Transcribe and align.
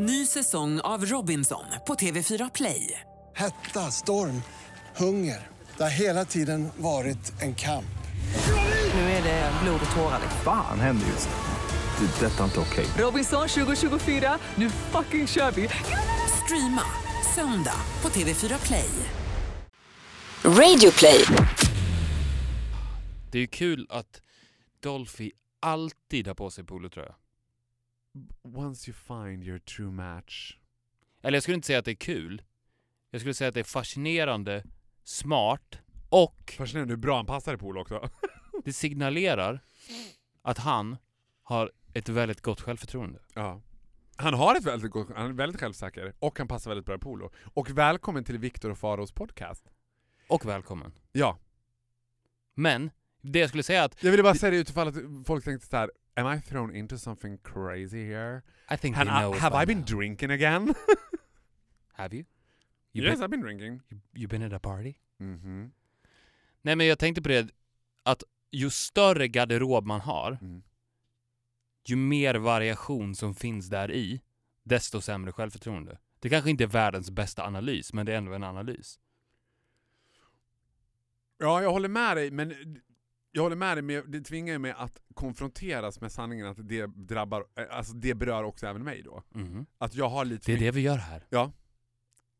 Ny 0.00 0.26
säsong 0.26 0.80
av 0.80 1.06
Robinson 1.06 1.64
på 1.86 1.94
TV4 1.94 2.50
Play. 2.54 3.00
Hetta, 3.34 3.90
storm, 3.90 4.42
hunger. 4.96 5.48
Det 5.76 5.82
har 5.82 5.90
hela 5.90 6.24
tiden 6.24 6.68
varit 6.76 7.42
en 7.42 7.54
kamp. 7.54 7.98
Nu 8.94 9.00
är 9.00 9.22
det 9.22 9.52
blod 9.62 9.80
och 9.90 9.96
tårar. 9.96 10.20
Fan 10.44 10.80
händer 10.80 11.06
just 11.06 11.28
nu. 11.28 12.06
Det. 12.06 12.26
är 12.26 12.30
Detta 12.30 12.40
är 12.40 12.44
inte 12.44 12.60
okej. 12.60 12.86
Robinson 12.98 13.48
2024, 13.48 14.38
nu 14.54 14.70
fucking 14.70 15.26
kör 15.26 15.50
vi! 15.50 15.68
Streama 16.44 16.82
söndag 17.34 17.80
på 18.00 18.08
TV4 18.08 18.66
Play. 18.66 18.90
Radio 20.44 20.90
play. 20.98 21.24
Det 23.32 23.38
är 23.38 23.46
kul 23.46 23.86
att 23.90 24.20
Dolphy 24.82 25.30
alltid 25.60 26.26
har 26.26 26.34
på 26.34 26.50
sig 26.50 26.64
polotröja. 26.64 27.14
Once 28.42 28.90
you 28.90 28.94
find 28.94 29.44
your 29.44 29.58
true 29.58 29.90
match. 29.90 30.56
Eller 31.22 31.36
jag 31.36 31.42
skulle 31.42 31.54
inte 31.54 31.66
säga 31.66 31.78
att 31.78 31.84
det 31.84 31.90
är 31.90 31.94
kul. 31.94 32.42
Jag 33.10 33.20
skulle 33.20 33.34
säga 33.34 33.48
att 33.48 33.54
det 33.54 33.60
är 33.60 33.64
fascinerande, 33.64 34.64
smart 35.04 35.78
och 36.08 36.54
Fascinerande 36.58 36.92
hur 36.92 36.98
bra 36.98 37.16
han 37.16 37.26
passar 37.26 37.54
i 37.54 37.56
pool 37.56 37.78
också. 37.78 38.10
det 38.64 38.72
signalerar 38.72 39.60
att 40.42 40.58
han 40.58 40.96
har 41.42 41.72
ett 41.94 42.08
väldigt 42.08 42.40
gott 42.42 42.60
självförtroende. 42.60 43.20
ja. 43.34 43.62
Han 44.20 44.34
har 44.34 44.54
ett 44.54 44.64
väldigt 44.64 44.90
gott, 44.90 45.08
han 45.16 45.30
är 45.30 45.32
väldigt 45.32 45.60
självsäker 45.60 46.14
och 46.18 46.38
han 46.38 46.48
passar 46.48 46.70
väldigt 46.70 46.86
bra 46.86 46.94
i 46.94 46.98
polo. 46.98 47.30
Och 47.54 47.70
välkommen 47.70 48.24
till 48.24 48.38
Viktor 48.38 48.70
och 48.70 48.78
Faros 48.78 49.12
podcast. 49.12 49.70
Och 50.28 50.46
välkommen. 50.46 50.92
Ja, 51.12 51.38
Men, 52.54 52.90
det 53.20 53.38
jag 53.38 53.48
skulle 53.48 53.62
säga 53.62 53.84
att 53.84 54.02
jag 54.02 54.10
ville 54.10 54.22
bara 54.22 54.34
säga 54.34 54.50
det 54.50 54.56
utifall 54.56 54.88
att 54.88 54.94
folk 55.26 55.44
tänkte 55.44 55.66
så 55.66 55.76
här. 55.76 55.90
Am 56.18 56.26
I 56.36 56.40
thrown 56.40 56.74
into 56.76 56.98
something 56.98 57.38
crazy 57.38 58.04
here? 58.06 58.42
I 58.70 58.76
think 58.76 58.96
know 58.96 59.34
us 59.34 59.40
have 59.40 59.62
I 59.62 59.66
been 59.66 59.78
now. 59.78 59.86
drinking 59.86 60.30
again? 60.30 60.74
Have 61.92 62.14
you? 62.16 62.24
You, 62.92 63.04
yes, 63.04 63.14
been, 63.18 63.24
I've 63.24 63.30
been 63.30 63.40
drinking. 63.40 63.80
you, 63.90 64.00
you 64.14 64.28
been 64.28 64.42
at 64.42 64.52
a 64.52 64.58
party? 64.58 64.94
Mhm. 65.18 65.70
Nej 66.62 66.76
men 66.76 66.86
jag 66.86 66.98
tänkte 66.98 67.22
på 67.22 67.28
det 67.28 67.50
att 68.02 68.22
ju 68.50 68.70
större 68.70 69.28
garderob 69.28 69.86
man 69.86 70.00
har, 70.00 70.38
Mm. 70.42 70.62
ju 71.84 71.96
mer 71.96 72.34
variation 72.34 73.14
som 73.14 73.34
finns 73.34 73.68
där 73.68 73.90
i, 73.90 74.20
desto 74.62 75.00
sämre 75.00 75.32
självförtroende. 75.32 75.98
Det 76.20 76.28
kanske 76.28 76.50
inte 76.50 76.64
är 76.64 76.68
världens 76.68 77.10
bästa 77.10 77.44
analys, 77.46 77.92
men 77.92 78.06
det 78.06 78.12
är 78.12 78.16
ändå 78.18 78.32
en 78.32 78.44
analys. 78.44 79.00
Ja, 81.38 81.62
jag 81.62 81.70
håller 81.72 81.88
med 81.88 82.16
dig, 82.16 82.30
men 82.30 82.80
jag 83.38 83.42
håller 83.42 83.56
med 83.56 83.76
dig, 83.76 83.82
men 83.82 84.10
det 84.10 84.20
tvingar 84.20 84.58
mig 84.58 84.70
att 84.76 84.98
konfronteras 85.14 86.00
med 86.00 86.12
sanningen 86.12 86.46
att 86.46 86.68
det 86.68 86.86
drabbar, 86.86 87.44
eh, 87.58 87.64
alltså 87.76 87.92
det 87.92 88.14
berör 88.14 88.42
också 88.44 88.66
även 88.66 88.84
mig 88.84 89.02
då. 89.02 89.22
Mhm. 89.30 89.66
Att 89.78 89.94
jag 89.94 90.08
har 90.08 90.24
lite 90.24 90.52
Det 90.52 90.56
är 90.56 90.60
det 90.60 90.70
vi 90.70 90.80
gör 90.80 90.96
här. 90.96 91.26
Ja. 91.30 91.52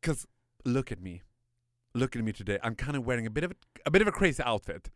'Cause 0.05 0.27
look 0.63 0.91
at 0.91 0.99
me. 0.99 1.21
Look 1.93 2.15
at 2.15 2.23
me 2.23 2.33
today. 2.33 2.59
I'm 2.59 2.85
kind 2.85 2.97
of 2.97 3.07
wearing 3.07 3.27
a 3.27 3.29
bit 3.29 3.43
of 3.45 3.51
a, 3.51 3.55
a 3.85 3.89
bit 3.89 4.01
of 4.01 4.07
a 4.07 4.11
crazy 4.17 4.43
outfit. 4.43 4.91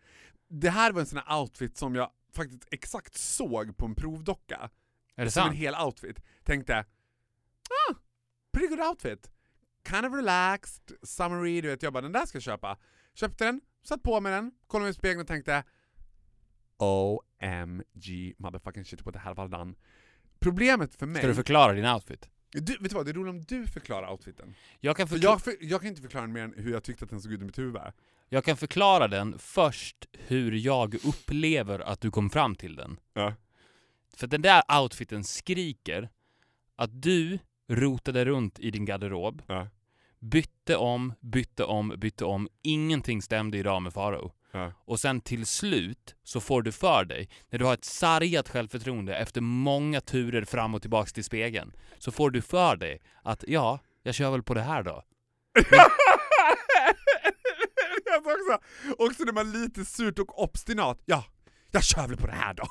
Det 0.47 0.69
här 0.69 0.91
var 0.91 0.99
en 1.01 1.05
sån 1.07 1.19
här 1.25 1.39
outfit 1.41 1.77
som 1.77 1.95
jag 1.95 2.11
faktiskt 2.33 2.67
exakt 2.71 3.17
såg 3.17 3.77
på 3.77 3.85
en 3.85 3.95
provdocka. 3.95 4.69
Är 5.15 5.25
det 5.25 5.31
som 5.31 5.41
en 5.41 5.47
sant? 5.47 5.57
hel 5.57 5.75
outfit. 5.75 6.21
Tänkte, 6.43 6.85
ah, 7.89 7.93
pretty 8.51 8.75
good 8.75 8.87
outfit. 8.87 9.31
Kind 9.89 10.05
of 10.05 10.13
relaxed, 10.13 10.91
summery, 11.03 11.61
du 11.61 11.67
vet. 11.67 11.83
Jag 11.83 11.93
bara, 11.93 12.01
den 12.01 12.11
där 12.11 12.25
ska 12.25 12.35
jag 12.35 12.43
köpa. 12.43 12.77
Köpte 13.13 13.45
den, 13.45 13.61
satt 13.83 14.03
på 14.03 14.19
mig 14.19 14.31
den, 14.31 14.51
kollade 14.67 14.83
mig 14.83 14.91
i 14.91 14.93
spegeln 14.93 15.21
och 15.21 15.27
tänkte 15.27 15.63
OMG 16.83 18.33
motherfucking 18.37 18.83
shit, 18.85 19.05
what 19.05 19.13
the 19.15 19.19
hell 19.19 19.33
I 19.45 19.49
done? 19.49 19.73
Problemet 20.39 20.95
för 20.95 21.05
mig... 21.05 21.21
Ska 21.21 21.27
du 21.27 21.35
förklara 21.35 21.73
din 21.73 21.85
outfit? 21.85 22.29
du, 22.51 22.77
vet 22.77 22.89
du 22.89 22.95
vad, 22.95 23.05
det 23.05 23.11
är 23.11 23.13
roligt 23.13 23.29
om 23.29 23.41
du 23.41 23.67
förklarar 23.67 24.11
outfiten. 24.11 24.53
Jag 24.79 24.97
kan, 24.97 25.07
För 25.07 25.15
förkla- 25.15 25.29
jag, 25.29 25.41
för, 25.41 25.53
jag 25.59 25.81
kan 25.81 25.89
inte 25.89 26.01
förklara 26.01 26.27
mer 26.27 26.41
än 26.43 26.53
hur 26.57 26.71
jag 26.71 26.83
tyckte 26.83 27.03
att 27.05 27.09
den 27.09 27.21
såg 27.21 27.31
ut 27.31 27.41
i 27.41 27.43
mitt 27.43 27.57
huvud. 27.57 27.81
jag 28.29 28.43
kan 28.45 28.57
förklara 28.57 29.07
den 29.07 29.39
först 29.39 30.05
hur 30.13 30.51
jag 30.51 30.95
upplever 31.05 31.79
att 31.79 32.01
du 32.01 32.11
kom 32.11 32.29
fram 32.29 32.55
till 32.55 32.75
den. 32.75 32.99
Ja. 33.13 33.33
För 34.17 34.27
den 34.27 34.41
där 34.41 34.81
outfiten 34.81 35.23
skriker 35.23 36.09
att 36.75 37.01
du 37.01 37.39
rotade 37.69 38.25
runt 38.25 38.59
i 38.59 38.71
din 38.71 38.85
garderob, 38.85 39.41
Ja. 39.47 39.67
bytte 40.19 40.75
om, 40.75 41.13
bytte 41.19 41.63
om, 41.63 41.93
bytte 41.97 42.25
om. 42.25 42.47
Ingenting 42.61 43.21
stämde 43.21 43.57
idag 43.57 43.81
med 43.81 43.93
Farao. 43.93 44.31
Ja. 44.53 44.71
Och 44.85 44.99
sen 44.99 45.21
till 45.21 45.45
slut 45.45 46.15
så 46.23 46.39
får 46.39 46.61
du 46.61 46.71
för 46.71 47.05
dig, 47.05 47.29
när 47.49 47.59
du 47.59 47.65
har 47.65 47.73
ett 47.73 47.85
sargat 47.85 48.49
självförtroende 48.49 49.15
efter 49.15 49.41
många 49.41 50.01
turer 50.01 50.45
fram 50.45 50.75
och 50.75 50.81
tillbaks 50.81 51.13
till 51.13 51.23
spegeln, 51.23 51.73
så 51.97 52.11
får 52.11 52.31
du 52.31 52.41
för 52.41 52.75
dig 52.75 53.01
att 53.23 53.43
ja, 53.47 53.79
jag 54.03 54.15
kör 54.15 54.31
väl 54.31 54.43
på 54.43 54.53
det 54.53 54.61
här 54.61 54.83
då. 54.83 55.03
sa 58.23 58.31
också, 58.31 58.65
också 58.97 59.23
när 59.23 59.33
man 59.33 59.49
är 59.49 59.53
lite 59.53 59.85
surt 59.85 60.19
och 60.19 60.43
obstinat. 60.43 61.01
Ja, 61.05 61.25
jag 61.71 61.83
kör 61.83 62.07
väl 62.07 62.17
på 62.17 62.27
det 62.27 62.33
här 62.33 62.53
då. 62.53 62.67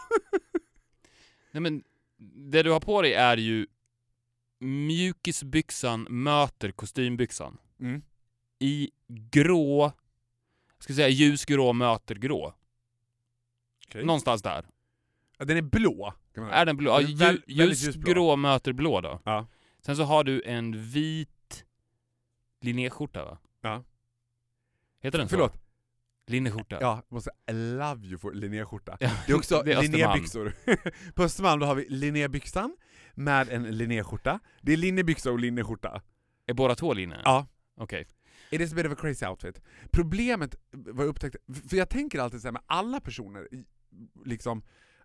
Nej 1.52 1.60
men, 1.60 1.82
det 2.50 2.62
du 2.62 2.70
har 2.70 2.80
på 2.80 3.02
dig 3.02 3.14
är 3.14 3.36
ju 3.36 3.66
mjukisbyxan 4.60 6.06
möter 6.10 6.70
kostymbyxan. 6.70 7.58
Mm. 7.80 8.02
I 8.58 8.90
grå, 9.08 9.92
ska 10.82 10.94
säga 10.94 11.08
ljusgrå 11.08 11.72
möter 11.72 12.14
grå. 12.14 12.54
Okej. 13.88 14.04
Någonstans 14.04 14.42
där. 14.42 14.66
Ja, 15.38 15.44
den 15.44 15.56
är 15.56 15.62
blå. 15.62 16.14
Är 16.52 16.66
den 16.66 16.76
blå? 16.76 16.90
Ja, 16.90 17.00
är 17.00 17.16
väl- 17.16 17.42
ljusgrå 17.46 18.36
möter 18.36 18.72
blå 18.72 19.00
då. 19.00 19.20
Ja. 19.24 19.46
Sen 19.80 19.96
så 19.96 20.02
har 20.02 20.24
du 20.24 20.42
en 20.42 20.82
vit 20.90 21.64
linnéskjorta 22.60 23.24
va? 23.24 23.38
Ja. 23.60 23.84
Heter 25.00 25.18
den 25.18 25.28
så? 25.28 25.32
Förlåt. 25.36 25.58
Linneskjorta. 26.26 26.78
Ja, 26.80 27.02
måste 27.08 27.30
love 27.52 28.06
you 28.06 28.18
for 28.18 28.32
linnéskjorta. 28.32 28.96
Ja, 29.00 29.10
Det 29.26 29.32
är 29.32 29.36
också 29.36 29.62
det 29.64 29.72
är 29.72 29.82
linnébyxor. 29.82 30.52
på 31.14 31.22
Östermalm 31.22 31.60
då 31.60 31.66
har 31.66 31.74
vi 31.74 31.86
linnébyxan 31.88 32.76
med 33.14 33.48
en 33.48 33.62
linnéskjorta. 33.76 34.40
Det 34.60 34.72
är 34.72 34.76
linnébyxor 34.76 35.32
och 35.32 35.38
linnéskjorta. 35.38 36.02
Är 36.46 36.54
båda 36.54 36.74
två 36.74 36.92
linne? 36.92 37.20
Ja. 37.24 37.46
Okej. 37.76 38.06
It 38.52 38.60
is 38.60 38.72
a 38.72 38.76
bit 38.76 38.86
of 38.86 38.92
a 38.92 38.96
crazy 38.98 39.26
outfit. 39.26 39.60
Problemet, 39.90 40.54
vad 40.70 41.04
jag 41.04 41.10
upptäckte, 41.10 41.38
för 41.68 41.76
jag 41.76 41.88
tänker 41.88 42.18
alltid 42.18 42.40
så 42.40 42.46
här 42.46 42.52
med 42.52 42.62
alla 42.66 43.00
personer, 43.00 43.48
liksom, 44.24 44.62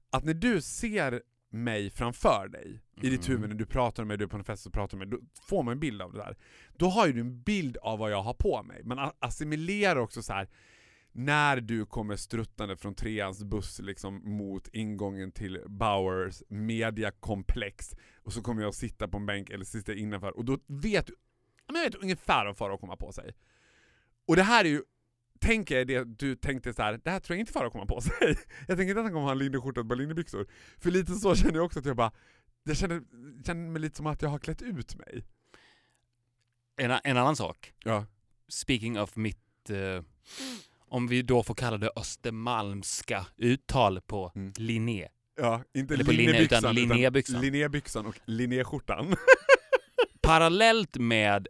att 0.09 0.23
när 0.23 0.33
du 0.33 0.61
ser 0.61 1.21
mig 1.49 1.89
framför 1.89 2.47
dig, 2.47 2.81
i 3.01 3.09
ditt 3.09 3.27
Mm. 3.27 3.37
huvud, 3.37 3.49
när 3.49 3.57
du 3.57 3.65
pratar 3.65 4.03
med 4.03 4.07
mig, 4.07 4.17
du 4.17 4.23
är 4.23 4.27
på 4.27 4.37
en 4.37 4.43
fest 4.43 4.65
och 4.67 4.73
pratar 4.73 4.97
med 4.97 5.07
mig, 5.07 5.19
då 5.19 5.25
får 5.47 5.63
man 5.63 5.71
en 5.71 5.79
bild 5.79 6.01
av 6.01 6.13
det 6.13 6.19
där. 6.19 6.37
Då 6.77 6.87
har 6.87 7.07
ju 7.07 7.13
du 7.13 7.19
en 7.19 7.41
bild 7.41 7.77
av 7.77 7.99
vad 7.99 8.11
jag 8.11 8.21
har 8.21 8.33
på 8.33 8.63
mig. 8.63 8.83
Man 8.83 9.11
assimilerar 9.19 9.99
också 9.99 10.21
så 10.23 10.33
här 10.33 10.49
när 11.11 11.61
du 11.61 11.85
kommer 11.85 12.15
struttande 12.15 12.77
från 12.77 12.95
treans 12.95 13.43
buss 13.43 13.79
liksom 13.79 14.21
mot 14.37 14.67
ingången 14.73 15.31
till 15.31 15.59
Bowers 15.67 16.43
mediakomplex 16.49 17.95
och 18.23 18.33
så 18.33 18.41
kommer 18.41 18.61
jag 18.61 18.69
att 18.69 18.75
sitta 18.75 19.07
på 19.07 19.17
en 19.17 19.25
bänk 19.25 19.49
eller 19.49 19.65
sitta 19.65 19.93
innanför 19.93 20.37
och 20.37 20.45
då 20.45 20.59
vet 20.67 21.07
du 21.07 21.15
men 21.73 21.81
jag 21.83 21.91
vet 21.91 22.01
ungefär 22.01 22.45
vad 22.45 22.57
Farao 22.57 22.77
kommer 22.77 22.95
på 22.95 23.11
sig. 23.11 23.33
Och 24.27 24.35
det 24.35 24.43
här 24.43 24.65
är 24.65 24.69
ju, 24.69 24.81
tänker 25.39 25.77
jag 25.77 25.87
det 25.87 26.03
du 26.03 26.35
tänkte 26.35 26.73
så 26.73 26.81
här, 26.81 26.99
det 27.03 27.09
här 27.11 27.19
tror 27.19 27.35
jag 27.35 27.39
inte 27.39 27.51
Farao 27.53 27.69
kommer 27.71 27.85
på 27.85 28.01
sig. 28.19 28.37
Jag 28.67 28.77
tänker 28.77 28.89
inte 28.89 28.99
att 28.99 29.05
han 29.05 29.13
kommer 29.13 29.25
ha 29.25 29.31
en 29.31 29.37
linneskjorta 29.39 29.81
och 29.81 29.97
linnebyxor. 29.97 30.47
För 30.77 30.91
lite 30.91 31.13
så 31.13 31.35
känner 31.35 31.55
jag 31.55 31.65
också 31.65 31.79
att 31.79 31.85
jag 31.85 31.95
bara, 31.95 32.11
jag 32.63 32.77
känner, 32.77 33.01
känner 33.45 33.69
mig 33.69 33.81
lite 33.81 33.97
som 33.97 34.07
att 34.07 34.21
jag 34.21 34.29
har 34.29 34.39
klätt 34.39 34.61
ut 34.61 34.95
mig. 34.95 35.23
En, 36.77 36.91
en 37.03 37.17
annan 37.17 37.35
sak. 37.35 37.73
Ja. 37.83 38.05
Speaking 38.47 38.99
of 38.99 39.15
mitt, 39.15 39.69
eh, 39.69 40.03
om 40.79 41.07
vi 41.07 41.21
då 41.21 41.43
får 41.43 41.55
kalla 41.55 41.77
det 41.77 41.91
östermalmska 41.95 43.25
uttal 43.37 44.01
på 44.01 44.31
Mm. 44.35 44.53
linné. 44.57 45.07
Ja, 45.39 45.63
inte 45.73 45.93
Eller 45.93 46.03
på 46.05 46.11
utan 46.13 46.75
linnébyxan. 46.75 47.41
linnébyxan 47.41 48.05
och 48.05 48.15
linnéskjortan. 48.25 49.07
Parallellt 50.27 50.95
med 50.97 51.47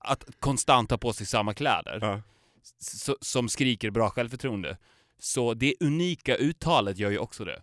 att 0.00 0.24
konstant 0.40 0.90
ha 0.90 0.98
på 0.98 1.12
sig 1.12 1.26
samma 1.26 1.54
kläder, 1.54 1.98
Ja. 2.00 2.22
s- 2.80 3.10
som 3.20 3.48
skriker 3.48 3.90
bra 3.90 4.10
självförtroende, 4.10 4.76
så 5.18 5.54
det 5.54 5.74
unika 5.80 6.36
uttalet 6.36 6.98
gör 6.98 7.10
ju 7.10 7.18
också 7.18 7.44
det. 7.44 7.62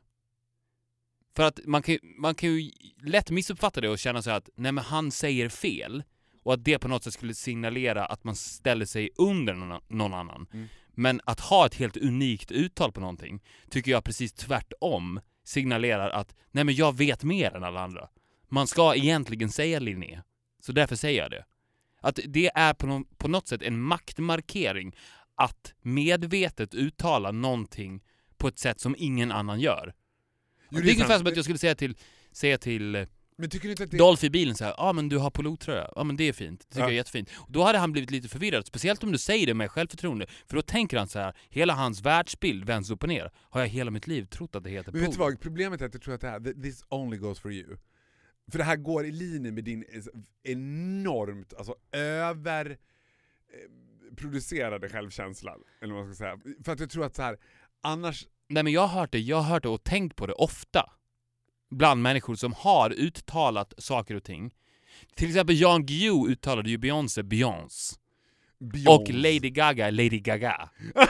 För 1.35 1.43
att 1.43 1.59
man 1.65 1.81
kan, 1.83 1.97
man 2.17 2.35
kan 2.35 2.49
ju 2.55 2.71
lätt 3.01 3.31
missuppfatta 3.31 3.81
det 3.81 3.89
och 3.89 3.99
känna 3.99 4.21
sig 4.21 4.33
att 4.33 4.49
nej 4.55 4.71
men 4.71 4.83
han 4.83 5.11
säger 5.11 5.49
fel 5.49 6.03
och 6.43 6.53
att 6.53 6.63
det 6.63 6.79
på 6.79 6.87
något 6.87 7.03
sätt 7.03 7.13
skulle 7.13 7.33
signalera 7.33 8.05
att 8.05 8.23
man 8.23 8.35
ställer 8.35 8.85
sig 8.85 9.09
under 9.17 9.53
någon, 9.53 9.81
någon 9.87 10.13
annan. 10.13 10.47
Mm. 10.53 10.67
Men 10.95 11.21
att 11.25 11.39
ha 11.39 11.65
ett 11.65 11.75
helt 11.75 11.97
unikt 11.97 12.51
uttal 12.51 12.91
på 12.91 12.99
någonting 12.99 13.43
tycker 13.69 13.91
jag 13.91 14.03
precis 14.03 14.33
tvärtom 14.33 15.19
signalerar 15.43 16.09
att 16.09 16.35
nej 16.51 16.63
men 16.63 16.75
jag 16.75 16.97
vet 16.97 17.23
mer 17.23 17.55
än 17.55 17.63
alla 17.63 17.81
andra. 17.83 18.09
Man 18.49 18.67
ska 18.67 18.95
egentligen 18.95 19.49
säga 19.49 19.79
Linné, 19.79 20.21
så 20.65 20.71
därför 20.71 20.95
säger 20.95 21.21
jag 21.21 21.31
det. 21.31 21.45
Att 22.01 22.19
det 22.25 22.51
är 22.55 22.73
på, 22.73 22.87
nå- 22.87 23.05
på 23.17 23.27
något 23.27 23.47
sätt 23.47 23.61
en 23.61 23.81
maktmarkering 23.81 24.95
att 25.35 25.73
medvetet 25.81 26.73
uttala 26.73 27.31
någonting 27.31 28.03
på 28.37 28.47
ett 28.47 28.59
sätt 28.59 28.79
som 28.79 28.95
ingen 28.99 29.31
annan 29.31 29.59
gör. 29.59 29.93
Jo, 30.69 30.79
det 30.79 30.85
är 30.85 30.89
är 30.89 30.93
ungefär 30.93 31.17
som 31.17 31.27
att 31.27 31.35
jag 31.35 31.45
skulle 31.45 31.57
säga 31.59 31.75
till, 31.75 31.97
säga 32.31 32.57
till 32.57 32.95
eh, 32.95 33.07
Men 33.37 33.49
tycker 33.49 33.69
inte 33.69 33.83
att 33.83 33.91
det... 33.91 33.97
Dolph 33.97 34.25
i 34.25 34.29
bilen 34.29 34.55
säger 34.55 34.71
ja 34.77 34.83
ah, 34.83 34.93
men 34.93 35.09
du 35.09 35.17
har 35.17 35.31
polotröja, 35.31 35.89
ja 35.95 36.03
men 36.03 36.15
det 36.17 36.23
är 36.23 36.33
fint, 36.33 36.59
det 36.59 36.65
tycker 36.65 36.79
Ja. 36.79 36.85
jag 36.85 36.91
är 36.91 36.95
jättefint. 36.95 37.29
Och 37.35 37.51
då 37.51 37.63
hade 37.63 37.77
han 37.77 37.91
blivit 37.91 38.11
lite 38.11 38.29
förvirrad, 38.29 38.65
speciellt 38.65 39.03
om 39.03 39.11
du 39.11 39.17
säger 39.17 39.47
det 39.47 39.53
med 39.53 39.71
självförtroende, 39.71 40.27
för 40.47 40.55
då 40.55 40.61
tänker 40.61 40.97
han 40.97 41.07
så 41.07 41.19
här: 41.19 41.33
hela 41.49 41.73
hans 41.73 42.01
världsbild 42.01 42.65
vänds 42.65 42.89
upp 42.91 43.03
och 43.03 43.09
ner. 43.09 43.31
Har 43.35 43.61
jag 43.61 43.67
hela 43.67 43.91
mitt 43.91 44.07
liv 44.07 44.25
trott 44.25 44.55
att 44.55 44.63
det 44.63 44.69
heter 44.69 44.91
Men 44.91 45.01
vet 45.01 45.11
du 45.11 45.17
polo? 45.17 45.29
vad, 45.29 45.39
problemet 45.41 45.81
är 45.81 45.85
att 45.85 45.93
jag 45.93 46.01
tror 46.03 46.13
att 46.15 46.21
det 46.21 46.29
här, 46.29 46.39
th- 46.39 46.61
this 46.63 46.83
only 46.89 47.17
goes 47.17 47.39
for 47.39 47.51
you. 47.53 47.77
För 48.51 48.57
det 48.57 48.63
här 48.63 48.75
går 48.75 49.05
i 49.05 49.11
linje 49.11 49.51
med 49.51 49.63
din 49.63 49.85
enormt, 50.43 51.53
alltså 51.53 51.75
över 51.91 52.69
eh, 52.69 54.15
producerade 54.15 54.89
självkänsla, 54.89 55.55
eller 55.81 55.93
vad 55.93 56.05
man 56.05 56.15
ska 56.15 56.23
säga. 56.23 56.39
För 56.65 56.71
att 56.71 56.79
jag 56.79 56.89
tror 56.89 57.05
att 57.05 57.15
så 57.15 57.21
här, 57.21 57.37
annars, 57.81 58.27
Nej 58.47 58.63
men 58.63 58.73
jag 58.73 58.87
har 58.87 58.99
hört 58.99 59.11
det, 59.11 59.19
jag 59.19 59.37
har 59.37 59.53
hört 59.53 59.63
det 59.63 59.69
och 59.69 59.83
tänkt 59.83 60.15
på 60.15 60.27
det 60.27 60.33
ofta. 60.33 60.89
Bland 61.69 62.01
människor 62.01 62.35
som 62.35 62.53
har 62.53 62.89
uttalat 62.89 63.73
saker 63.77 64.15
och 64.15 64.23
ting. 64.23 64.53
Till 65.15 65.27
exempel 65.27 65.61
Jan 65.61 65.85
Guillou 65.85 66.27
uttalade 66.27 66.69
ju 66.69 66.77
Beyoncé 66.77 67.23
Beyoncé. 67.23 67.95
Och. 68.87 69.09
Lady 69.09 69.49
Gaga 69.49 69.89
Lady 69.89 70.19
Gaga. 70.19 70.69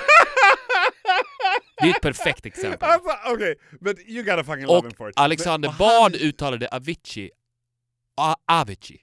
Det 1.83 1.89
är 1.89 1.95
ett 1.95 2.01
perfekt 2.01 2.45
exempel. 2.45 2.89
Alltså 2.89 3.09
okej, 3.33 3.55
but 3.81 3.99
you 4.07 4.23
gotta 4.23 4.43
fucking 4.43 4.65
love 4.65 4.77
Och 4.77 4.83
him 4.85 4.91
for 4.93 5.09
it. 5.09 5.17
Alexander 5.19 5.69
Men- 5.69 5.75
och 5.79 5.85
han- 5.93 6.11
Bard 6.11 6.21
uttalade 6.21 6.67
Avicii. 6.67 7.31
A- 8.17 8.35
Avicii. 8.47 8.99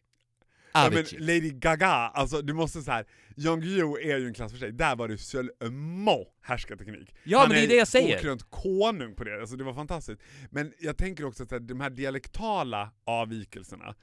Ja, 0.72 0.90
men. 0.92 1.04
Lady 1.18 1.50
Gaga, 1.50 1.86
alltså 1.88 2.42
du 2.42 2.52
måste 2.52 2.82
så 2.82 2.90
här. 2.90 3.06
Jan 3.36 3.60
Guillou 3.60 3.96
är 3.98 4.18
ju 4.18 4.26
en 4.26 4.34
klass 4.34 4.52
för 4.52 4.58
sig, 4.58 4.72
där 4.72 4.96
var 4.96 5.08
det 5.08 5.18
seulement 5.18 6.28
härskarteknik. 6.42 7.14
Ja, 7.24 7.38
Han 7.38 7.48
men 7.48 7.56
det 7.58 7.64
är 7.64 7.68
det 7.68 7.74
jag 7.74 7.88
säger. 7.88 8.18
okrönt 8.18 8.50
konung 8.50 9.14
på 9.14 9.24
det, 9.24 9.40
alltså 9.40 9.56
det 9.56 9.64
var 9.64 9.74
fantastiskt. 9.74 10.22
Men 10.50 10.72
jag 10.80 10.96
tänker 10.96 11.24
också 11.24 11.42
att 11.42 11.68
de 11.68 11.80
här 11.80 11.90
dialektala 11.90 12.90
avvikelserna, 13.04 13.94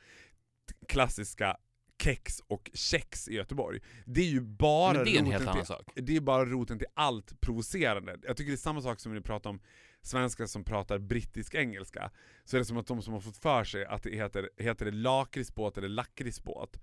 klassiska 0.88 1.57
kex 2.03 2.39
och 2.47 2.71
kex 2.73 3.27
i 3.27 3.33
Göteborg, 3.33 3.79
det 4.05 4.21
är 4.21 4.25
ju 4.25 4.41
bara 4.41 4.94
Men 4.94 5.03
det 5.05 5.17
är 5.17 5.19
en 5.19 5.55
till, 5.55 5.65
sak. 5.65 5.91
Det 5.95 6.15
är 6.15 6.21
bara 6.21 6.45
roten 6.45 6.77
till 6.77 6.88
allt 6.94 7.41
provocerande. 7.41 8.17
Jag 8.23 8.38
tycker 8.38 8.51
det 8.51 8.55
är 8.55 8.57
samma 8.57 8.81
sak 8.81 8.99
som 8.99 9.11
när 9.11 9.19
vi 9.19 9.23
pratar 9.23 9.49
om 9.49 9.59
svenskar 10.01 10.45
som 10.45 10.63
pratar 10.63 10.99
brittisk 10.99 11.55
engelska. 11.55 12.11
Så 12.45 12.57
är 12.57 12.59
det 12.59 12.65
som 12.65 12.77
att 12.77 12.88
de 12.88 13.01
som 13.01 13.13
har 13.13 13.21
fått 13.21 13.38
för 13.38 13.63
sig 13.63 13.85
att 13.85 14.03
det 14.03 14.15
heter, 14.15 14.49
heter 14.57 14.85
det 14.85 14.91
lakritsbåt 14.91 15.77
eller 15.77 15.89
lakritsbåt, 15.89 16.77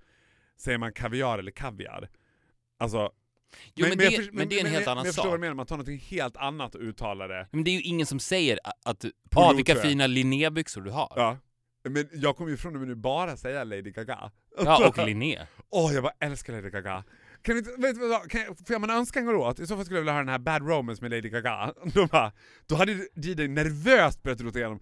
säger 0.57 0.79
man 0.79 0.93
kaviar 0.93 1.39
eller 1.39 1.51
kaviar. 1.53 2.11
Alltså, 2.79 3.13
Jo, 3.75 3.87
men, 3.89 3.99
jag 3.99 3.99
det, 3.99 4.17
förs- 4.17 4.31
men 4.33 4.49
det 4.49 4.57
är 4.57 4.61
en 4.61 4.67
helt 4.73 4.85
men 4.85 4.93
annan 4.93 5.05
jag 5.05 5.15
förstår 5.15 5.23
vad 5.23 5.33
sak. 5.33 5.39
du 5.39 5.41
menar, 5.41 5.55
man 5.55 5.67
tar 5.67 5.77
något 5.77 5.89
helt 6.03 6.37
annat 6.37 6.75
och 6.75 6.81
uttalar 6.81 7.29
det. 7.29 7.49
Men 7.53 7.65
det 7.65 7.71
är 7.71 7.73
ju 7.73 7.81
ingen 7.81 8.07
som 8.07 8.21
säger 8.21 8.59
att 8.85 9.05
Polo, 9.31 9.47
ah, 9.47 9.53
vilka 9.53 9.75
fina 9.75 10.07
linnébyxor 10.07 10.81
du 10.81 10.91
har. 10.91 11.13
Ja. 11.17 11.39
Men 11.89 12.09
jag 12.13 12.37
kommer 12.37 12.51
ju 12.51 12.57
från 12.57 12.75
och 12.75 12.81
med 12.81 12.89
nu 12.89 12.95
bara 12.95 13.37
säga 13.37 13.65
Lady 13.65 13.91
Gaga. 13.91 14.31
Ja, 14.59 14.89
och 14.89 15.07
linné. 15.07 15.47
Åh, 15.71 15.95
jag 15.95 16.03
bara 16.03 16.15
älskar 16.21 16.53
Lady 16.53 16.71
Gaga. 16.71 17.05
Kan 17.43 17.55
vi 17.55 17.61
vet 17.61 17.95
du 17.95 18.09
vad, 18.09 18.31
kan 18.31 18.41
jag, 18.41 18.59
får 18.59 18.67
jag 18.69 18.81
man 18.81 18.91
önska 18.91 19.21
en 19.21 19.27
låt? 19.27 19.61
I 19.61 19.67
så 19.67 19.77
fall 19.77 19.85
skulle 19.85 19.99
jag 19.99 20.03
vilja 20.03 20.13
höra 20.13 20.25
den 20.25 20.33
här 20.33 20.39
Bad 20.39 20.69
Romance 20.69 21.03
med 21.03 21.11
Lady 21.11 21.29
Gaga. 21.29 21.75
Då, 21.95 22.07
bara, 22.07 22.33
då 22.67 22.75
hade 22.75 22.93
DJ 22.93 23.49
nervöst 23.49 24.23
börjat 24.23 24.41
rota 24.41 24.59
igenom, 24.59 24.81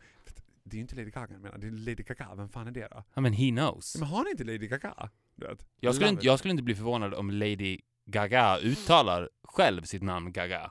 det 0.65 0.75
är 0.75 0.79
ju 0.79 0.83
inte 0.83 0.97
Lady 0.97 1.11
Gaga 1.11 1.33
jag 1.33 1.41
menar, 1.41 1.59
det 1.59 1.67
är 1.67 1.71
Lady 1.71 2.03
Gaga, 2.03 2.35
vem 2.35 2.49
fan 2.49 2.67
är 2.67 2.71
det 2.71 2.89
då? 2.91 3.05
Ja, 3.15 3.21
men 3.21 3.33
he 3.33 3.51
knows. 3.51 3.97
Men 3.99 4.09
har 4.09 4.25
ni 4.25 4.31
inte 4.31 4.45
Lady 4.45 4.69
Gaga? 4.69 5.11
Du 5.37 5.47
vet? 5.47 5.67
Jag 5.81 5.95
skulle, 5.95 6.11
inte, 6.11 6.27
jag 6.27 6.39
skulle 6.39 6.51
inte 6.51 6.63
bli 6.63 6.75
förvånad 6.75 7.15
om 7.15 7.31
Lady 7.31 7.79
Gaga 8.07 8.59
uttalar 8.59 9.31
själv 9.45 9.83
sitt 9.83 10.03
namn 10.03 10.33
Gaga. 10.33 10.71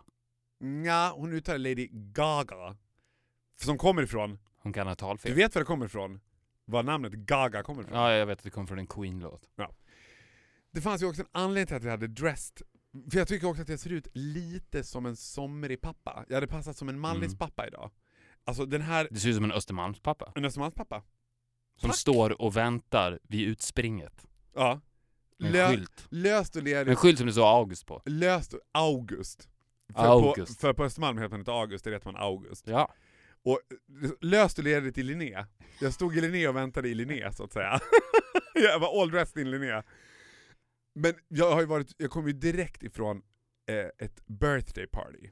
Nja, 0.60 1.12
hon 1.16 1.34
uttalar 1.34 1.58
Lady 1.60 1.88
Gaga. 1.92 2.76
Som 3.62 3.78
kommer 3.78 4.04
ifrån, 4.04 4.40
Hon 4.64 4.74
kan 4.74 4.88
ha 4.88 4.94
du 4.94 5.00
talfel. 5.00 5.34
vet 5.34 5.56
var 5.56 5.62
det 5.62 5.66
kommer 5.66 5.86
ifrån? 5.86 6.20
Var 6.66 6.84
namnet 6.84 7.14
Gaga 7.14 7.64
kommer 7.64 7.82
ifrån? 7.84 7.98
Ja, 7.98 8.14
jag 8.14 8.26
vet 8.26 8.38
att 8.38 8.44
det 8.44 8.50
kommer 8.50 8.68
från 8.68 8.80
en 8.80 8.88
Queen-låt. 8.88 9.50
Det 10.72 10.82
fanns 10.82 11.02
ju 11.02 11.06
också 11.06 11.22
en 11.22 11.28
anledning 11.32 11.68
till 11.68 11.76
att 11.76 11.84
jag 11.84 11.92
hade 11.92 12.08
dressed, 12.08 12.62
för 13.12 13.18
jag 13.18 13.28
tycker 13.28 13.48
också 13.48 13.62
att 13.62 13.70
jag 13.70 13.80
ser 13.80 13.90
ut 13.92 14.08
lite 14.14 14.84
som 14.84 15.06
en 15.06 15.16
somrig 15.16 15.82
pappa. 15.82 16.26
Jag 16.28 16.36
hade 16.36 16.48
passat 16.48 16.78
som 16.78 16.90
en 16.90 17.00
Mallis 17.00 17.26
Mm. 17.26 17.38
pappa 17.38 17.68
idag. 17.68 17.92
Alltså 18.44 18.66
den 18.66 18.82
här, 18.82 19.08
Det 19.12 19.20
ser 19.20 19.30
ut 19.30 19.36
som 19.36 19.44
en 19.44 19.52
Östermalmspappa. 19.52 20.32
en 20.36 20.46
Östermalmspappa. 20.46 21.04
Som 21.80 21.90
Tack. 21.90 21.98
står 22.00 22.42
och 22.42 22.58
väntar 22.58 23.20
vid 23.24 23.48
utspringet. 23.48 24.28
Ja. 24.56 24.82
En 25.44 25.52
Lö, 25.52 25.70
skylt. 25.70 26.08
löst 26.10 26.56
och 26.56 26.60
En 26.60 26.66
ledigt, 26.66 26.98
skylt 27.00 27.18
som 27.18 27.28
det 27.28 27.34
står 27.34 27.58
August 27.60 27.86
på. 27.86 28.02
löst 28.06 28.54
och 28.54 28.60
August. 28.72 29.50
För, 29.96 30.06
August. 30.06 30.56
På, 30.56 30.62
för 30.62 30.74
på 30.74 30.84
Östermalm 30.84 31.18
heter 31.18 31.30
man 31.30 31.40
inte 31.40 31.52
August, 31.52 31.84
det 31.86 31.92
heter 31.92 32.12
man 32.12 32.22
August. 32.22 32.68
Ja. 32.68 32.94
Och 33.44 33.60
löst 34.22 34.58
och 34.58 34.64
ledigt 34.64 34.98
i 34.98 35.04
Linné. 35.04 35.46
Jag 35.80 35.94
stod 35.94 36.18
i 36.18 36.22
Linné 36.22 36.48
och 36.48 36.56
väntade 36.56 36.90
i 36.90 36.94
Linné 36.94 37.32
så 37.34 37.44
att 37.44 37.54
säga. 37.54 37.80
jag 38.54 38.80
var 38.80 39.02
all 39.02 39.12
dressed 39.12 39.42
in 39.42 39.52
Linné. 39.52 39.84
Men 40.94 41.14
jag 41.28 41.56
har 41.56 41.66
varit, 41.66 41.94
jag 41.98 42.12
kom 42.12 42.28
ju 42.28 42.34
direkt 42.34 42.84
ifrån 42.84 43.22
eh, 43.70 44.06
ett 44.06 44.28
birthday 44.28 44.88
party. 44.88 45.30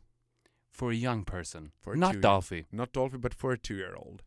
For 0.71 0.91
a 0.91 0.93
young 0.93 1.25
person. 1.25 1.71
A 1.85 1.93
Not 1.95 2.21
Dolphy. 2.21 2.65
Not 2.69 2.93
Dolphy 2.93 3.17
but 3.17 3.33
for 3.33 3.53
a 3.53 3.57
two 3.61 3.73
year 3.73 3.95
old. 3.95 4.23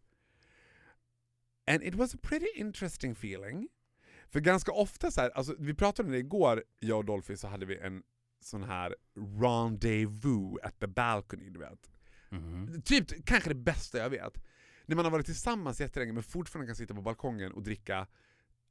And 1.67 1.83
it 1.83 1.95
was 1.95 2.15
a 2.15 2.19
pretty 2.23 2.49
interesting 2.55 3.13
feeling. 3.13 3.69
För 4.29 4.41
ganska 4.41 4.73
ofta 4.73 5.11
så 5.11 5.21
här, 5.21 5.31
alltså 5.31 5.55
vi 5.59 5.75
pratade 5.75 6.07
om 6.07 6.13
det 6.13 6.19
igår, 6.19 6.65
jag 6.79 6.99
och 6.99 7.05
Dolphy, 7.05 7.37
så 7.37 7.49
hade 7.49 7.67
vi 7.67 7.79
en 7.79 8.03
sån 8.41 8.63
här 8.63 8.97
rendezvous 9.41 10.59
at 10.63 10.81
the 10.81 10.87
balcony, 10.87 11.51
du 11.51 11.59
vet. 11.59 11.91
Mm. 12.33 12.83
Typ 12.83 13.27
kanske 13.27 13.51
det 13.51 13.55
bästa 13.55 13.99
jag 13.99 14.11
vet. 14.11 14.43
När 14.87 14.97
man 14.97 15.05
har 15.05 15.13
varit 15.13 15.27
tillsammans 15.27 15.81
jättelänge 15.81 16.13
men 16.13 16.23
fortfarande 16.23 16.67
kan 16.67 16.77
sitta 16.77 16.95
på 16.95 17.03
balkongen 17.03 17.53
och 17.53 17.63
dricka 17.63 18.07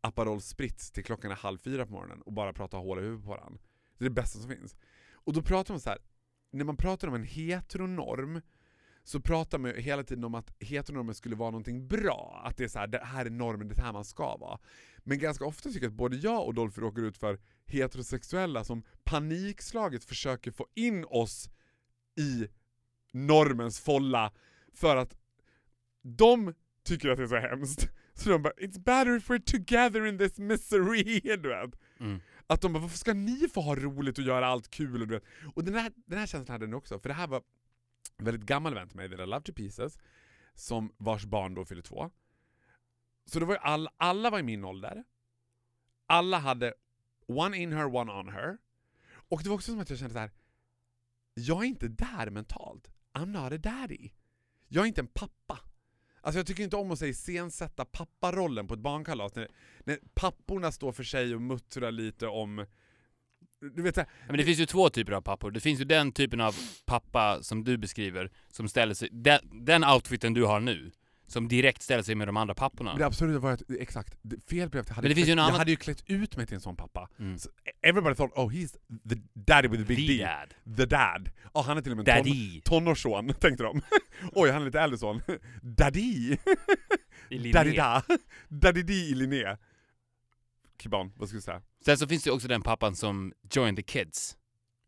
Aperol 0.02 0.42
Spritz 0.42 0.92
till 0.92 1.04
klockan 1.04 1.32
är 1.32 1.36
halv 1.36 1.58
fyra 1.58 1.86
på 1.86 1.92
morgonen 1.92 2.22
och 2.22 2.34
bara 2.34 2.54
prata 2.54 2.78
hål 2.78 3.00
i 3.00 3.02
huvudet 3.02 3.26
på 3.26 3.30
varandra. 3.30 3.62
Det 3.98 4.06
är 4.06 4.10
det 4.10 4.16
bästa 4.16 4.40
som 4.40 4.50
finns. 4.50 4.76
Och 5.12 5.34
då 5.34 5.42
pratar 5.42 5.74
man 5.74 5.82
så 5.82 5.90
här. 5.90 6.00
när 6.52 6.66
man 6.66 6.78
pratar 6.78 7.08
om 7.08 7.14
en 7.14 7.24
heteronorm 7.24 8.42
så 9.04 9.22
pratar 9.22 9.60
man 9.60 9.72
ju 9.72 9.82
hela 9.82 10.04
tiden 10.04 10.24
om 10.24 10.36
att 10.36 10.54
heteronormen 10.60 11.16
skulle 11.16 11.36
vara 11.36 11.52
någonting 11.52 11.88
bra. 11.88 12.42
Att 12.46 12.58
det 12.58 12.64
är 12.64 12.68
så 12.68 12.80
här, 12.80 12.88
det 12.88 13.06
här 13.06 13.26
är 13.26 13.30
normen, 13.30 13.68
det 13.68 13.78
är 13.78 13.82
här 13.82 13.94
man 13.94 14.06
ska 14.06 14.38
vara. 14.38 14.60
Men 14.98 15.20
ganska 15.20 15.46
ofta 15.46 15.70
tycker 15.70 15.86
jag 15.86 15.92
att 15.92 15.98
både 15.98 16.18
jag 16.18 16.48
och 16.48 16.54
Dolphy 16.54 16.82
råkar 16.82 17.02
ut 17.02 17.18
för 17.18 17.40
heterosexuella 17.66 18.64
som 18.64 18.84
panikslaget 19.04 20.04
försöker 20.04 20.52
få 20.52 20.68
in 20.76 21.06
oss 21.10 21.50
i 22.20 22.48
normens 23.12 23.80
folla 23.80 24.32
för 24.74 24.98
att 24.98 25.16
de 26.02 26.54
tycker 26.84 27.10
att 27.10 27.18
det 27.18 27.24
är 27.24 27.28
så 27.28 27.36
hemskt. 27.36 27.90
Så 28.14 28.30
de 28.30 28.42
bara 28.42 28.54
“It's 28.54 28.80
better 28.80 29.18
if 29.18 29.30
we're 29.30 29.44
together 29.44 30.06
in 30.06 30.18
this 30.18 30.38
misery” 30.38 31.20
du 31.24 31.50
vet. 31.50 31.80
Mm. 32.00 32.20
Att 32.48 32.62
de 32.62 32.74
bara 32.74 32.80
“Varför 32.80 32.98
ska 32.98 33.14
ni 33.14 33.50
få 33.54 33.62
ha 33.62 33.76
roligt 33.76 34.18
och 34.18 34.24
göra 34.24 34.48
allt 34.48 34.70
kul?” 34.70 35.02
och 35.02 35.08
du 35.08 35.14
vet. 35.14 35.24
Och 35.56 35.64
den 35.64 35.74
här, 35.74 35.92
den 35.96 36.20
här 36.20 36.28
känslan 36.28 36.54
hade 36.54 36.66
den 36.66 36.74
också, 36.74 37.00
för 37.00 37.10
det 37.10 37.16
här 37.16 37.28
var 37.28 37.44
en 38.18 38.26
väldigt 38.26 38.46
gammal 38.46 38.74
vän 38.74 38.88
till 38.88 38.98
mig, 38.98 39.06
I 39.06 39.10
love 39.10 39.42
to 39.42 39.54
pieces, 39.54 40.00
som 40.54 40.94
vars 40.98 41.26
barn 41.26 41.54
då 41.54 41.66
fyllde 41.66 41.84
två. 41.84 42.12
Så 43.26 43.40
det 43.40 43.46
var 43.46 43.54
ju 43.54 43.60
all, 43.60 43.90
alla 43.98 44.30
var 44.30 44.40
i 44.40 44.44
min 44.44 44.66
ålder, 44.66 45.04
alla 46.08 46.38
hade 46.40 46.74
one 47.28 47.58
in 47.58 47.74
her, 47.74 47.96
one 47.96 48.12
on 48.12 48.30
her. 48.30 48.58
Och 49.30 49.44
det 49.44 49.50
var 49.50 49.56
också 49.56 49.72
som 49.72 49.80
att 49.80 49.90
jag 49.90 50.00
kände 50.00 50.14
så 50.14 50.20
här. 50.20 50.32
jag 51.34 51.64
är 51.64 51.68
inte 51.68 51.88
där 51.88 52.30
mentalt. 52.30 52.92
I'm 53.14 53.26
not 53.26 53.54
a 53.54 53.58
daddy. 53.58 54.10
Jag 54.68 54.84
är 54.84 54.88
inte 54.88 55.02
en 55.02 55.08
pappa. 55.08 55.60
Alltså 56.22 56.40
jag 56.40 56.48
tycker 56.48 56.64
inte 56.64 56.76
om 56.76 56.92
att 56.92 57.02
iscensätta 57.02 57.86
papparollen 57.86 58.68
på 58.68 58.74
ett 58.74 58.80
barnkalas, 58.80 59.36
när, 59.36 59.48
när 59.80 60.00
papporna 60.14 60.72
står 60.72 60.92
för 60.92 61.04
sig 61.04 61.36
och 61.36 61.42
muttrar 61.42 61.92
lite 61.92 62.28
om... 62.28 62.66
Du 63.76 63.82
vet 63.82 63.96
så 63.96 64.02
här, 64.02 64.10
Men 64.28 64.38
det 64.38 64.44
finns 64.44 64.60
ju 64.60 64.66
två 64.66 64.90
typer 64.90 65.12
av 65.12 65.22
pappor. 65.22 65.52
Det 65.52 65.60
finns 65.60 65.80
ju 65.80 65.86
den 65.86 66.12
typen 66.12 66.42
av 66.42 66.56
pappa 66.86 67.44
som 67.44 67.64
du 67.64 67.78
beskriver, 67.78 68.32
som 68.48 68.70
ställer 68.70 68.94
sig... 68.94 69.10
Den, 69.12 69.40
den 69.66 69.84
outfiten 69.84 70.34
du 70.34 70.44
har 70.44 70.60
nu, 70.60 70.92
som 71.32 71.48
direkt 71.48 71.82
ställer 71.82 72.04
sig 72.04 72.16
med 72.16 72.28
de 72.28 72.38
andra 72.38 72.56
papporna. 72.56 72.96
Det 72.96 73.06
absoluta 73.06 73.40
var 73.40 73.52
att, 73.52 73.62
exakt, 73.80 74.14
fel 74.50 74.70
blev 74.70 74.82
att 74.82 74.88
jag 74.90 74.96
hade, 74.96 75.06
Men 75.06 75.10
det 75.10 75.16
finns 75.16 75.28
ju 75.28 75.32
en 75.32 75.38
jag 75.38 75.46
annan- 75.48 75.58
hade 75.60 75.72
ju 75.72 75.78
klätt 75.78 76.04
ut 76.10 76.38
mig 76.38 76.46
till 76.48 76.56
en 76.56 76.62
sån 76.62 76.76
pappa. 76.76 77.10
Mm. 77.20 77.38
Så 77.38 77.50
everybody 77.82 78.16
thought 78.16 78.34
oh 78.38 78.50
he's 78.52 78.72
the 79.10 79.16
daddy 79.34 79.68
with 79.68 79.84
the 79.84 79.96
big 79.96 80.08
The 80.08 80.14
D. 80.18 80.24
dad. 80.24 80.78
The 80.78 80.86
dad. 80.86 81.30
Ja 81.54 81.62
han 81.62 81.78
är 81.78 81.82
till 81.82 81.92
och 81.92 81.98
med 81.98 82.08
en 82.10 82.24
ton, 82.24 82.62
tonårsson, 82.64 83.34
tänkte 83.40 83.64
de. 83.64 83.82
Oj, 84.34 84.50
han 84.50 84.62
är 84.62 84.66
lite 84.66 84.80
äldre 84.80 84.98
son. 85.00 85.22
Daddy! 85.62 86.38
I 87.30 87.38
Linné. 87.40 87.52
Daddy 87.52 87.76
da! 87.76 88.04
Daddy 88.50 88.84
D 88.84 88.94
i 88.94 89.16
Linné. 89.16 89.58
Kiban, 90.82 91.12
vad 91.16 91.28
ska 91.30 91.36
du 91.36 91.42
säga? 91.42 91.62
Sen 91.86 91.98
så 91.98 92.08
finns 92.08 92.24
det 92.24 92.32
också 92.32 92.48
den 92.48 92.62
pappan 92.62 92.96
som 92.96 93.34
join 93.56 93.76
the 93.76 93.82
kids. 93.84 94.38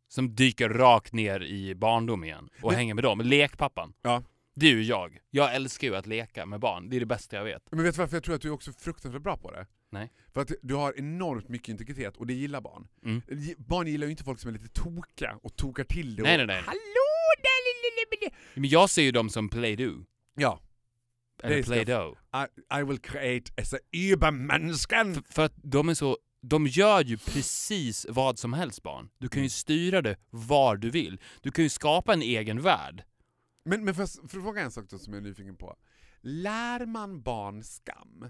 Som 0.07 0.35
dyker 0.35 0.69
rakt 0.69 1.13
ner 1.13 1.43
i 1.43 1.75
barndom 1.75 2.23
igen 2.23 2.49
och 2.61 2.69
Men- 2.71 2.75
hänger 2.77 2.93
med 2.93 3.03
dem. 3.03 3.21
Lekpappan. 3.21 3.93
Ja. 4.01 4.23
Det 4.55 4.67
är 4.67 4.71
ju 4.71 4.83
jag. 4.83 5.19
Jag 5.29 5.55
älskar 5.55 5.87
ju 5.87 5.95
att 5.95 6.07
leka 6.07 6.45
med 6.45 6.59
barn. 6.59 6.89
Det 6.89 6.95
är 6.95 6.99
det 6.99 7.05
bästa 7.05 7.35
jag 7.35 7.43
vet. 7.43 7.71
Men 7.71 7.83
vet 7.83 7.95
du 7.95 8.01
varför 8.01 8.15
jag 8.15 8.23
tror 8.23 8.35
att 8.35 8.41
du 8.41 8.47
är 8.47 8.53
också 8.53 8.73
fruktansvärt 8.73 9.21
bra 9.21 9.37
på 9.37 9.51
det? 9.51 9.67
Nej. 9.91 10.11
För 10.33 10.41
att 10.41 10.51
du 10.61 10.75
har 10.75 10.99
enormt 10.99 11.49
mycket 11.49 11.69
integritet 11.69 12.17
och 12.17 12.27
det 12.27 12.33
gillar 12.33 12.61
barn. 12.61 12.87
Mm. 13.05 13.21
Barn 13.57 13.87
gillar 13.87 14.07
ju 14.07 14.11
inte 14.11 14.23
folk 14.23 14.39
som 14.39 14.49
är 14.49 14.53
lite 14.53 14.81
tokiga 14.81 15.39
och 15.43 15.55
tokar 15.55 15.83
till 15.83 16.15
det 16.15 16.23
Nej, 16.23 16.41
och 16.41 16.47
nej, 16.47 16.47
nej. 16.47 16.63
Hallå 16.65 17.09
där 17.37 17.59
lille 17.65 18.17
lille 18.21 18.35
Men 18.53 18.69
jag 18.69 18.89
ser 18.89 19.01
ju 19.01 19.11
dem 19.11 19.29
som 19.29 19.49
play-do. 19.49 20.05
Ja. 20.35 20.59
Eller 21.43 21.63
Play-Doh. 21.63 22.17
I, 22.33 22.79
I 22.79 22.83
will 22.83 22.99
create 22.99 23.51
as 23.61 23.73
a 23.73 23.77
übermänniskan. 23.91 25.13
För, 25.13 25.33
för 25.33 25.45
att 25.45 25.53
de 25.55 25.89
är 25.89 25.93
så... 25.93 26.17
De 26.41 26.67
gör 26.67 27.03
ju 27.03 27.17
precis 27.17 28.05
vad 28.09 28.39
som 28.39 28.53
helst 28.53 28.83
barn. 28.83 29.09
Du 29.17 29.29
kan 29.29 29.43
ju 29.43 29.49
styra 29.49 30.01
det 30.01 30.17
var 30.29 30.75
du 30.75 30.89
vill. 30.89 31.19
Du 31.41 31.51
kan 31.51 31.63
ju 31.63 31.69
skapa 31.69 32.13
en 32.13 32.21
egen 32.21 32.61
värld. 32.61 33.03
Men, 33.63 33.85
men 33.85 33.95
för, 33.95 34.05
för 34.27 34.37
att 34.37 34.43
fråga 34.43 34.61
en 34.61 34.71
sak 34.71 34.89
då 34.89 34.99
som 34.99 35.13
jag 35.13 35.23
är 35.23 35.27
nyfiken 35.27 35.55
på. 35.57 35.75
Lär 36.21 36.85
man 36.85 37.21
barn 37.21 37.63
skam? 37.63 38.29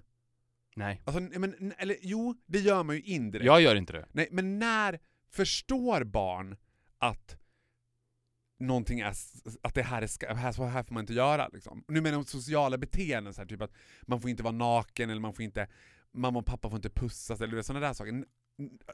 Nej. 0.75 1.01
Alltså, 1.05 1.39
men, 1.39 1.73
eller 1.77 1.97
jo, 2.01 2.35
det 2.45 2.59
gör 2.59 2.83
man 2.83 2.95
ju 2.95 3.01
indirekt. 3.01 3.45
Jag 3.45 3.61
gör 3.61 3.75
inte 3.75 3.93
det. 3.93 4.07
Nej, 4.11 4.27
men 4.31 4.59
när 4.59 4.99
förstår 5.29 6.03
barn 6.03 6.57
att 6.97 7.37
någonting 8.59 8.99
är, 8.99 9.13
att 9.61 9.73
det 9.75 9.83
här 9.83 10.01
är 10.01 10.07
ska, 10.07 10.33
här, 10.33 10.51
så 10.51 10.65
här 10.65 10.83
får 10.83 10.93
man 10.93 11.03
inte 11.03 11.13
göra 11.13 11.47
liksom? 11.47 11.83
Nu 11.87 12.01
menar 12.01 12.17
jag 12.17 12.27
sociala 12.27 12.77
beteenden, 12.77 13.33
så 13.33 13.41
här, 13.41 13.47
typ 13.47 13.61
att 13.61 13.71
man 14.01 14.21
får 14.21 14.29
inte 14.29 14.43
vara 14.43 14.55
naken 14.55 15.09
eller 15.09 15.21
man 15.21 15.33
får 15.33 15.43
inte, 15.45 15.67
mamma 16.11 16.39
och 16.39 16.45
pappa 16.45 16.69
får 16.69 16.75
inte 16.75 16.89
pussas 16.89 17.41
eller 17.41 17.61
sådana 17.61 17.87
där 17.87 17.93
saker. 17.93 18.09
N- 18.11 18.25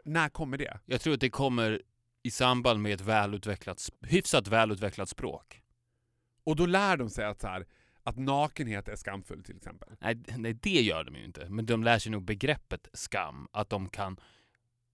när 0.05 0.29
kommer 0.29 0.58
det? 0.58 0.79
Jag 0.86 1.01
tror 1.01 1.13
att 1.13 1.19
det 1.19 1.29
kommer 1.29 1.81
i 2.24 2.31
samband 2.31 2.81
med 2.81 2.93
ett 2.93 3.01
välutvecklat, 3.01 3.89
hyfsat 4.01 4.48
välutvecklat 4.48 5.10
språk. 5.10 5.62
Och 6.50 6.56
då 6.56 6.65
lär 6.65 6.98
de 6.98 7.10
sig 7.10 7.25
att, 7.25 7.41
så 7.41 7.48
här, 7.48 7.65
att 8.03 8.18
nakenhet 8.18 8.88
är 8.88 8.96
skamfull 8.96 9.44
till 9.44 9.58
exempel. 9.58 9.89
Nej, 10.00 10.24
nej, 10.38 10.53
det 10.53 10.82
gör 10.82 11.03
de 11.03 11.15
ju 11.15 11.25
inte. 11.25 11.50
Men 11.50 11.65
de 11.65 11.84
lär 11.84 12.00
sig 12.00 12.12
nog 12.12 12.24
begreppet 12.24 12.88
skam. 12.94 13.48
Att 13.51 13.70
de 13.70 13.89
kan 13.89 14.20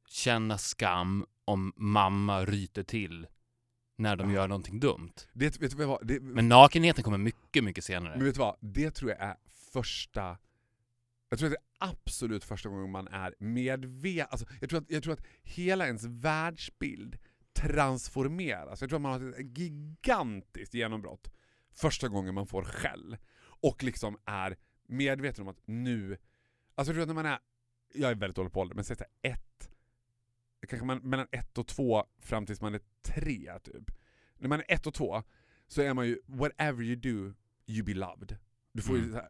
känna 0.07 0.57
skam 0.57 1.25
om 1.45 1.73
mamma 1.75 2.45
ryter 2.45 2.83
till 2.83 3.27
när 3.97 4.15
de 4.15 4.29
Ja. 4.29 4.35
gör 4.35 4.47
någonting 4.47 4.79
dumt. 4.79 5.13
Det, 5.33 5.61
vet 5.61 5.77
du 5.77 5.85
vad, 5.85 6.07
det, 6.07 6.19
Men 6.19 6.49
nakenheten 6.49 7.03
kommer 7.03 7.17
mycket, 7.17 7.63
mycket 7.63 7.83
senare. 7.83 8.15
Men 8.17 8.25
vet 8.25 8.33
du 8.35 8.39
vad? 8.39 8.57
Det 8.59 8.91
tror 8.91 9.11
jag 9.11 9.19
är 9.19 9.35
första... 9.73 10.37
Jag 11.29 11.39
tror 11.39 11.47
att 11.47 11.53
det 11.53 11.85
är 11.85 11.89
absolut 11.89 12.43
första 12.43 12.69
gången 12.69 12.91
man 12.91 13.07
är 13.07 13.35
medveten. 13.39 14.27
Alltså, 14.31 14.45
jag, 14.61 14.69
tror 14.69 14.79
att, 14.79 14.91
jag 14.91 15.03
tror 15.03 15.13
att 15.13 15.25
hela 15.43 15.85
ens 15.85 16.03
världsbild 16.05 17.17
transformeras. 17.53 18.81
Jag 18.81 18.89
tror 18.89 18.97
att 18.97 19.01
man 19.01 19.11
har 19.21 19.39
ett 19.39 19.57
gigantiskt 19.57 20.73
genombrott 20.73 21.31
första 21.75 22.07
gången 22.07 22.33
man 22.35 22.47
får 22.47 22.63
skäll. 22.63 23.17
Och 23.61 23.83
liksom 23.83 24.17
är 24.25 24.57
medveten 24.87 25.41
om 25.41 25.47
att 25.47 25.61
nu... 25.65 26.17
Alltså 26.75 26.91
jag 26.91 26.95
tror 26.95 27.01
att 27.01 27.07
när 27.07 27.15
man 27.15 27.25
är... 27.25 27.39
Jag 27.93 28.11
är 28.11 28.15
väldigt 28.15 28.35
dålig 28.35 28.51
på 28.51 28.59
ålder, 28.59 28.75
men 28.75 28.83
säg 28.83 28.95
såhär 28.95 29.11
ett... 29.21 29.69
Kanske 30.67 30.85
man, 30.85 30.97
mellan 30.97 31.27
ett 31.31 31.57
och 31.57 31.67
två 31.67 32.05
fram 32.19 32.45
tills 32.45 32.61
man 32.61 32.75
är 32.75 32.81
tre, 33.01 33.59
typ. 33.63 33.91
När 34.37 34.49
man 34.49 34.59
är 34.59 34.65
ett 34.67 34.87
och 34.87 34.93
två 34.93 35.23
så 35.67 35.81
är 35.81 35.93
man 35.93 36.07
ju, 36.07 36.19
whatever 36.25 36.83
you 36.83 36.95
do, 36.95 37.33
you 37.67 37.83
be 37.85 37.93
loved. 37.93 38.37
Du 38.71 38.81
får 38.81 38.95
ju 38.95 39.01
Mm. 39.01 39.13
så 39.13 39.19
här 39.19 39.29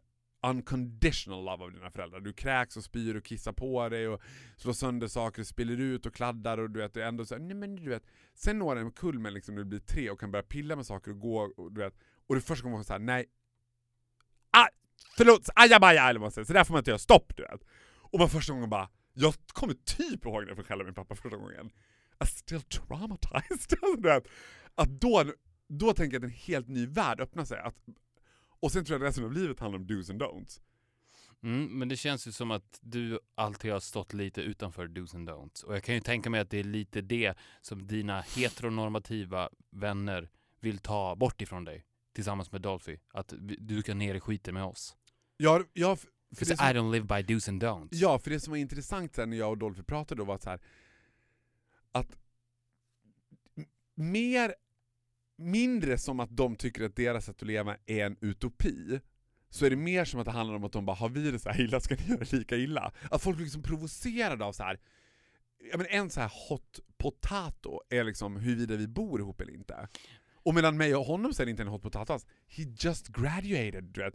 unconditional 0.50 1.44
love 1.44 1.64
av 1.64 1.72
dina 1.72 1.90
föräldrar. 1.90 2.20
Du 2.20 2.32
kräks 2.32 2.76
och 2.76 2.84
spyr 2.84 3.14
och 3.14 3.24
kissar 3.24 3.52
på 3.52 3.88
dig 3.88 4.08
och 4.08 4.22
slår 4.56 4.72
sönder 4.72 5.08
saker, 5.08 5.42
spiller 5.42 5.80
ut 5.80 6.06
och 6.06 6.14
kladdar 6.14 6.58
och 6.58 6.70
du 6.70 6.80
vet, 6.80 6.94
det 6.94 7.02
är 7.02 7.08
ändå 7.08 7.24
så 7.24 7.34
här, 7.34 7.42
nej 7.42 7.54
men 7.54 7.76
du 7.76 7.90
vet. 7.90 8.06
Sen 8.34 8.58
når 8.58 8.76
en 8.76 8.92
kulmen 8.92 9.34
liksom 9.34 9.54
när 9.54 9.62
du 9.62 9.68
blir 9.68 9.80
tre 9.80 10.10
och 10.10 10.20
kan 10.20 10.30
börja 10.30 10.42
pilla 10.42 10.76
med 10.76 10.86
saker 10.86 11.10
och 11.10 11.20
gå 11.20 11.38
och 11.56 11.72
du 11.72 11.80
vet. 11.80 11.98
Och 12.26 12.34
det 12.34 12.38
är 12.38 12.42
första 12.42 12.62
gången 12.62 12.72
man 12.72 12.84
får 12.84 12.86
såhär, 12.86 13.00
nej. 13.00 13.26
Ah, 14.50 14.68
förlåt, 15.16 15.48
ajabaja 15.54 16.08
eller 16.08 16.20
vad 16.20 16.24
man 16.24 16.32
säger. 16.32 16.46
Så 16.46 16.52
där 16.52 16.64
får 16.64 16.72
man 16.72 16.80
inte 16.80 16.90
göra, 16.90 16.98
stopp 16.98 17.36
du 17.36 17.42
vet. 17.42 17.60
Och 18.10 18.18
man 18.18 18.28
första 18.28 18.52
gången 18.52 18.70
bara, 18.70 18.88
jag 19.12 19.34
kommer 19.46 19.74
typ 19.74 20.24
ihåg 20.24 20.42
när 20.42 20.48
jag 20.48 20.56
fick 20.56 20.66
skälla 20.66 20.84
min 20.84 20.94
pappa 20.94 21.14
första 21.14 21.36
gången. 21.36 21.70
I'm 22.18 22.26
still 22.26 22.62
traumatized. 22.62 23.32
Alltså, 23.50 23.96
du 23.96 24.08
vet. 24.08 24.28
Att 24.74 24.88
då, 24.88 25.24
då 25.68 25.92
tänker 25.92 26.14
jag 26.16 26.24
att 26.24 26.30
en 26.30 26.36
helt 26.36 26.68
ny 26.68 26.86
värld 26.86 27.20
öppnar 27.20 27.44
sig. 27.44 27.58
Att, 27.58 27.76
och 28.60 28.72
sen 28.72 28.84
tror 28.84 28.94
jag 28.94 29.06
att 29.06 29.08
resten 29.08 29.24
av 29.24 29.32
livet 29.32 29.60
handlar 29.60 29.78
om 29.78 29.86
do's 29.86 30.10
and 30.10 30.22
don'ts. 30.22 30.60
Mm, 31.42 31.78
men 31.78 31.88
det 31.88 31.96
känns 31.96 32.28
ju 32.28 32.32
som 32.32 32.50
att 32.50 32.78
du 32.80 33.18
alltid 33.34 33.72
har 33.72 33.80
stått 33.80 34.12
lite 34.12 34.40
utanför 34.40 34.86
do's 34.86 35.16
and 35.16 35.30
don'ts. 35.30 35.64
Och 35.64 35.74
jag 35.74 35.82
kan 35.82 35.94
ju 35.94 36.00
tänka 36.00 36.30
mig 36.30 36.40
att 36.40 36.50
det 36.50 36.58
är 36.58 36.64
lite 36.64 37.00
det 37.00 37.34
som 37.60 37.86
dina 37.86 38.20
heteronormativa 38.20 39.48
vänner 39.70 40.30
vill 40.60 40.78
ta 40.78 41.16
bort 41.16 41.42
ifrån 41.42 41.64
dig. 41.64 41.84
Tillsammans 42.16 42.52
med 42.52 42.60
Dolphy. 42.62 42.96
Att 43.12 43.32
vi- 43.32 43.56
du 43.56 43.82
kan 43.82 43.98
ner 43.98 44.14
i 44.14 44.20
skiten 44.20 44.54
med 44.54 44.64
oss. 44.64 44.96
Ja, 45.36 45.62
ja, 45.72 45.96
för, 45.96 46.06
det 46.46 46.52
I 46.52 46.56
som, 46.56 46.66
don't 46.66 46.92
live 46.92 47.04
by 47.06 47.34
do's 47.34 47.48
and 47.48 47.62
don'ts. 47.64 47.88
ja, 47.90 48.18
för 48.18 48.30
det 48.30 48.40
som 48.40 48.50
var 48.50 48.58
intressant 48.58 49.14
sen 49.14 49.30
när 49.30 49.36
jag 49.36 49.50
och 49.50 49.58
Dolphy 49.58 49.82
pratade 49.82 50.20
då 50.20 50.24
var 50.24 50.38
så 50.38 50.50
här, 50.50 50.60
att 51.92 52.16
mer, 53.94 54.54
mindre 55.36 55.98
som 55.98 56.20
att 56.20 56.36
de 56.36 56.56
tycker 56.56 56.84
att 56.84 56.96
deras 56.96 57.24
sätt 57.24 57.36
att 57.42 57.46
leva 57.48 57.76
är 57.86 58.06
en 58.06 58.16
utopi, 58.20 59.00
så 59.50 59.66
är 59.66 59.70
det 59.70 59.76
mer 59.76 60.04
som 60.04 60.20
att 60.20 60.26
det 60.26 60.32
handlar 60.32 60.56
om 60.56 60.64
att 60.64 60.72
de 60.72 60.86
bara 60.86 60.96
har 60.96 61.08
vi 61.08 61.30
det 61.30 61.38
så 61.38 61.48
här 61.50 61.60
illa 61.60 61.80
ska 61.80 61.94
ni 61.96 62.06
göra 62.08 62.26
lika 62.32 62.56
illa. 62.56 62.92
Att 63.10 63.22
folk 63.22 63.38
liksom 63.40 63.62
provocerade 63.62 64.44
av 64.44 64.52
så 64.52 64.62
här. 64.62 64.80
Ja, 65.70 65.76
men 65.76 65.86
en 65.86 66.10
så 66.10 66.20
här 66.20 66.32
hot 66.48 66.80
potato 66.98 67.80
är 67.88 68.04
liksom 68.04 68.36
huruvida 68.36 68.76
vi 68.76 68.88
bor 68.88 69.20
ihop 69.20 69.40
eller 69.40 69.52
inte. 69.54 69.88
Och 70.46 70.54
mellan 70.54 70.76
mig 70.76 70.94
och 70.96 71.04
honom 71.04 71.32
det 71.44 71.50
inte 71.50 71.62
en 71.62 71.68
hot 71.68 71.82
potato 71.82 72.12
alls. 72.12 72.26
He 72.46 72.62
just 72.78 73.08
graduated, 73.08 73.84
du 73.84 74.00
vet. 74.00 74.14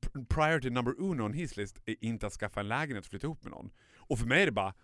P- 0.00 0.24
Prior 0.28 0.60
to 0.60 0.68
number 0.70 0.94
uno 0.98 1.22
on 1.22 1.32
his 1.32 1.56
list 1.56 1.82
är 1.86 1.96
inte 2.04 2.26
att 2.26 2.32
skaffa 2.32 2.60
en 2.60 2.68
lägenhet 2.68 3.04
och 3.04 3.10
flytta 3.10 3.26
ihop 3.26 3.42
med 3.44 3.50
någon. 3.50 3.70
Och 3.96 4.18
för 4.18 4.26
mig 4.26 4.42
är 4.42 4.46
det 4.46 4.52
bara, 4.52 4.74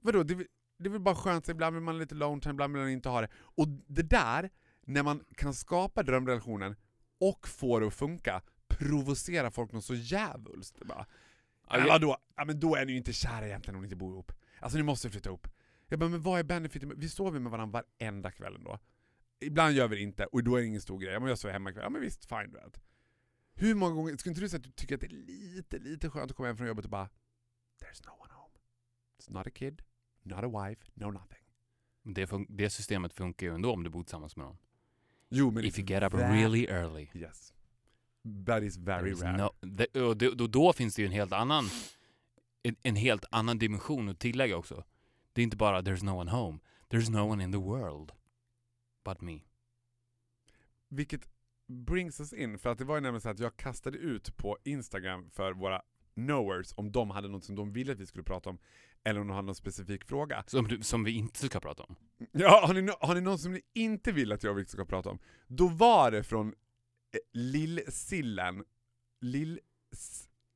vadå, 0.00 0.22
det, 0.22 0.34
det 0.78 0.88
är 0.88 0.90
väl 0.90 1.00
bara 1.00 1.14
skönt, 1.14 1.48
ibland 1.48 1.74
vill 1.74 1.82
man 1.82 1.98
lite 1.98 2.14
lone 2.14 2.40
time, 2.40 2.52
ibland 2.52 2.72
vill 2.72 2.82
man 2.82 2.90
inte 2.90 3.08
ha 3.08 3.20
det. 3.20 3.28
Och 3.36 3.68
det 3.68 4.02
där, 4.02 4.50
när 4.86 5.02
man 5.02 5.24
kan 5.36 5.54
skapa 5.54 6.02
drömrelationen 6.02 6.76
och 7.20 7.48
få 7.48 7.80
det 7.80 7.86
att 7.86 7.94
funka, 7.94 8.42
provocera 8.68 9.50
folk 9.50 9.72
något 9.72 9.84
så 9.84 9.94
djävulskt. 9.94 10.78
Bara, 10.84 11.06
Ja, 11.68 11.78
jag- 11.78 11.86
vadå? 11.88 12.16
Ja, 12.36 12.44
men 12.44 12.60
då 12.60 12.76
är 12.76 12.84
ni 12.86 12.92
ju 12.92 12.98
inte 12.98 13.12
kära 13.12 13.46
egentligen 13.46 13.74
om 13.76 13.82
ni 13.82 13.86
inte 13.86 13.96
bor 13.96 14.12
ihop. 14.12 14.32
Alltså 14.60 14.76
ni 14.78 14.82
måste 14.84 15.10
flytta 15.10 15.28
ihop. 15.28 15.48
Jag 15.88 15.98
bara, 15.98 16.08
men 16.08 16.22
vad 16.22 16.38
är 16.40 16.44
benefiten? 16.44 16.92
Vi 16.96 17.08
sover 17.08 17.40
med 17.40 17.52
varandra 17.52 17.82
varenda 17.98 18.30
kväll 18.30 18.56
ändå. 18.56 18.78
Ibland 19.44 19.74
gör 19.74 19.88
vi 19.88 19.96
det 19.96 20.02
inte, 20.02 20.24
och 20.26 20.44
då 20.44 20.56
är 20.56 20.60
det 20.60 20.66
ingen 20.66 20.80
stor 20.80 20.98
grej. 20.98 21.12
Ja, 21.12 21.20
men 21.20 21.28
jag 21.28 21.38
sover 21.38 21.52
hemma 21.52 21.70
ikväll. 21.70 21.82
Ja 21.84 21.90
men 21.90 22.00
visst, 22.00 22.24
fine 22.24 22.50
du 22.52 22.58
vet. 22.58 22.80
Hur 23.54 23.74
många 23.74 23.94
gånger, 23.94 24.16
skulle 24.16 24.30
inte 24.30 24.40
du 24.40 24.48
säga 24.48 24.58
att 24.58 24.64
du 24.64 24.70
tycker 24.70 24.94
att 24.94 25.00
det 25.00 25.06
är 25.06 25.10
lite, 25.10 25.78
lite 25.78 26.10
skönt 26.10 26.30
att 26.30 26.36
komma 26.36 26.46
hem 26.46 26.56
från 26.56 26.66
jobbet 26.68 26.84
och 26.84 26.90
bara 26.90 27.08
There's 27.82 28.06
no 28.06 28.10
one 28.22 28.32
home. 28.32 28.54
It's 29.18 29.32
not 29.32 29.46
a 29.46 29.50
kid, 29.54 29.82
not 30.22 30.44
a 30.44 30.48
wife, 30.48 30.90
no 30.94 31.10
nothing. 31.10 31.44
Det, 32.02 32.30
det 32.48 32.70
systemet 32.70 33.14
funkar 33.14 33.46
ju 33.46 33.54
ändå 33.54 33.72
om 33.72 33.82
du 33.84 33.90
bor 33.90 34.02
tillsammans 34.02 34.36
med 34.36 34.46
någon. 34.46 34.56
Jo 35.28 35.50
men 35.50 35.64
If 35.64 35.78
you 35.78 35.88
get 35.88 36.02
up 36.02 36.12
that- 36.12 36.32
really 36.32 36.66
early. 36.66 37.08
Yes. 37.14 37.52
That 38.46 38.62
is 38.62 38.76
very 38.76 39.12
There's 39.12 39.22
rare. 39.22 39.36
No, 39.36 39.50
det, 39.60 40.00
och 40.00 40.16
då, 40.16 40.46
då 40.46 40.72
finns 40.72 40.94
det 40.94 41.02
ju 41.02 41.06
en 41.06 41.12
helt 41.12 41.32
annan 41.32 41.64
en, 42.62 42.76
en 42.82 42.96
helt 42.96 43.24
annan 43.30 43.58
dimension 43.58 44.08
att 44.08 44.18
tillägga 44.18 44.56
också. 44.56 44.84
Det 45.32 45.40
är 45.40 45.42
inte 45.42 45.56
bara 45.56 45.82
there's 45.82 46.04
no 46.04 46.10
one 46.10 46.30
home. 46.30 46.58
There's 46.88 47.10
no 47.10 47.18
one 47.32 47.44
in 47.44 47.52
the 47.52 47.58
world. 47.58 48.12
But 49.04 49.20
me. 49.20 49.40
Vilket 50.88 51.28
brings 51.68 52.20
us 52.20 52.32
in, 52.32 52.58
för 52.58 52.70
att 52.70 52.78
det 52.78 52.84
var 52.84 52.94
ju 52.94 53.00
nämligen 53.00 53.20
så 53.20 53.28
att 53.28 53.38
jag 53.38 53.56
kastade 53.56 53.98
ut 53.98 54.36
på 54.36 54.58
Instagram 54.64 55.30
för 55.30 55.52
våra 55.52 55.82
knowers 56.14 56.72
om 56.76 56.92
de 56.92 57.10
hade 57.10 57.28
något 57.28 57.44
som 57.44 57.54
de 57.54 57.72
ville 57.72 57.92
att 57.92 57.98
vi 58.00 58.06
skulle 58.06 58.24
prata 58.24 58.50
om, 58.50 58.58
eller 59.04 59.20
om 59.20 59.26
de 59.26 59.34
hade 59.34 59.46
någon 59.46 59.54
specifik 59.54 60.04
fråga. 60.04 60.44
Som, 60.46 60.68
du- 60.68 60.82
som 60.82 61.04
vi 61.04 61.12
inte 61.12 61.46
ska 61.46 61.60
prata 61.60 61.82
om. 61.82 61.96
Ja, 62.32 62.66
har 62.66 62.74
ni, 62.74 62.92
har 63.00 63.14
ni 63.14 63.20
någon 63.20 63.38
som 63.38 63.52
ni 63.52 63.62
inte 63.74 64.12
vill 64.12 64.32
att 64.32 64.42
jag 64.42 64.52
och 64.52 64.58
Victor 64.58 64.72
ska 64.76 64.84
prata 64.84 65.10
om? 65.10 65.18
Då 65.46 65.68
var 65.68 66.10
det 66.10 66.22
från 66.24 66.48
eh, 66.48 66.54
Lill-Sillen, 67.32 68.64
Lill... 69.20 69.60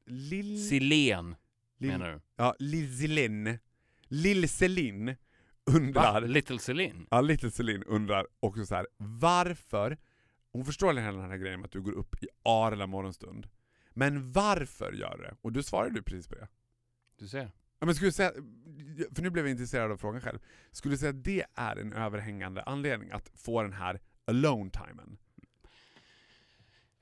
Lill... 0.07 0.69
Silen, 0.69 1.37
Lill 1.79 1.91
menar 1.91 2.13
du? 2.13 2.21
ja, 2.37 2.55
Lill-Selin. 2.59 3.59
Lill-Selin 5.73 5.93
Va? 5.95 6.09
undrar... 6.11 6.29
Little 6.29 6.59
Celine? 6.59 7.07
Ja, 7.11 7.21
Little 7.21 7.51
Celine 7.51 7.83
undrar 7.87 8.27
också 8.41 8.67
så 8.67 8.75
här: 8.75 8.87
varför, 8.97 9.97
hon 10.53 10.65
förstår 10.65 10.95
hela 10.95 11.19
den 11.19 11.31
här 11.31 11.37
grejen 11.39 11.61
med 11.61 11.67
att 11.67 11.73
du 11.73 11.81
går 11.81 11.93
upp 11.93 12.23
i 12.23 12.29
arla 12.45 12.87
morgonstund, 12.87 13.47
men 13.95 14.33
varför 14.33 14.93
gör 14.93 15.17
du 15.17 15.23
det? 15.23 15.35
Och 15.43 15.53
du 15.53 15.63
svarade 15.63 15.95
du 15.95 16.03
precis 16.03 16.29
på 16.29 16.35
det. 16.35 16.49
Du 17.19 17.29
ser. 17.29 17.51
Ja, 17.81 17.87
men 17.87 17.95
skulle 17.95 18.09
du 18.09 18.13
säga, 18.13 18.33
för 19.15 19.23
nu 19.23 19.31
blev 19.31 19.45
jag 19.47 19.51
intresserad 19.51 19.93
av 19.93 19.97
frågan 19.97 20.21
själv, 20.21 20.39
skulle 20.73 20.95
du 20.95 20.99
säga 20.99 21.11
att 21.11 21.25
det 21.25 21.45
är 21.55 21.77
en 21.77 21.93
överhängande 21.93 22.63
anledning 22.63 23.11
att 23.11 23.31
få 23.35 23.63
den 23.63 23.73
här 23.73 24.01
alone-timen? 24.25 25.19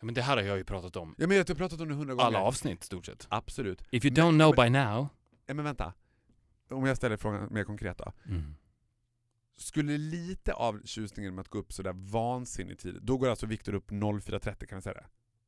Ja, 0.00 0.04
men 0.06 0.14
det 0.14 0.22
här 0.22 0.36
har 0.36 0.42
jag 0.42 0.56
ju 0.58 0.64
pratat 0.64 0.96
om. 0.96 1.14
Ja 1.18 1.26
men 1.26 1.36
jag 1.36 1.48
har 1.48 1.54
pratat 1.54 1.80
om 1.80 1.88
det 1.88 1.94
hundra 1.94 2.14
gånger. 2.14 2.26
Alla 2.26 2.38
avsnitt 2.40 2.84
stort 2.84 3.06
sett. 3.06 3.26
Absolut. 3.30 3.82
If 3.90 4.04
you 4.04 4.14
Men- 4.16 4.24
don't 4.24 4.38
know 4.38 4.54
men- 4.56 4.72
by 4.72 4.78
now. 4.78 5.08
Ja 5.46 5.54
men 5.54 5.64
vänta. 5.64 5.92
Om 6.68 6.86
jag 6.86 6.96
ställer 6.96 7.16
frågan 7.16 7.48
mer 7.50 7.64
konkret 7.64 7.98
då. 7.98 8.12
Mm. 8.28 8.54
Skulle 9.56 9.98
lite 9.98 10.52
av 10.52 10.80
tjusningen 10.84 11.34
med 11.34 11.42
att 11.42 11.48
gå 11.48 11.58
upp 11.58 11.72
sådär 11.72 11.92
vansinnigt 11.92 12.80
tidigt, 12.80 13.02
då 13.02 13.18
går 13.18 13.28
alltså 13.28 13.46
Viktor 13.46 13.74
upp 13.74 13.90
04.30 13.90 14.66
kan 14.66 14.78
vi 14.78 14.82
säga 14.82 14.94
det? 14.94 15.06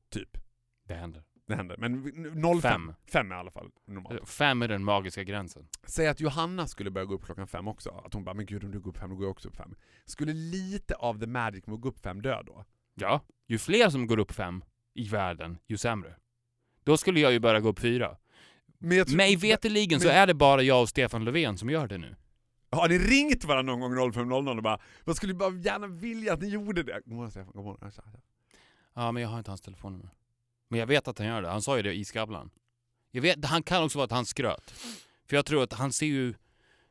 Typ. 0.08 0.38
Det 0.84 0.94
händer. 0.94 1.24
Det 1.46 1.54
händer. 1.54 1.76
Men 1.78 2.60
05, 2.60 2.62
Fem. 2.62 2.94
fem 3.06 3.32
är 3.32 3.36
i 3.36 3.38
alla 3.38 3.50
fall 3.50 3.70
normalt. 3.86 4.28
Fem 4.28 4.62
är 4.62 4.68
den 4.68 4.84
magiska 4.84 5.22
gränsen. 5.22 5.68
Säg 5.84 6.08
att 6.08 6.20
Johanna 6.20 6.66
skulle 6.66 6.90
börja 6.90 7.04
gå 7.04 7.14
upp 7.14 7.24
klockan 7.24 7.46
fem 7.46 7.68
också. 7.68 7.90
Att 8.04 8.14
hon 8.14 8.24
bara, 8.24 8.34
men 8.34 8.46
gud 8.46 8.64
om 8.64 8.70
du 8.70 8.80
går 8.80 8.90
upp 8.90 8.98
fem, 8.98 9.10
då 9.10 9.16
går 9.16 9.24
jag 9.24 9.30
också 9.30 9.48
upp 9.48 9.56
fem. 9.56 9.74
Skulle 10.04 10.32
lite 10.32 10.94
av 10.94 11.20
the 11.20 11.26
magic 11.26 11.66
med 11.66 11.74
att 11.74 11.80
gå 11.80 11.88
upp 11.88 11.98
fem 11.98 12.22
dö 12.22 12.42
då? 12.42 12.64
Ja. 12.94 13.20
Ju 13.46 13.58
fler 13.58 13.90
som 13.90 14.06
går 14.06 14.18
upp 14.18 14.32
fem 14.32 14.64
i 14.94 15.08
världen, 15.08 15.58
ju 15.66 15.76
sämre. 15.76 16.16
Då 16.84 16.96
skulle 16.96 17.20
jag 17.20 17.32
ju 17.32 17.38
börja 17.40 17.60
gå 17.60 17.68
upp 17.68 17.78
fyra. 17.78 18.16
Men 18.78 18.98
jag 18.98 19.06
tror- 19.06 19.16
Mig 19.16 19.36
veterligen 19.36 20.00
så 20.00 20.06
men- 20.06 20.16
är 20.16 20.26
det 20.26 20.34
bara 20.34 20.62
jag 20.62 20.82
och 20.82 20.88
Stefan 20.88 21.24
Löfven 21.24 21.58
som 21.58 21.70
gör 21.70 21.86
det 21.88 21.98
nu. 21.98 22.16
Har 22.70 22.88
ni 22.88 22.98
ringt 22.98 23.44
varandra 23.44 23.76
någon 23.76 23.80
gång 23.96 24.12
05.00 24.12 24.56
och 24.56 24.62
bara 24.62 24.78
Man 25.04 25.14
skulle 25.14 25.34
bara 25.34 25.54
gärna 25.54 25.86
vilja 25.86 26.32
att 26.32 26.40
ni 26.42 26.48
gjorde 26.48 26.82
det? 26.82 27.00
God 27.04 27.14
morgon 27.14 27.30
Stefan, 27.30 27.52
god 27.54 27.64
morgon. 27.64 27.90
Tja, 27.90 28.02
tja. 28.12 28.20
Ja, 28.94 29.12
men 29.12 29.22
jag 29.22 29.30
har 29.30 29.38
inte 29.38 29.50
hans 29.50 29.60
telefonnummer. 29.60 30.10
Men 30.70 30.80
jag 30.80 30.86
vet 30.86 31.08
att 31.08 31.18
han 31.18 31.26
gör 31.26 31.42
det. 31.42 31.48
Han 31.48 31.62
sa 31.62 31.76
ju 31.76 31.82
det 31.82 31.94
i 31.94 32.04
Skavlan. 32.04 32.50
Jag 33.10 33.22
vet, 33.22 33.44
han 33.44 33.62
kan 33.62 33.82
också 33.84 33.98
vara 33.98 34.04
att 34.04 34.10
han 34.10 34.26
skröt. 34.26 34.70
För 35.28 35.36
jag 35.36 35.46
tror 35.46 35.62
att 35.62 35.72
han 35.72 35.92
ser 35.92 36.06
ju... 36.06 36.34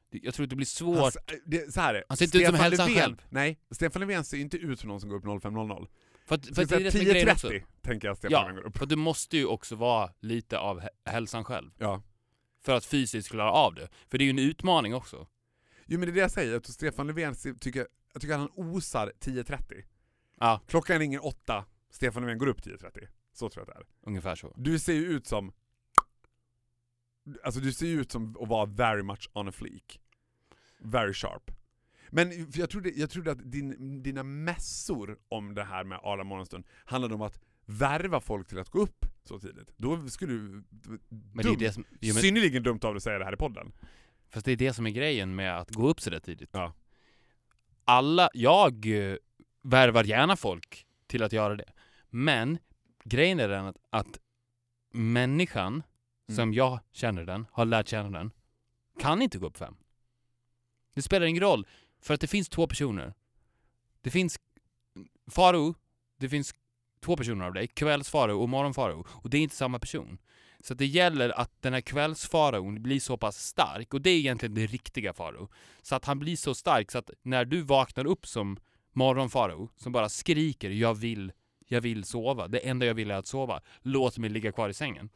Jag 0.10 0.34
tror 0.34 0.44
att 0.44 0.50
det 0.50 0.56
blir 0.56 0.66
svårt. 0.66 1.00
Han, 1.00 1.12
det, 1.46 1.74
så 1.74 1.82
här 1.82 1.94
är. 1.94 2.04
Han 2.08 2.18
ser 2.18 2.26
inte 2.26 2.38
ut 2.38 2.44
som 2.46 2.54
Stefan 2.56 2.64
hälsan 2.64 2.88
Löfven- 2.90 2.96
själv. 3.02 3.22
Nej, 3.30 3.60
Stefan 3.72 4.00
Löfven 4.00 4.24
ser 4.24 4.38
inte 4.38 4.58
ut 4.58 4.80
som 4.80 4.88
någon 4.90 5.02
som 5.02 5.10
går 5.10 5.18
upp 5.18 5.24
05.00. 5.44 5.88
för 6.26 6.36
att, 6.36 6.46
För 6.56 6.62
att 6.64 6.70
det 6.70 6.76
är 6.76 6.80
det 6.80 6.92
som 6.92 7.02
är 7.02 7.06
grejen 7.06 7.30
också. 7.30 7.52
10.30 7.88 7.92
tänker 7.92 8.08
jag 8.08 8.18
Stefan 8.18 8.48
Ja, 8.48 8.52
går 8.54 8.62
upp. 8.68 8.78
för 8.78 8.86
du 8.86 8.96
måste 8.96 9.38
ju 9.38 9.46
också 9.46 9.76
vara 9.76 10.14
lite 10.20 10.60
av 10.60 10.82
hä- 10.82 10.90
hälsan 11.06 11.44
själv. 11.44 11.72
Ja. 11.78 12.02
För 12.62 12.74
att 12.76 12.86
fysiskt 12.86 13.30
klara 13.30 13.52
av 13.52 13.74
det. 13.76 13.90
För 14.08 14.18
det 14.18 14.24
är 14.24 14.26
ju 14.26 14.30
en 14.30 14.40
utmaning 14.40 14.96
också. 14.96 15.28
Jo 15.86 16.00
men 16.00 16.08
det 16.08 16.12
är 16.12 16.14
det 16.14 16.20
jag 16.20 16.32
säger, 16.32 16.58
att 16.58 16.66
Stefan 16.66 17.08
Löfven 17.08 17.36
tycker, 17.60 17.88
jag 18.14 18.22
tycker 18.22 18.34
att 18.34 18.40
han 18.40 18.50
osar 18.56 19.12
10.30. 19.20 19.84
Ja, 20.40 20.62
Klockan 20.68 21.00
ringer 21.00 21.26
8, 21.26 21.66
Stefan 21.90 22.22
Löfven 22.24 22.38
går 22.38 22.48
upp 22.48 22.60
10.30. 22.62 23.08
Så 23.34 23.50
tror 23.50 23.66
jag 23.68 23.70
att 23.72 23.78
det 23.78 23.82
är. 23.84 24.08
ungefär 24.10 24.36
så. 24.36 24.54
Du 24.58 24.80
ser 24.80 24.94
ju 24.94 25.06
ut 25.06 25.28
som... 25.28 25.54
Alltså 27.44 27.60
du 27.62 27.74
ser 27.74 27.86
ju 27.88 28.02
ut 28.02 28.12
som 28.12 28.38
att 28.42 28.48
vara 28.50 28.66
very 28.66 29.04
much 29.04 29.30
on 29.34 29.48
a 29.48 29.52
fleek. 29.52 30.00
Very 30.80 31.14
sharp. 31.14 31.52
Men 32.10 32.52
jag, 32.54 32.70
trodde, 32.70 32.90
jag 32.90 33.10
trodde 33.10 33.32
att 33.32 33.52
din, 33.52 34.04
dina 34.04 34.24
mässor 34.24 35.18
om 35.30 35.56
det 35.56 35.64
här 35.64 35.84
med 35.84 36.00
Arla 36.04 36.24
morgonstund 36.24 36.66
handlade 36.86 37.16
om 37.16 37.22
att 37.22 37.40
värva 37.70 38.20
folk 38.20 38.48
till 38.48 38.60
att 38.60 38.70
gå 38.70 38.80
upp 38.80 39.06
så 39.24 39.40
tidigt. 39.40 39.74
Då 39.78 40.08
skulle 40.10 40.34
du... 40.34 40.64
Men 41.10 41.46
det 41.46 41.50
är 41.50 41.58
det 41.58 41.72
som, 41.74 41.86
jo, 42.02 42.14
men, 42.14 42.24
Synnerligen 42.24 42.64
dumt 42.64 42.80
av 42.84 42.94
dig 42.94 42.98
att 42.98 43.04
säga 43.04 43.20
det 43.20 43.26
här 43.26 43.34
i 43.34 43.38
podden. 43.38 43.72
fast 44.30 44.46
det 44.46 44.52
är 44.52 44.56
det 44.56 44.74
som 44.74 44.86
är 44.86 44.90
grejen 44.92 45.36
med 45.36 45.58
att 45.60 45.72
gå 45.72 45.90
upp 45.90 46.02
så 46.02 46.10
där 46.10 46.20
tidigt. 46.20 46.50
Ja. 46.54 46.74
Alla, 47.86 48.30
jag 48.34 48.86
eh, 49.12 49.16
värvar 49.62 50.04
gärna 50.04 50.36
folk 50.36 50.86
till 51.08 51.24
att 51.24 51.34
göra 51.34 51.56
det. 51.56 51.72
Men 52.10 52.58
grejen 53.04 53.40
är 53.40 53.48
den 53.48 53.66
att, 53.66 53.78
att 53.90 54.20
människan, 54.94 55.84
Mm. 56.30 56.36
som 56.36 56.54
jag 56.54 56.80
känner 56.92 57.26
den, 57.26 57.46
har 57.52 57.66
lärt 57.66 57.88
känna 57.88 58.18
den, 58.18 58.32
kan 59.00 59.22
inte 59.22 59.38
gå 59.38 59.48
upp 59.48 59.58
fem. 59.58 59.76
Det 60.94 61.02
spelar 61.02 61.26
ingen 61.26 61.44
roll, 61.44 61.68
för 62.02 62.14
att 62.14 62.22
det 62.22 62.28
finns 62.28 62.50
två 62.50 62.68
personer. 62.68 63.14
Det 64.02 64.10
finns 64.10 64.40
Faro, 65.32 65.76
det 66.18 66.30
finns 66.30 66.56
två 67.00 67.18
personer 67.18 67.46
av 67.46 67.54
dig, 67.54 67.68
kvällsfarao 67.68 68.42
och 68.42 68.50
morgonfarao 68.50 69.06
och 69.10 69.30
det 69.30 69.38
är 69.38 69.42
inte 69.42 69.56
samma 69.56 69.80
person. 69.80 70.18
Så 70.60 70.74
det 70.74 70.86
gäller 70.86 71.30
att 71.30 71.62
den 71.62 71.74
här 71.74 71.82
kvällsfaraon 71.82 72.84
blir 72.84 73.00
så 73.00 73.18
pass 73.18 73.46
stark, 73.46 73.94
och 73.94 74.02
det 74.02 74.10
är 74.10 74.18
egentligen 74.18 74.56
det 74.56 74.66
riktiga 74.66 75.14
farao. 75.14 75.50
Så 75.82 75.96
att 75.96 76.06
han 76.06 76.20
blir 76.20 76.36
så 76.36 76.56
stark 76.56 76.92
så 76.92 76.98
att 76.98 77.12
när 77.24 77.46
du 77.46 77.62
vaknar 77.62 78.06
upp 78.06 78.28
som 78.28 78.58
morgonfarao 78.94 79.70
som 79.76 79.92
bara 79.92 80.10
skriker 80.10 80.70
'Jag 80.70 80.94
vill, 80.94 81.32
jag 81.68 81.82
vill 81.82 82.04
sova, 82.04 82.48
det 82.48 82.60
enda 82.60 82.86
jag 82.86 82.94
vill 82.94 83.12
är 83.12 83.16
att 83.16 83.28
sova, 83.28 83.62
låt 83.82 84.18
mig 84.18 84.30
ligga 84.30 84.52
kvar 84.52 84.70
i 84.70 84.74
sängen' 84.74 85.10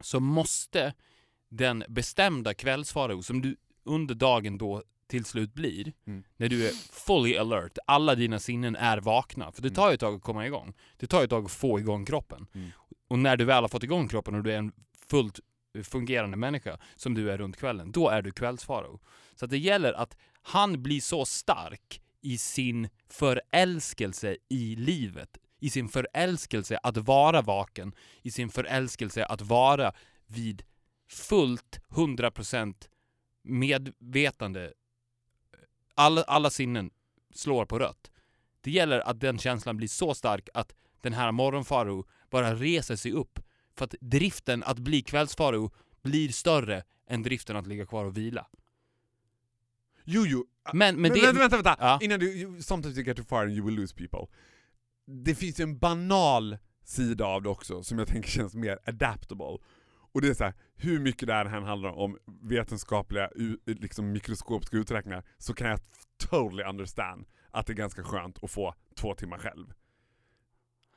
så 0.00 0.20
måste 0.20 0.94
den 1.48 1.84
bestämda 1.88 2.54
kvällsfarao 2.54 3.22
som 3.22 3.42
du 3.42 3.56
under 3.84 4.14
dagen 4.14 4.58
då 4.58 4.82
till 5.14 5.24
slut 5.24 5.54
blir, 5.54 5.92
Mm. 6.06 6.24
när 6.36 6.48
du 6.48 6.66
är 6.68 6.72
fully 6.92 7.36
alert, 7.36 7.78
alla 7.86 8.14
dina 8.14 8.38
sinnen 8.38 8.76
är 8.76 8.98
vakna, 8.98 9.52
för 9.52 9.62
det 9.62 9.70
tar 9.70 9.88
ju 9.88 9.94
ett 9.94 10.00
tag 10.00 10.14
att 10.14 10.22
komma 10.22 10.46
igång. 10.46 10.74
Det 10.96 11.06
tar 11.06 11.18
ju 11.18 11.24
ett 11.24 11.30
tag 11.30 11.44
att 11.44 11.50
få 11.52 11.78
igång 11.78 12.04
kroppen. 12.04 12.46
Mm. 12.54 12.70
Och 13.08 13.18
när 13.18 13.36
du 13.36 13.44
väl 13.44 13.62
har 13.64 13.68
fått 13.68 13.82
igång 13.82 14.08
kroppen 14.08 14.34
och 14.34 14.42
du 14.42 14.52
är 14.52 14.58
en 14.58 14.72
fullt 15.08 15.40
fungerande 15.82 16.36
människa, 16.36 16.78
som 16.96 17.14
du 17.14 17.30
är 17.30 17.38
runt 17.38 17.56
kvällen, 17.56 17.92
då 17.92 18.08
är 18.08 18.22
du 18.22 18.30
kvällsfaro. 18.32 19.00
Så 19.34 19.46
det 19.46 19.58
gäller 19.58 19.92
att 19.92 20.16
han 20.42 20.82
blir 20.82 21.00
så 21.00 21.24
stark 21.24 22.00
i 22.20 22.38
sin 22.38 22.88
förälskelse 23.08 24.36
i 24.48 24.76
livet, 24.76 25.38
i 25.60 25.70
sin 25.70 25.88
förälskelse 25.88 26.78
att 26.82 26.96
vara 26.96 27.42
vaken, 27.42 27.94
i 28.22 28.30
sin 28.30 28.50
förälskelse 28.50 29.24
att 29.24 29.40
vara 29.42 29.92
vid 30.26 30.62
fullt 31.10 31.80
100% 31.88 32.88
medvetande. 33.44 34.72
Alla, 35.94 36.22
alla 36.22 36.50
sinnen 36.50 36.90
slår 37.34 37.66
på 37.66 37.78
rött. 37.78 38.10
Det 38.60 38.70
gäller 38.70 39.00
att 39.00 39.20
den 39.20 39.38
känslan 39.38 39.76
blir 39.76 39.88
så 39.88 40.14
stark 40.14 40.48
att 40.54 40.74
den 41.00 41.12
här 41.12 41.32
morgonfaro 41.32 42.06
bara 42.30 42.54
reser 42.54 42.96
sig 42.96 43.12
upp. 43.12 43.38
För 43.76 43.84
att 43.84 43.94
driften 44.00 44.62
att 44.62 44.78
bli 44.78 45.02
kvällsfaro 45.02 45.70
blir 46.02 46.28
större 46.28 46.82
än 47.06 47.22
driften 47.22 47.56
att 47.56 47.66
ligga 47.66 47.86
kvar 47.86 48.04
och 48.04 48.16
vila. 48.16 48.46
Jo, 50.04 50.24
jo. 50.26 50.46
Men, 50.72 51.00
men 51.00 51.12
det... 51.12 51.20
vänta, 51.20 51.40
vänta, 51.40 51.56
vänta. 51.56 51.76
Ja. 51.78 51.98
Innan 52.02 52.20
du, 52.20 52.56
sometimes 52.62 52.96
you 52.96 53.06
get 53.06 53.16
too 53.16 53.24
far 53.24 53.42
and 53.42 53.52
you 53.52 53.66
will 53.66 53.74
lose 53.74 53.94
people. 53.94 54.26
Det 55.06 55.34
finns 55.34 55.60
ju 55.60 55.62
en 55.62 55.78
banal 55.78 56.58
sida 56.84 57.26
av 57.26 57.42
det 57.42 57.48
också 57.48 57.82
som 57.82 57.98
jag 57.98 58.08
tänker 58.08 58.30
känns 58.30 58.54
mer 58.54 58.78
adaptable. 58.86 59.58
Och 60.14 60.20
det 60.20 60.28
är 60.28 60.34
så 60.34 60.44
här, 60.44 60.54
hur 60.76 60.98
mycket 61.00 61.28
det 61.28 61.34
här 61.34 61.44
handlar 61.46 61.90
om 61.90 62.18
vetenskapliga 62.42 63.30
liksom 63.66 64.12
mikroskopiska 64.12 64.76
uträkningar 64.76 65.24
så 65.38 65.54
kan 65.54 65.68
jag 65.68 65.80
totally 66.16 66.62
understand 66.64 67.26
att 67.50 67.66
det 67.66 67.72
är 67.72 67.74
ganska 67.74 68.02
skönt 68.02 68.44
att 68.44 68.50
få 68.50 68.74
två 68.94 69.14
timmar 69.14 69.38
själv. 69.38 69.72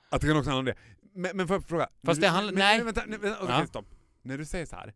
Att 0.10 0.22
det 0.22 0.28
kan 0.28 0.38
också 0.38 0.50
handla 0.52 0.60
om 0.60 0.66
det. 0.66 1.00
Men, 1.14 1.38
men 1.38 1.48
får 1.48 1.56
jag 1.56 1.64
fråga? 1.64 1.90
Fast 2.04 2.22
det 2.22 2.28
handlar- 2.28 2.54
nej. 2.54 2.84
Vänta, 2.84 3.04
nej, 3.08 3.20
vänta, 3.20 3.44
okej, 3.44 3.56
Ja. 3.60 3.66
stopp. 3.68 3.86
När 4.22 4.38
du 4.38 4.46
säger 4.46 4.66
så 4.66 4.76
här, 4.76 4.94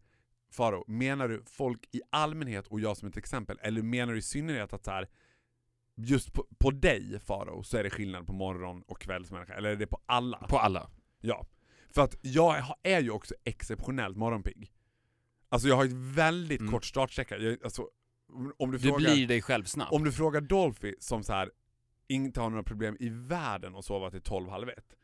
Faro, 0.52 0.84
menar 0.88 1.28
du 1.28 1.44
folk 1.46 1.86
i 1.92 2.02
allmänhet 2.10 2.68
och 2.68 2.80
jag 2.80 2.98
som 2.98 3.08
ett 3.08 3.18
exempel, 3.18 3.60
eller 3.62 3.82
menar 3.82 4.14
du 4.14 4.20
i 4.20 4.22
synnerhet 4.22 4.74
att 4.74 4.86
så 4.86 4.92
här, 4.92 5.08
just 5.96 6.34
på, 6.34 6.48
på 6.60 6.72
dig 6.72 7.20
Faro 7.20 7.64
så 7.64 7.78
är 7.78 7.84
det 7.84 7.90
skillnad 7.90 8.28
på 8.28 8.34
morgon 8.34 8.82
och 8.88 9.02
kvällsmänniska, 9.02 9.54
eller 9.54 9.70
är 9.70 9.76
det 9.76 9.88
på 9.88 10.00
alla? 10.06 10.38
På 10.38 10.58
alla. 10.60 10.90
Ja. 11.22 11.46
För 11.94 12.02
att 12.02 12.16
jag 12.22 12.64
är 12.84 13.02
ju 13.02 13.12
också 13.12 13.34
exceptionellt 13.44 14.18
morgonpigg. 14.18 14.72
Alltså 15.50 15.68
jag 15.68 15.76
har 15.76 15.86
ett 15.86 15.94
väldigt 15.94 16.60
Mm. 16.62 16.72
kort 16.72 16.86
startsträcka. 16.86 17.38
Jag, 17.38 17.64
alltså, 17.64 17.88
om- 18.58 18.72
du, 18.72 18.78
Du 18.78 18.84
frågar, 18.90 18.98
blir 19.14 19.28
dig 19.28 19.42
själv 19.42 19.64
snabbt. 19.64 19.92
om 19.92 20.04
du 20.04 20.12
frågar 20.12 20.42
Dolphy 20.42 20.96
som 21.00 21.24
så 21.24 21.34
här 21.34 21.52
inte 22.08 22.42
har 22.42 22.50
några 22.50 22.64
problem 22.64 22.98
i 23.00 23.10
världen 23.10 23.76
att 23.76 23.86
sova 23.86 24.12
till 24.12 24.22
12, 24.22 24.50
halv 24.50 24.70
ett. 24.70 24.96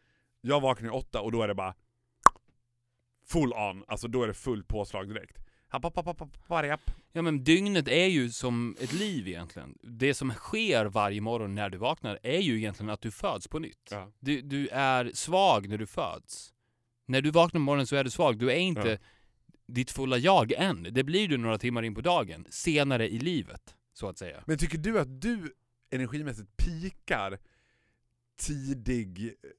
Jag 0.41 0.61
vaknar 0.61 0.87
i 0.87 0.91
åtta 0.91 1.21
och 1.21 1.31
då 1.31 1.41
är 1.41 1.47
det 1.47 1.55
bara 1.55 1.73
full 3.25 3.53
on, 3.53 3.83
alltså 3.87 4.07
då 4.07 4.23
är 4.23 4.27
det 4.27 4.33
fullt 4.33 4.67
påslag 4.67 5.07
direkt. 5.09 5.37
Happ, 5.69 5.83
happ, 5.83 5.95
happ, 5.95 6.05
happ, 6.05 6.19
happ, 6.19 6.47
bara 6.47 6.67
japp. 6.67 6.91
Ja 7.11 7.21
men 7.21 7.43
dygnet 7.43 7.87
är 7.87 8.05
ju 8.07 8.29
som 8.29 8.75
ett 8.79 8.93
liv 8.93 9.27
egentligen. 9.27 9.77
Det 9.83 10.13
som 10.13 10.31
sker 10.31 10.85
varje 10.85 11.21
morgon 11.21 11.55
när 11.55 11.69
du 11.69 11.77
vaknar 11.77 12.19
är 12.23 12.39
ju 12.39 12.57
egentligen 12.57 12.89
att 12.89 13.01
du 13.01 13.11
föds 13.11 13.47
på 13.47 13.59
nytt. 13.59 13.87
Ja. 13.91 14.11
Du, 14.19 14.41
du 14.41 14.67
är 14.67 15.11
svag 15.13 15.69
när 15.69 15.77
du 15.77 15.87
föds. 15.87 16.53
När 17.07 17.21
du 17.21 17.31
vaknar 17.31 17.59
på 17.59 17.63
morgonen 17.63 17.87
så 17.87 17.95
är 17.95 18.03
du 18.03 18.09
svag. 18.09 18.37
Du 18.39 18.51
är 18.51 18.55
inte 18.55 18.89
Ja. 18.89 18.97
ditt 19.67 19.91
fulla 19.91 20.17
jag 20.17 20.51
än. 20.51 20.87
Det 20.91 21.03
blir 21.03 21.27
du 21.27 21.37
några 21.37 21.57
timmar 21.57 21.83
in 21.83 21.95
på 21.95 22.01
dagen. 22.01 22.45
Senare 22.49 23.09
i 23.09 23.19
livet, 23.19 23.75
så 23.93 24.09
att 24.09 24.17
säga. 24.17 24.43
Men 24.47 24.57
tycker 24.57 24.77
du 24.77 24.99
att 24.99 25.21
du 25.21 25.53
energimässigt 25.89 26.57
pikar 26.57 27.39
tidig 28.35 29.25
eh, 29.27 29.49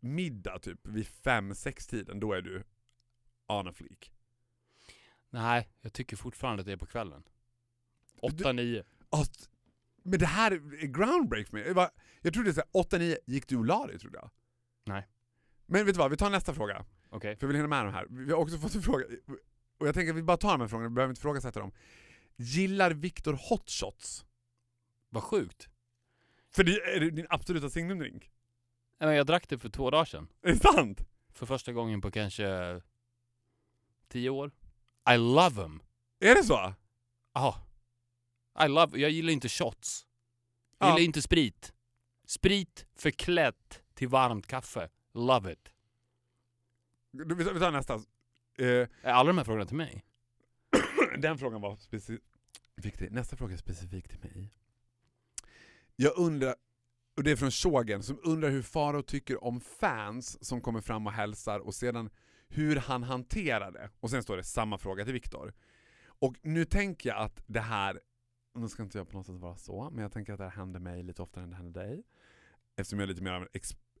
middag 0.00 0.58
typ 0.58 0.86
vid 0.88 1.06
5-6 1.06 1.90
tiden, 1.90 2.20
då 2.20 2.32
är 2.32 2.42
du 2.42 2.62
on 3.48 3.68
a 3.68 3.72
fleek? 3.72 4.12
Nej, 5.30 5.68
jag 5.80 5.92
tycker 5.92 6.16
fortfarande 6.16 6.60
att 6.60 6.66
det 6.66 6.72
är 6.72 6.76
på 6.76 6.86
kvällen. 6.86 7.22
8-9. 8.22 8.84
Alltså, 9.10 9.50
men 10.02 10.18
det 10.18 10.26
här 10.26 10.50
är 10.52 10.86
groundbreak 10.86 11.46
för 11.48 11.56
mig. 11.56 11.66
Jag, 11.66 11.74
bara, 11.76 11.90
jag 12.22 12.34
trodde 12.34 12.54
såhär 12.54 12.68
8-9, 12.72 13.16
gick 13.26 13.48
du 13.48 13.56
och 13.56 13.64
la 13.64 13.86
dig 13.86 13.98
trodde 13.98 14.18
jag? 14.18 14.30
Nej. 14.84 15.08
Men 15.66 15.86
vet 15.86 15.94
du 15.94 15.98
vad, 15.98 16.10
vi 16.10 16.16
tar 16.16 16.30
nästa 16.30 16.54
fråga. 16.54 16.84
Okej. 17.10 17.36
För 17.36 17.42
jag 17.46 17.48
vill 17.48 17.56
hinna 17.56 17.68
med 17.68 17.84
de 17.84 17.94
här. 17.94 18.06
Vi 18.10 18.32
har 18.32 18.38
också 18.38 18.58
fått 18.58 18.74
en 18.74 18.82
fråga, 18.82 19.04
och 19.78 19.86
jag 19.86 19.94
tänker 19.94 20.10
att 20.10 20.16
vi 20.18 20.22
bara 20.22 20.36
tar 20.36 20.50
de 20.52 20.60
här 20.60 20.68
frågorna, 20.68 20.88
vi 20.88 20.94
behöver 20.94 21.10
inte 21.12 21.20
ifrågasätta 21.20 21.60
dem. 21.60 21.72
Gillar 22.36 22.90
Viktor 22.90 23.38
hot 23.48 23.70
shots? 23.70 24.24
Vad 25.08 25.22
sjukt. 25.22 25.68
För 26.50 26.64
det 26.64 26.72
är 26.72 27.00
din 27.10 27.26
absoluta 27.30 27.70
signumdrink? 27.70 28.30
Nej, 29.00 29.08
men 29.08 29.16
Jag 29.16 29.26
drack 29.26 29.48
det 29.48 29.58
för 29.58 29.68
två 29.68 29.90
dagar 29.90 30.04
sedan. 30.04 30.28
Är 30.42 30.48
det 30.52 30.58
sant? 30.58 31.00
För 31.32 31.46
första 31.46 31.72
gången 31.72 32.00
på 32.00 32.10
kanske 32.10 32.80
10 34.08 34.30
år. 34.30 34.50
I 35.10 35.16
love 35.16 35.50
them. 35.62 35.82
Är 36.20 36.34
det 36.34 36.44
så? 36.44 36.74
Ja. 37.34 37.66
I 38.64 38.68
love, 38.68 38.98
jag 38.98 39.10
gillar 39.10 39.32
inte 39.32 39.48
shots. 39.48 40.06
Jag 40.78 40.88
Ja. 40.88 40.92
gillar 40.94 41.06
inte 41.06 41.22
sprit. 41.22 41.72
Sprit 42.26 42.86
förklätt 42.96 43.82
till 43.94 44.08
varmt 44.08 44.46
kaffe. 44.46 44.88
Love 45.14 45.52
it. 45.52 45.68
Du, 47.10 47.34
Vi 47.34 47.44
tar, 47.44 47.52
vi 47.52 47.60
tar 47.60 47.70
nästa. 47.70 47.94
Eh, 47.94 48.66
Är 48.66 48.88
alla 49.02 49.28
de 49.28 49.38
här 49.38 49.44
frågorna 49.44 49.66
till 49.66 49.76
mig? 49.76 50.04
den 51.18 51.38
frågan 51.38 51.60
var 51.60 51.76
specifikt. 51.76 53.10
Nästa 53.10 53.36
fråga 53.36 53.52
är 53.52 53.58
specifik 53.58 54.08
till 54.08 54.20
mig. 54.20 54.50
Jag 55.96 56.18
undrar, 56.18 56.54
och 57.16 57.22
det 57.22 57.30
är 57.30 57.36
från 57.36 57.50
Shogen, 57.50 58.02
som 58.02 58.20
undrar 58.24 58.50
hur 58.50 58.62
Faro 58.62 59.02
tycker 59.02 59.44
om 59.44 59.60
fans 59.60 60.44
som 60.44 60.60
kommer 60.60 60.80
fram 60.80 61.06
och 61.06 61.12
hälsar 61.12 61.58
och 61.60 61.74
sedan 61.74 62.10
hur 62.48 62.76
han 62.76 63.02
hanterar 63.02 63.70
det. 63.72 63.90
Och 64.00 64.10
sen 64.10 64.22
står 64.22 64.36
det 64.36 64.44
samma 64.44 64.78
fråga 64.78 65.04
till 65.04 65.12
Viktor. 65.12 65.54
Och 66.04 66.36
nu 66.42 66.64
tänker 66.64 67.08
jag 67.08 67.18
att 67.18 67.42
det 67.46 67.60
här, 67.60 68.00
nu 68.54 68.68
ska 68.68 68.82
inte 68.82 68.98
jag 68.98 69.08
på 69.08 69.16
något 69.16 69.26
sätt 69.26 69.34
vara 69.36 69.56
så, 69.56 69.90
men 69.90 70.02
jag 70.02 70.12
tänker 70.12 70.32
att 70.32 70.38
det 70.38 70.44
här 70.44 70.50
händer 70.50 70.80
mig 70.80 71.02
lite 71.02 71.22
oftare 71.22 71.44
än 71.44 71.50
det 71.50 71.56
händer 71.56 71.84
dig. 71.84 72.02
Eftersom 72.76 72.98
jag 72.98 73.04
är 73.04 73.08
lite 73.08 73.22
mer 73.22 73.32
av 73.32 73.42
en 73.42 73.48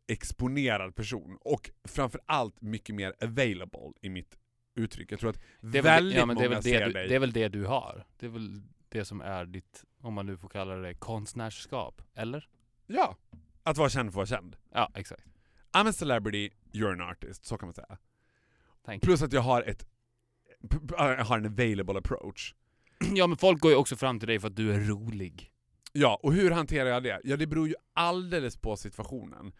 exponerad 0.08 0.94
person. 0.94 1.38
Och 1.40 1.70
framförallt 1.84 2.60
mycket 2.60 2.94
mer 2.94 3.14
available 3.22 3.92
i 4.00 4.08
mitt 4.08 4.38
uttryck. 4.74 5.12
Jag 5.12 5.20
tror 5.20 5.30
att 5.30 5.40
Det 5.60 5.78
är 5.78 5.82
väl, 5.82 5.82
väldigt 5.82 6.18
ja, 6.18 6.26
men 6.26 6.36
det 6.36 6.44
är 6.44 6.48
många 6.48 6.54
väl 6.56 6.62
ser 6.62 6.80
det, 6.80 6.86
du, 6.86 6.92
dig. 6.92 7.08
det 7.08 7.14
är 7.14 7.18
väl 7.18 7.32
det 7.32 7.48
du 7.48 7.64
har. 7.64 8.06
Det 8.18 8.26
är 8.26 8.30
väl 8.30 8.62
det 8.88 9.04
som 9.04 9.20
är 9.20 9.44
ditt, 9.44 9.84
om 10.00 10.14
man 10.14 10.26
nu 10.26 10.36
får 10.36 10.48
kalla 10.48 10.74
det 10.74 10.94
konstnärskap. 10.94 12.02
Eller? 12.14 12.48
Ja, 12.86 13.16
att 13.62 13.76
vara 13.76 13.88
känd 13.88 14.12
för 14.12 14.22
att 14.22 14.30
vara 14.30 14.40
känd. 14.40 14.56
Ja, 14.72 14.90
exakt. 14.94 15.24
I'm 15.72 15.88
a 15.88 15.92
celebrity, 15.92 16.50
you're 16.72 16.92
an 16.92 17.00
artist, 17.00 17.44
så 17.44 17.58
kan 17.58 17.66
man 17.66 17.74
säga. 17.74 17.98
Thank 18.84 19.04
you. 19.04 19.08
Plus 19.08 19.22
att 19.22 19.32
jag 19.32 19.40
har 19.40 19.62
ett 19.62 19.86
jag 20.98 21.24
har 21.24 21.38
en 21.38 21.46
available 21.46 21.98
approach. 21.98 22.54
Ja 23.14 23.26
men 23.26 23.36
folk 23.36 23.60
går 23.60 23.70
ju 23.70 23.76
också 23.76 23.96
fram 23.96 24.18
till 24.18 24.28
dig 24.28 24.40
för 24.40 24.48
att 24.48 24.56
du 24.56 24.74
är 24.74 24.80
rolig. 24.80 25.52
Ja, 25.92 26.20
och 26.22 26.32
hur 26.34 26.50
hanterar 26.50 26.88
jag 26.88 27.02
det? 27.02 27.20
Ja, 27.24 27.36
det 27.36 27.46
beror 27.46 27.68
ju 27.68 27.74
alldeles 27.92 28.56
på 28.56 28.76
situationen. 28.76 29.52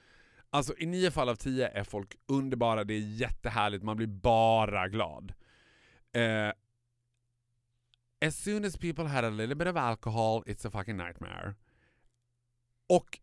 Alltså 0.54 0.74
i 0.78 0.86
nio 0.86 1.10
fall 1.10 1.28
av 1.28 1.36
tio 1.36 1.68
är 1.68 1.84
folk 1.84 2.14
underbara, 2.26 2.84
det 2.84 2.94
är 2.94 3.00
jättehärligt, 3.00 3.84
man 3.84 3.96
blir 3.96 4.06
bara 4.06 4.88
glad. 4.88 5.32
Eh, 6.12 6.52
as 8.28 8.36
soon 8.44 8.64
as 8.64 8.76
people 8.76 9.04
had 9.04 9.24
a 9.24 9.30
little 9.30 9.54
bit 9.54 9.68
of 9.68 9.76
alcohol, 9.76 10.42
it's 10.46 10.68
a 10.68 10.70
fucking 10.70 10.96
nightmare. 10.96 11.54
Och 12.88 13.18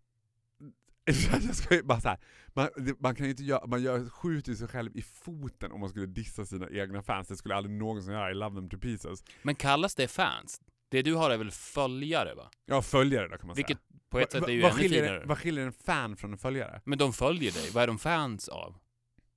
jag 1.31 1.55
ska 1.55 1.83
bara 1.83 2.01
så 2.01 2.09
här, 2.09 2.17
man, 2.53 2.69
man 2.99 3.15
kan 3.15 3.25
ju 3.25 3.31
inte 3.31 3.43
göra, 3.43 3.67
man 3.67 3.81
gör, 3.81 4.09
skjuter 4.09 4.51
ju 4.51 4.57
sig 4.57 4.67
själv 4.67 4.97
i 4.97 5.01
foten 5.01 5.71
om 5.71 5.79
man 5.79 5.89
skulle 5.89 6.05
dissa 6.05 6.45
sina 6.45 6.69
egna 6.69 7.01
fans. 7.01 7.27
Det 7.27 7.37
skulle 7.37 7.55
aldrig 7.55 7.75
någonsin 7.75 8.13
göra, 8.13 8.31
I 8.31 8.33
love 8.33 8.55
them 8.55 8.69
to 8.69 8.77
pieces. 8.77 9.23
Men 9.41 9.55
kallas 9.55 9.95
det 9.95 10.07
fans? 10.07 10.61
Det 10.89 11.01
du 11.01 11.15
har 11.15 11.29
är 11.29 11.37
väl 11.37 11.51
följare 11.51 12.33
va? 12.33 12.51
Ja, 12.65 12.81
följare 12.81 13.27
då 13.27 13.37
kan 13.37 13.47
man 13.47 13.55
Vilket 13.55 13.77
säga. 13.77 13.88
På 14.09 14.19
ett 14.19 14.33
Va- 14.33 14.39
sätt 14.39 14.49
är 14.49 14.53
ju 14.53 14.61
vad 14.61 14.71
ännu 14.71 14.81
skiljer, 14.81 15.03
finare. 15.03 15.25
Vad 15.25 15.37
skiljer 15.37 15.65
en 15.65 15.71
fan 15.73 16.15
från 16.17 16.31
en 16.31 16.37
följare? 16.37 16.81
Men 16.85 16.97
de 16.97 17.13
följer 17.13 17.51
dig, 17.51 17.69
vad 17.73 17.83
är 17.83 17.87
de 17.87 17.99
fans 17.99 18.47
av? 18.49 18.75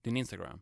Din 0.04 0.16
Instagram? 0.16 0.60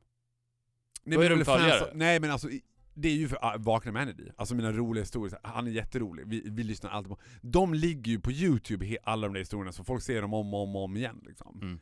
Nej, 1.04 1.16
Då 1.18 1.24
är 1.24 1.30
de 1.30 1.36
väl 1.36 1.44
fans- 1.44 1.60
följare. 1.60 1.90
Nej 1.94 2.20
men 2.20 2.30
alltså, 2.30 2.48
det 2.94 3.08
är 3.08 3.12
ju 3.14 3.28
för 3.28 3.38
ah, 3.44 3.56
Vakna 3.58 3.92
med 3.92 4.02
Energy. 4.02 4.28
Alltså 4.36 4.54
mina 4.54 4.72
roliga 4.72 5.02
historier, 5.02 5.38
han 5.42 5.66
är 5.66 5.70
jätterolig, 5.70 6.24
vi, 6.26 6.42
vi 6.50 6.62
lyssnar 6.62 6.90
alltid 6.90 7.10
på 7.10 7.18
De 7.42 7.74
ligger 7.74 8.12
ju 8.12 8.20
på 8.20 8.32
youtube, 8.32 8.96
alla 9.02 9.26
de 9.26 9.32
där 9.32 9.40
historierna, 9.40 9.72
så 9.72 9.84
folk 9.84 10.02
ser 10.02 10.22
dem 10.22 10.34
om 10.34 10.54
och 10.54 10.62
om, 10.62 10.76
och 10.76 10.84
om 10.84 10.96
igen 10.96 11.22
liksom. 11.26 11.58
Mm. 11.62 11.80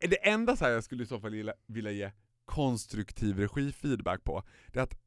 Det 0.00 0.28
enda 0.28 0.56
så 0.56 0.64
jag 0.64 0.84
skulle 0.84 1.02
i 1.02 1.06
så 1.06 1.20
fall 1.20 1.30
vilja, 1.30 1.54
vilja 1.66 1.90
ge 1.90 2.10
konstruktiv 2.44 3.38
regifeedback 3.38 4.24
på, 4.24 4.42
det 4.72 4.78
är 4.78 4.82
att 4.82 4.98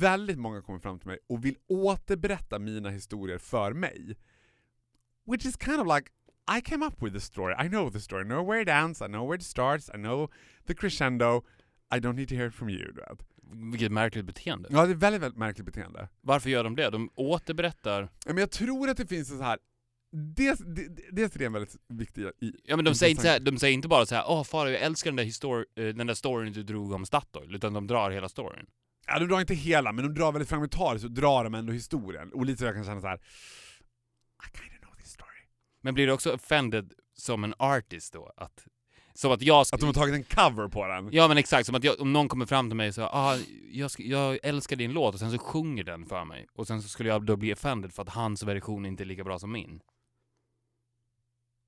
väldigt 0.00 0.38
många 0.38 0.62
kommer 0.62 0.78
fram 0.78 0.98
till 0.98 1.08
mig 1.08 1.18
och 1.26 1.44
vill 1.44 1.56
återberätta 1.68 2.58
mina 2.58 2.90
historier 2.90 3.38
för 3.38 3.72
mig. 3.72 4.16
Which 5.26 5.46
is 5.46 5.56
kind 5.56 5.80
of 5.80 5.86
like, 5.86 6.10
I 6.56 6.60
came 6.60 6.86
up 6.86 7.02
with 7.02 7.14
the 7.14 7.20
story, 7.20 7.54
I 7.66 7.68
know 7.68 7.90
the 7.90 8.00
story, 8.00 8.22
I 8.24 8.28
know 8.28 8.48
where 8.48 8.62
it 8.62 8.68
ends, 8.68 9.00
I 9.02 9.06
know 9.06 9.26
where 9.28 9.36
it 9.36 9.42
starts, 9.42 9.88
I 9.94 9.96
know 9.96 10.30
the 10.66 10.74
crescendo, 10.74 11.42
I 11.96 11.98
don't 12.00 12.14
need 12.16 12.28
to 12.28 12.34
hear 12.34 12.48
it 12.48 12.54
from 12.54 12.68
you. 12.68 12.92
Vet. 12.92 13.26
Vilket 13.72 13.92
märkligt 13.92 14.24
beteende. 14.24 14.68
Ja, 14.72 14.86
det 14.86 14.92
är 14.92 14.94
väldigt, 14.94 15.22
väldigt 15.22 15.38
märkligt 15.38 15.66
beteende. 15.66 16.08
Varför 16.20 16.50
gör 16.50 16.64
de 16.64 16.76
det? 16.76 16.90
De 16.90 17.10
återberättar... 17.14 18.02
Ja, 18.02 18.08
Men 18.32 18.36
jag 18.36 18.50
tror 18.50 18.88
att 18.88 18.96
det 18.96 19.06
finns 19.06 19.30
en 19.30 19.38
så 19.38 19.44
här 19.44 19.58
Dels, 20.16 20.58
de- 20.60 20.88
dels 21.12 21.34
är 21.34 21.38
det 21.38 21.44
en 21.44 21.52
väldigt 21.52 21.76
viktig 21.88 22.22
i, 22.40 22.52
Ja 22.64 22.76
men 22.76 22.84
de 22.84 22.94
säger, 22.94 23.10
inte 23.10 23.28
här, 23.28 23.40
de 23.40 23.58
säger 23.58 23.74
inte 23.74 23.88
bara 23.88 24.06
så 24.06 24.14
här, 24.14 24.24
åh 24.28 24.44
Farao 24.44 24.70
jag 24.70 24.80
älskar 24.82 25.10
den 25.10 25.16
där, 25.16 25.24
histor- 25.24 25.64
eh, 25.76 25.86
den 25.94 26.06
där 26.06 26.14
storyn 26.14 26.52
du 26.52 26.62
drog 26.62 26.92
om 26.92 27.06
Statoil, 27.06 27.54
utan 27.54 27.72
de 27.72 27.86
drar 27.86 28.10
hela 28.10 28.28
storyn. 28.28 28.66
Ja, 29.06 29.18
de 29.18 29.26
drar 29.28 29.40
inte 29.40 29.54
hela, 29.54 29.92
men 29.92 30.04
de 30.04 30.14
drar 30.14 30.32
väldigt 30.32 30.48
fragmentariskt 30.48 31.02
så 31.02 31.08
drar 31.08 31.44
de 31.44 31.54
ändå 31.54 31.72
historien. 31.72 32.32
Och 32.32 32.46
lite 32.46 32.58
så 32.58 32.64
jag 32.64 32.74
kan 32.74 32.84
känna 32.84 33.00
så 33.00 33.06
här. 33.06 33.16
I 33.16 34.58
kinda 34.58 34.74
know 34.86 34.94
this 34.96 35.10
story. 35.12 35.40
Men 35.84 35.94
blir 35.94 36.06
du 36.06 36.12
också 36.12 36.34
offended 36.34 36.92
som 37.14 37.44
en 37.44 37.54
artist 37.58 38.12
då? 38.12 38.32
Att, 38.36 38.66
som 39.14 39.32
att 39.32 39.42
jag... 39.42 39.60
Att 39.60 39.80
de 39.80 39.86
har 39.86 39.92
tagit 39.92 40.14
en 40.14 40.24
cover 40.24 40.68
på 40.68 40.86
den. 40.86 41.08
Ja 41.12 41.28
men 41.28 41.38
exakt, 41.38 41.66
som 41.66 41.74
att 41.74 41.84
jag, 41.84 42.00
om 42.00 42.12
någon 42.12 42.28
kommer 42.28 42.46
fram 42.46 42.70
till 42.70 42.76
mig 42.76 42.88
och 42.88 42.94
säger 42.94 43.08
ah, 43.12 43.38
jag, 43.70 43.90
jag 43.98 44.38
älskar 44.42 44.76
din 44.76 44.92
låt 44.92 45.14
och 45.14 45.20
sen 45.20 45.30
så 45.30 45.38
sjunger 45.38 45.84
den 45.84 46.06
för 46.06 46.24
mig. 46.24 46.46
Och 46.52 46.66
sen 46.66 46.82
så 46.82 46.88
skulle 46.88 47.08
jag 47.08 47.26
då 47.26 47.36
bli 47.36 47.52
offended 47.52 47.92
för 47.92 48.02
att 48.02 48.08
hans 48.08 48.42
version 48.42 48.86
inte 48.86 49.02
är 49.02 49.04
lika 49.04 49.24
bra 49.24 49.38
som 49.38 49.52
min. 49.52 49.80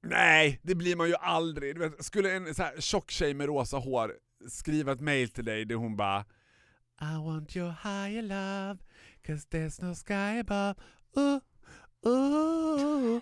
Nej, 0.02 0.60
det 0.62 0.74
blir 0.74 0.96
man 0.96 1.08
ju 1.08 1.14
aldrig. 1.14 1.78
Vet, 1.78 2.04
skulle 2.04 2.36
en 2.36 2.54
så 2.54 2.62
här 2.62 2.80
tjock 2.80 3.10
tjej 3.10 3.34
med 3.34 3.46
rosa 3.46 3.76
hår 3.76 4.14
skriva 4.48 4.92
ett 4.92 5.00
mail 5.00 5.28
till 5.28 5.44
dig 5.44 5.64
där 5.64 5.74
hon 5.74 5.96
bara 5.96 6.24
I 7.00 7.16
want 7.24 7.56
your 7.56 7.74
higher 7.82 8.22
love, 8.22 8.78
cause 9.26 9.46
there's 9.50 9.84
no 9.84 9.94
sky 9.94 10.40
above. 10.40 10.74
Uh, 11.16 11.38
uh, 12.06 13.14
uh. 13.14 13.20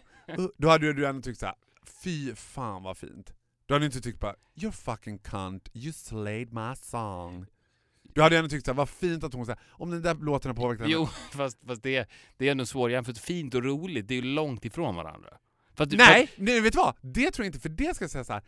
Då 0.59 0.69
hade 0.69 0.93
du 0.93 1.07
ändå 1.07 1.23
tyckt 1.23 1.41
så 1.41 1.47
här. 1.47 1.55
fy 2.03 2.35
fan 2.35 2.83
vad 2.83 2.97
fint. 2.97 3.35
Du 3.67 3.75
hade 3.75 3.87
inte 3.87 4.01
tyckt 4.01 4.21
bara, 4.21 4.35
you're 4.55 4.71
fucking 4.71 5.19
cunt, 5.19 5.69
you 5.75 5.93
slayed 5.93 6.53
my 6.53 6.77
song. 6.77 7.47
Du 8.03 8.23
hade 8.23 8.39
ändå 8.39 8.49
tyckt 8.49 8.65
så 8.67 8.71
här, 8.73 8.77
vad 8.77 8.89
fint 8.89 9.25
att 9.25 9.35
hon 9.35 9.47
säger 9.47 9.61
om 9.71 9.91
den 9.91 10.03
där 10.03 10.15
låten 10.15 10.49
har 10.49 10.57
påverkat 10.57 10.81
henne. 10.83 10.93
Jo, 10.93 11.07
fast, 11.33 11.59
fast 11.67 11.83
det, 11.83 12.09
det 12.37 12.47
är 12.49 12.51
ändå 12.53 12.67
svårt 12.67 12.91
jämfört. 12.91 13.19
Fint 13.19 13.55
och 13.55 13.65
roligt, 13.65 14.09
det 14.09 14.15
är 14.15 14.17
ju 14.17 14.23
långt 14.35 14.65
ifrån 14.65 14.97
varandra. 14.97 15.31
För 15.75 15.85
att 15.85 15.91
du, 15.91 15.97
Nej, 15.97 16.31
nej, 16.37 16.61
vet 16.61 16.73
du 16.73 16.77
vad? 16.77 16.95
Det 17.01 17.31
tror 17.31 17.45
jag 17.45 17.49
inte, 17.49 17.61
för 17.61 17.69
det 17.69 17.95
ska 17.95 18.05
jag 18.05 18.11
säga 18.11 18.25
så 18.25 18.33
här. 18.33 18.41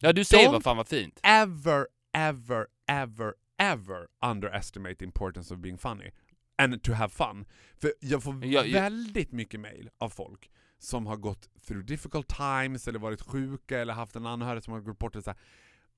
För, 0.00 0.06
ja 0.06 0.12
du 0.12 0.24
säger 0.24 0.52
vad 0.52 0.62
fan 0.62 0.76
vad 0.76 0.88
fint. 0.88 1.20
ever, 1.22 1.86
ever, 2.12 2.66
ever, 2.88 3.34
ever 3.58 4.06
underestimate 4.24 4.94
the 4.94 5.04
importance 5.04 5.54
of 5.54 5.60
being 5.60 5.78
funny. 5.78 6.10
And 6.58 6.82
to 6.82 6.92
have 6.92 7.08
fun. 7.08 7.44
För 7.80 7.92
jag 8.00 8.22
får 8.22 8.44
Ja, 8.44 8.64
ja. 8.64 8.80
väldigt 8.80 9.32
mycket 9.32 9.60
mail 9.60 9.90
av 9.98 10.08
folk 10.10 10.50
som 10.78 11.06
har 11.06 11.16
gått 11.16 11.48
through 11.66 11.84
difficult 11.84 12.28
times, 12.28 12.88
eller 12.88 12.98
varit 12.98 13.22
sjuka, 13.22 13.78
eller 13.78 13.94
haft 13.94 14.16
en 14.16 14.26
anhörig 14.26 14.62
som 14.62 14.72
har 14.72 14.80
gått 14.80 14.98
bort. 14.98 15.14
eller 15.14 15.22
Så 15.22 15.30
här, 15.30 15.38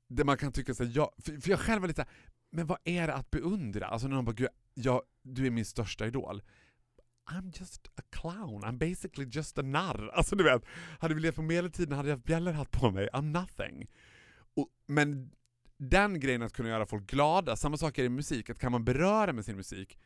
det 0.08 0.24
man 0.24 0.36
kan 0.36 0.52
tycka 0.52 0.74
så 0.74 0.84
här, 0.84 0.92
jag, 0.94 1.10
för, 1.18 1.40
för 1.40 1.50
jag 1.50 1.60
själv 1.60 1.84
är 1.84 1.88
lite 1.88 2.02
här, 2.02 2.10
men 2.50 2.66
vad 2.66 2.78
är 2.84 3.06
det 3.06 3.14
att 3.14 3.30
beundra? 3.30 3.86
Alltså 3.86 4.08
när 4.08 4.16
någon 4.16 4.24
bara, 4.24 4.32
Gud, 4.32 4.48
jag, 4.74 5.02
du 5.22 5.46
är 5.46 5.50
min 5.50 5.64
största 5.64 6.06
idol. 6.06 6.42
I'm 7.30 7.58
just 7.58 7.86
a 7.96 8.02
clown, 8.10 8.64
I'm 8.64 8.78
basically 8.78 9.28
just 9.30 9.58
a 9.58 9.62
narr. 9.62 10.08
Alltså 10.08 10.36
du 10.36 10.44
vet, 10.44 10.64
hade 11.00 11.14
vi 11.14 11.20
levt 11.20 11.34
på 11.34 11.42
medeltiden 11.42 11.96
hade 11.96 12.08
jag 12.08 12.16
haft 12.16 12.26
bjällerhatt 12.26 12.70
på 12.70 12.90
mig, 12.90 13.08
I'm 13.12 13.22
nothing. 13.22 13.86
Och, 14.54 14.68
men 14.86 15.30
den 15.76 16.20
grejen 16.20 16.42
att 16.42 16.52
kunna 16.52 16.68
göra 16.68 16.86
folk 16.86 17.10
glada, 17.10 17.56
samma 17.56 17.76
sak 17.76 17.98
är 17.98 18.02
det 18.02 18.06
i 18.06 18.08
musik, 18.08 18.50
att 18.50 18.58
kan 18.58 18.72
man 18.72 18.84
beröra 18.84 19.32
med 19.32 19.44
sin 19.44 19.56
musik 19.56 19.98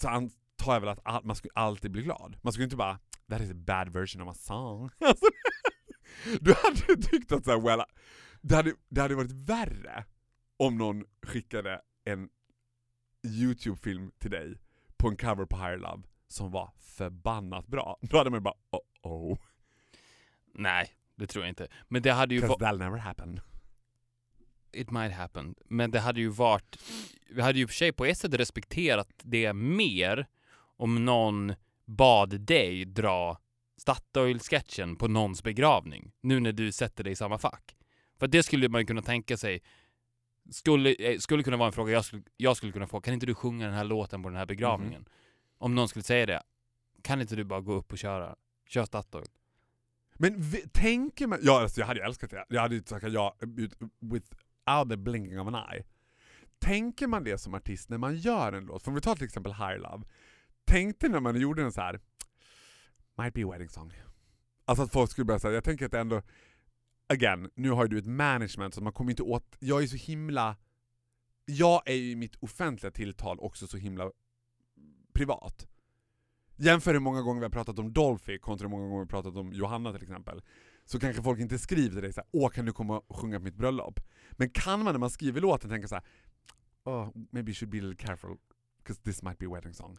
så 0.00 0.08
antar 0.08 0.72
jag 0.72 0.80
väl 0.80 0.88
att 0.88 1.00
all, 1.04 1.24
man 1.24 1.36
skulle 1.36 1.52
alltid 1.54 1.90
bli 1.90 2.02
glad. 2.02 2.36
Man 2.42 2.52
skulle 2.52 2.64
inte 2.64 2.76
bara 2.76 2.98
“that 3.30 3.40
is 3.40 3.50
a 3.50 3.54
bad 3.54 3.92
version 3.92 4.22
of 4.22 4.28
a 4.28 4.34
song”. 4.34 4.90
Alltså, 5.00 5.26
du 6.40 6.54
hade 6.54 7.02
tyckt 7.02 7.32
att 7.32 7.44
så 7.44 7.50
här, 7.50 7.60
well, 7.60 7.82
det, 8.40 8.56
hade, 8.56 8.74
det 8.88 9.00
hade 9.00 9.14
varit 9.14 9.32
värre 9.32 10.04
om 10.56 10.78
någon 10.78 11.04
skickade 11.22 11.80
en 12.04 12.28
YouTube-film 13.26 14.10
till 14.18 14.30
dig 14.30 14.58
på 14.96 15.08
en 15.08 15.16
cover 15.16 15.44
på 15.44 15.56
Higher 15.56 15.78
Love 15.78 16.02
som 16.28 16.50
var 16.50 16.70
förbannat 16.78 17.66
bra. 17.66 17.98
Då 18.00 18.18
hade 18.18 18.30
man 18.30 18.38
ju 18.38 18.42
bara 18.42 18.54
oh 18.70 18.80
oh, 19.02 19.38
Nej, 20.54 20.94
det 21.16 21.26
tror 21.26 21.44
jag 21.44 21.50
inte. 21.50 21.68
Men 21.88 22.02
det 22.02 22.12
hade 22.12 22.34
ju 22.34 22.40
varit... 22.40 22.60
that'll 22.60 22.78
never 22.78 22.98
happen. 22.98 23.40
It 24.72 24.90
might 24.90 25.12
happen. 25.12 25.54
Men 25.64 25.90
det 25.90 26.00
hade 26.00 26.20
ju 26.20 26.28
varit... 26.28 26.78
Vi 27.30 27.42
hade 27.42 27.58
ju 27.58 27.62
i 27.62 27.66
och 27.66 27.70
för 27.70 27.76
sig 27.76 27.92
på 27.92 28.04
ett 28.04 28.18
sätt 28.18 28.34
respekterat 28.34 29.08
det 29.22 29.52
mer 29.52 30.26
om 30.76 31.04
någon 31.04 31.54
bad 31.90 32.40
dig 32.40 32.84
dra 32.84 33.38
Statoil-sketchen 33.76 34.96
på 34.96 35.08
någons 35.08 35.42
begravning. 35.42 36.12
Nu 36.20 36.40
när 36.40 36.52
du 36.52 36.72
sätter 36.72 37.04
dig 37.04 37.12
i 37.12 37.16
samma 37.16 37.38
fack. 37.38 37.76
För 38.18 38.26
det 38.28 38.42
skulle 38.42 38.68
man 38.68 38.80
ju 38.80 38.86
kunna 38.86 39.02
tänka 39.02 39.36
sig 39.36 39.62
skulle, 40.50 40.94
eh, 40.94 41.18
skulle 41.18 41.42
kunna 41.42 41.56
vara 41.56 41.66
en 41.66 41.72
fråga 41.72 41.92
jag 41.92 42.04
skulle, 42.04 42.22
jag 42.36 42.56
skulle 42.56 42.72
kunna 42.72 42.86
få. 42.86 43.00
Kan 43.00 43.14
inte 43.14 43.26
du 43.26 43.34
sjunga 43.34 43.66
den 43.66 43.74
här 43.74 43.84
låten 43.84 44.22
på 44.22 44.28
den 44.28 44.38
här 44.38 44.46
begravningen? 44.46 45.08
Om 45.58 45.74
någon 45.74 45.88
skulle 45.88 46.02
säga 46.02 46.26
det. 46.26 46.42
Kan 47.02 47.20
inte 47.20 47.36
du 47.36 47.44
bara 47.44 47.60
gå 47.60 47.72
upp 47.72 47.92
och 47.92 47.98
köra? 47.98 48.36
Kör 48.68 48.84
Statoil. 48.84 49.26
Men 50.14 50.40
vi, 50.40 50.68
tänker 50.68 51.26
man... 51.26 51.38
Ja, 51.42 51.62
alltså, 51.62 51.80
jag 51.80 51.86
hade 51.86 52.00
ju 52.00 52.06
älskat 52.06 52.30
det. 52.30 52.44
Jag 52.48 52.60
hade 52.60 52.74
ju 52.74 52.80
tackat 52.80 53.12
ja 53.12 53.36
ut- 53.40 53.78
without 54.00 54.90
the 54.90 54.96
blinking 54.96 55.40
of 55.40 55.48
an 55.48 55.54
eye. 55.72 55.84
Tänker 56.58 57.06
man 57.06 57.24
det 57.24 57.38
som 57.38 57.54
artist 57.54 57.88
när 57.88 57.98
man 57.98 58.16
gör 58.16 58.52
en 58.52 58.64
låt? 58.64 58.82
För 58.82 58.90
om 58.90 58.94
vi 58.94 59.00
tar 59.00 59.14
till 59.14 59.24
exempel 59.24 59.52
High 59.52 59.78
Love. 59.78 60.04
Tänkte 60.70 61.08
när 61.08 61.20
man 61.20 61.40
gjorde 61.40 61.62
den 61.62 61.72
så 61.72 61.80
här. 61.80 62.00
Might 63.18 63.34
be 63.34 63.44
a 63.44 63.50
wedding 63.50 63.68
song. 63.68 63.92
Alltså 64.64 64.82
att 64.82 64.92
folk 64.92 65.10
skulle 65.10 65.24
börja 65.24 65.38
säga, 65.38 65.54
jag 65.54 65.64
tänker 65.64 65.86
att 65.86 65.92
det 65.92 66.00
ändå... 66.00 66.22
Again, 67.06 67.50
nu 67.54 67.70
har 67.70 67.84
ju 67.84 67.88
du 67.88 67.98
ett 67.98 68.06
management 68.06 68.74
så 68.74 68.82
man 68.82 68.92
kommer 68.92 69.10
inte 69.10 69.22
åt... 69.22 69.56
Jag 69.58 69.82
är 69.82 69.86
så 69.86 69.96
himla... 69.96 70.56
Jag 71.44 71.82
är 71.86 71.94
ju 71.94 72.10
i 72.10 72.16
mitt 72.16 72.36
offentliga 72.36 72.90
tilltal 72.92 73.40
också 73.40 73.66
så 73.66 73.76
himla 73.76 74.10
privat. 75.12 75.66
Jämför 76.56 76.92
hur 76.92 77.00
många 77.00 77.22
gånger 77.22 77.40
vi 77.40 77.44
har 77.44 77.50
pratat 77.50 77.78
om 77.78 77.92
Dolphy 77.92 78.38
kontra 78.38 78.64
hur 78.64 78.70
många 78.70 78.82
gånger 78.82 78.96
vi 78.96 79.12
har 79.12 79.22
pratat 79.22 79.36
om 79.36 79.52
Johanna 79.52 79.92
till 79.92 80.02
exempel. 80.02 80.42
så 80.84 81.00
kanske 81.00 81.22
folk 81.22 81.40
inte 81.40 81.58
skriver 81.58 81.90
till 81.90 82.02
dig 82.02 82.12
såhär 82.12 82.28
åh 82.32 82.50
kan 82.50 82.64
du 82.64 82.72
komma 82.72 82.98
och 82.98 83.16
sjunga 83.16 83.38
på 83.38 83.44
mitt 83.44 83.56
bröllop? 83.56 84.00
Men 84.32 84.50
kan 84.50 84.84
man 84.84 84.94
när 84.94 84.98
man 84.98 85.10
skriver 85.10 85.40
låten 85.40 85.70
tänka 85.70 85.88
såhär 85.88 86.04
oh, 86.84 87.08
maybe 87.14 87.50
you 87.50 87.54
should 87.54 87.70
be 87.70 87.78
a 87.78 87.82
little 87.82 88.06
careful, 88.06 88.36
because 88.78 89.02
this 89.02 89.22
might 89.22 89.38
be 89.38 89.46
a 89.46 89.50
wedding 89.54 89.74
song. 89.74 89.98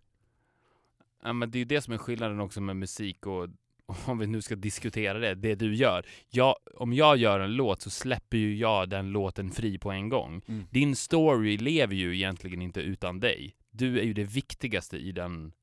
Ja, 1.23 1.33
men 1.33 1.51
det 1.51 1.57
är 1.57 1.59
ju 1.59 1.65
det 1.65 1.81
som 1.81 1.93
är 1.93 1.97
skillnaden 1.97 2.39
också 2.39 2.61
med 2.61 2.75
musik 2.75 3.25
och 3.25 3.47
om 4.05 4.17
vi 4.17 4.27
nu 4.27 4.41
ska 4.41 4.55
diskutera 4.55 5.19
det, 5.19 5.35
det 5.35 5.55
du 5.55 5.75
gör. 5.75 6.05
Jag, 6.29 6.55
om 6.75 6.93
jag 6.93 7.17
gör 7.17 7.39
en 7.39 7.53
låt 7.53 7.81
så 7.81 7.89
släpper 7.89 8.37
ju 8.37 8.55
jag 8.55 8.89
den 8.89 9.11
låten 9.11 9.51
fri 9.51 9.77
på 9.77 9.91
en 9.91 10.09
gång. 10.09 10.41
Mm. 10.47 10.65
Din 10.69 10.95
story 10.95 11.57
lever 11.57 11.95
ju 11.95 12.15
egentligen 12.15 12.61
inte 12.61 12.81
utan 12.81 13.19
dig. 13.19 13.55
Du 13.71 13.99
är 13.99 14.03
ju 14.03 14.13
det 14.13 14.23
viktigaste 14.23 14.97
i 14.97 15.11
den... 15.11 15.53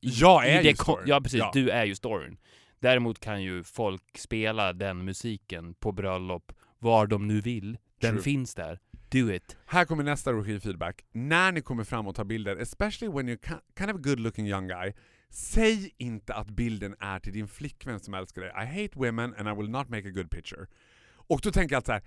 I, 0.00 0.08
Jag 0.08 0.48
är 0.48 0.60
i 0.60 0.62
det 0.62 0.68
ju 0.68 0.76
storyn. 0.76 1.08
Ja, 1.08 1.20
precis. 1.20 1.38
Ja. 1.38 1.50
Du 1.54 1.70
är 1.70 1.84
ju 1.84 1.94
storyn. 1.94 2.38
Däremot 2.80 3.20
kan 3.20 3.42
ju 3.42 3.64
folk 3.64 4.18
spela 4.18 4.72
den 4.72 5.04
musiken 5.04 5.74
på 5.74 5.92
bröllop 5.92 6.52
var 6.78 7.06
de 7.06 7.28
nu 7.28 7.40
vill. 7.40 7.78
Den 8.00 8.10
True. 8.10 8.22
finns 8.22 8.54
där. 8.54 8.78
Do 9.10 9.32
it. 9.32 9.56
Här 9.66 9.84
kommer 9.84 10.04
nästa 10.04 10.32
regifeedback. 10.32 11.04
När 11.12 11.52
ni 11.52 11.60
kommer 11.60 11.84
fram 11.84 12.06
och 12.06 12.14
tar 12.14 12.24
bilder, 12.24 12.56
especially 12.56 13.12
when 13.12 13.28
you're 13.28 13.60
kind 13.78 13.90
of 13.90 13.96
a 13.96 14.00
good 14.02 14.20
looking 14.20 14.46
young 14.46 14.68
guy, 14.68 14.92
säg 15.30 15.94
inte 15.96 16.34
att 16.34 16.50
bilden 16.50 16.94
är 17.00 17.20
till 17.20 17.32
din 17.32 17.48
flickvän 17.48 18.00
som 18.00 18.14
älskar 18.14 18.42
dig. 18.42 18.50
I 18.50 18.82
hate 18.82 18.98
women 18.98 19.34
and 19.34 19.48
I 19.48 19.62
will 19.62 19.70
not 19.70 19.88
make 19.88 20.08
a 20.08 20.10
good 20.10 20.30
picture. 20.30 20.66
Och 21.10 21.40
då 21.40 21.50
tänker 21.50 21.74
jag 21.74 21.78
att 21.78 21.86
så 21.86 21.92
här, 21.92 22.02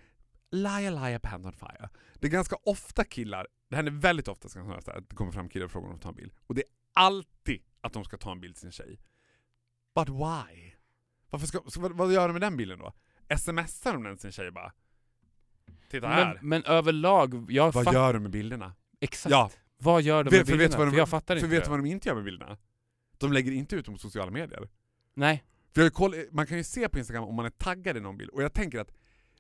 lia 0.52 0.90
lia 0.90 1.20
pants 1.20 1.46
on 1.46 1.54
fire. 1.54 1.90
Det 2.20 2.28
är 2.28 2.32
ganska 2.32 2.56
ofta 2.56 3.04
killar, 3.04 3.48
det 3.70 3.76
händer 3.76 3.92
väldigt 3.92 4.28
ofta 4.28 4.50
ska 4.50 4.60
jag 4.60 4.84
säga, 4.84 4.98
att 4.98 5.10
det 5.10 5.16
kommer 5.16 5.32
fram 5.32 5.50
killar 5.50 5.66
och 5.66 5.72
frågar 5.72 5.88
om 5.88 5.94
de 5.94 6.00
tar 6.00 6.10
en 6.10 6.16
bild. 6.16 6.34
Och 6.48 6.56
det 6.56 6.62
är 6.62 6.70
alltid 6.94 7.62
att 7.82 7.94
de 7.94 8.04
ska 8.04 8.18
ta 8.18 8.32
en 8.32 8.42
bild 8.42 8.56
till 8.56 8.62
sin 8.62 8.72
tjej. 8.72 9.00
But 9.96 10.10
why? 10.10 10.72
Varför 11.30 11.48
ska, 11.48 11.62
vad, 11.76 11.92
vad 11.92 12.14
gör 12.14 12.28
de 12.28 12.34
med 12.34 12.42
den 12.42 12.58
bilden 12.58 12.80
då? 12.80 12.94
Smsar 13.38 13.94
de 13.94 14.04
den 14.04 14.16
till 14.16 14.22
sin 14.22 14.32
tjej 14.32 14.52
bara? 14.52 14.74
Titta 15.92 16.08
här. 16.08 16.34
Men, 16.42 16.50
men 16.50 16.64
överlag, 16.64 17.46
jag 17.52 17.72
vad 17.74 17.94
gör 17.94 18.14
de 18.14 18.20
med 18.24 18.32
bilderna? 18.32 18.74
Exakt. 19.00 19.32
Ja, 19.32 19.52
Vad 19.78 20.02
gör 20.02 20.24
de 20.24 20.30
Vet- 20.30 20.40
med 20.40 20.48
för 20.48 20.58
vet 20.58 20.60
bilderna? 20.70 20.86
de- 20.86 20.92
För 20.92 20.98
jag 20.98 21.10
fattar 21.10 21.36
För 21.36 21.40
inte 21.40 21.48
vet 21.48 21.60
det. 21.64 21.66
du 21.66 21.70
vad 21.70 21.80
de 21.80 21.86
inte 21.86 22.10
gör 22.10 22.16
med 22.16 22.24
bilderna? 22.24 22.58
De 23.18 23.34
lägger 23.34 23.52
inte 23.52 23.76
ut 23.76 23.86
dem 23.86 23.94
på 23.96 24.00
sociala 24.00 24.32
medier. 24.32 24.70
Nej. 25.14 25.44
För 25.76 25.82
jag 25.82 25.94
koll, 25.94 26.16
man 26.32 26.48
kan 26.48 26.58
ju 26.58 26.64
se 26.64 26.90
på 26.90 27.00
Instagram 27.00 27.24
om 27.24 27.36
man 27.36 27.46
är 27.46 27.50
taggad 27.50 27.98
i 27.98 28.00
någon 28.00 28.18
bild, 28.18 28.30
och 28.30 28.44
jag 28.44 28.54
tänker 28.54 28.80
att 28.80 28.92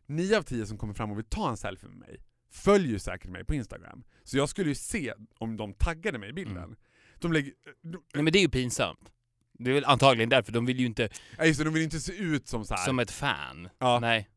9 0.05 0.37
av 0.37 0.41
10 0.43 0.65
som 0.65 0.77
kommer 0.77 0.93
fram 0.93 1.11
och 1.11 1.17
vill 1.17 1.25
ta 1.25 1.49
en 1.49 1.57
selfie 1.57 1.89
med 1.89 1.97
mig 1.97 2.17
följer 2.51 2.91
ju 2.91 2.99
säkert 2.99 3.29
mig 3.29 3.45
på 3.45 3.55
Instagram. 3.55 4.03
Så 4.23 4.37
jag 4.37 4.49
skulle 4.49 4.69
ju 4.69 4.75
se 4.75 5.13
om 5.37 5.57
de 5.57 5.73
taggade 5.73 6.17
mig 6.17 6.29
i 6.29 6.33
bilden. 6.33 6.57
Mm. 6.57 6.75
De 7.19 7.33
lägger... 7.33 7.53
de- 7.81 8.03
Nej 8.13 8.23
men 8.23 8.33
det 8.33 8.39
är 8.39 8.43
ju 8.43 8.49
pinsamt. 8.49 9.11
Det 9.53 9.69
är 9.69 9.73
väl 9.73 9.85
antagligen 9.85 10.29
därför, 10.29 10.51
de 10.51 10.65
vill 10.65 10.79
ju 10.79 10.85
inte 10.85 11.09
Ja 11.37 11.45
just 11.45 11.59
det, 11.59 11.63
de 11.63 11.73
vill 11.73 11.83
inte 11.83 11.99
se 11.99 12.13
ut 12.17 12.47
som 12.47 12.65
så 12.65 12.75
här. 12.75 12.85
som 12.85 12.99
ett 12.99 13.11
fan. 13.11 13.69
Ja. 13.79 13.99
Nej. 13.99 14.29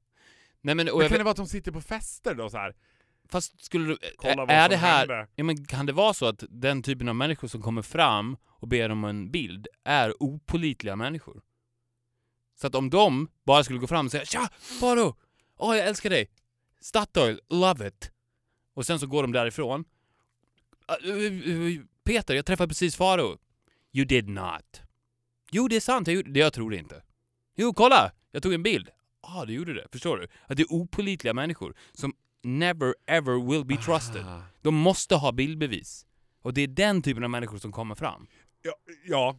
Nej 0.65 0.75
men, 0.75 0.89
och 0.89 0.99
Men 0.99 1.09
kan 1.09 1.19
det 1.19 1.25
vara 1.25 1.31
att 1.31 1.37
de 1.37 1.47
sitter 1.47 1.73
på 1.73 1.81
fester 1.81 2.35
då 2.35 2.51
så 2.51 2.59
här? 2.59 2.75
fast 3.29 3.65
skulle 3.65 3.87
du... 3.87 3.99
Kolla 4.17 4.37
vad 4.37 4.51
är 4.51 4.63
som 4.63 4.71
det 4.71 4.77
här... 4.77 4.99
hände. 4.99 5.29
Ja, 5.35 5.45
men 5.45 5.65
kan 5.65 5.87
det 5.87 5.93
vara 5.93 6.15
så 6.15 6.27
att 6.27 6.45
den 6.49 6.83
typen 6.83 7.09
av 7.09 7.17
människor 7.17 7.49
som 7.49 7.63
kommer 7.63 7.83
fram 7.83 8.37
och 8.47 8.69
ber 8.69 8.91
om 8.91 9.05
en 9.05 9.31
bild 9.31 9.67
är 9.85 10.15
opolitliga 10.21 10.97
människor? 10.97 11.43
Så 12.61 12.67
att 12.67 12.75
om 12.75 12.91
de 12.91 13.29
bara 13.45 13.65
skulle 13.65 13.79
gå 13.79 13.87
fram 13.87 14.07
och 14.07 14.13
säga 14.13 14.25
”Tja! 14.25 14.49
Faro! 14.81 15.17
Åh, 15.57 15.77
jag 15.77 15.87
älskar 15.87 16.11
dig! 16.11 16.31
Statoil, 16.81 17.41
love 17.49 17.89
it!” 17.89 18.11
och 18.75 18.87
sen 18.87 18.99
så 18.99 19.07
går 19.07 19.23
de 19.23 19.33
därifrån. 19.33 19.85
"Ah, 20.87 20.97
eh, 21.05 21.51
eh, 21.51 21.81
Peter, 22.05 22.35
jag 22.35 22.47
träffade 22.47 22.69
precis 22.69 22.97
Faro. 22.97 23.39
You 23.93 24.05
did 24.05 24.29
not. 24.29 24.83
Jo, 25.51 25.69
det 25.69 25.77
är 25.77 25.81
sant. 25.81 26.09
Jag, 26.09 26.17
gjorde, 26.17 26.41
jag 26.41 26.53
tror 26.53 26.71
det 26.71 26.77
inte. 26.77 27.03
Jo, 27.57 27.75
kolla! 27.75 28.13
Jag 28.31 28.43
tog 28.43 28.55
en 28.55 28.63
bild. 28.63 28.89
Ja, 29.27 29.41
ah, 29.41 29.45
du 29.45 29.53
gjorde 29.53 29.75
det. 29.75 29.87
Förstår 29.93 30.17
du? 30.17 30.29
Att 30.47 30.57
det 30.57 30.63
är 30.63 30.73
opolitliga 30.73 31.35
människor 31.35 31.75
som 31.93 32.13
never 32.43 32.95
ever 33.07 33.51
will 33.51 33.65
be 33.65 33.77
trusted. 33.77 34.27
Ah. 34.27 34.43
De 34.63 34.75
måste 34.75 35.15
ha 35.15 35.33
bildbevis. 35.33 36.07
Och 36.43 36.55
det 36.55 36.61
är 36.61 36.69
den 36.69 37.03
typen 37.03 37.25
av 37.25 37.31
människor 37.31 37.59
som 37.59 37.73
kommer 37.73 37.95
fram. 37.95 38.27
Ja, 38.63 38.73
ja, 39.05 39.37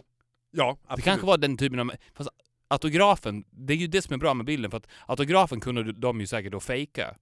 ja 0.51 0.77
absolut. 0.83 0.97
Det 0.97 1.01
kanske 1.01 1.27
var 1.27 1.37
den 1.37 1.57
typen 1.57 1.79
av... 1.79 1.91
Fast 2.13 2.29
autografen, 2.67 3.45
det 3.49 3.73
är 3.73 3.77
ju 3.77 3.87
det 3.87 4.01
som 4.01 4.13
är 4.13 4.17
bra 4.17 4.33
med 4.33 4.45
bilden, 4.45 4.71
för 4.71 4.77
att 4.77 4.87
autografen 5.05 5.59
kunde 5.59 5.93
de 5.93 6.19
ju 6.19 6.27
säkert 6.27 6.51
då 6.51 6.59
fejka. 6.59 7.15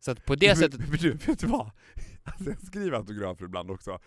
Så 0.00 0.10
att 0.10 0.24
på 0.24 0.34
det 0.34 0.46
Men- 0.46 0.56
sättet... 0.56 0.80
Men 0.88 0.98
du, 0.98 1.12
vet 1.12 1.38
du 1.38 1.46
vad? 1.46 1.70
Alltså 2.26 2.50
jag 2.50 2.66
skriver 2.66 2.96
autografer 2.96 3.44
ibland 3.44 3.70
också. 3.70 3.98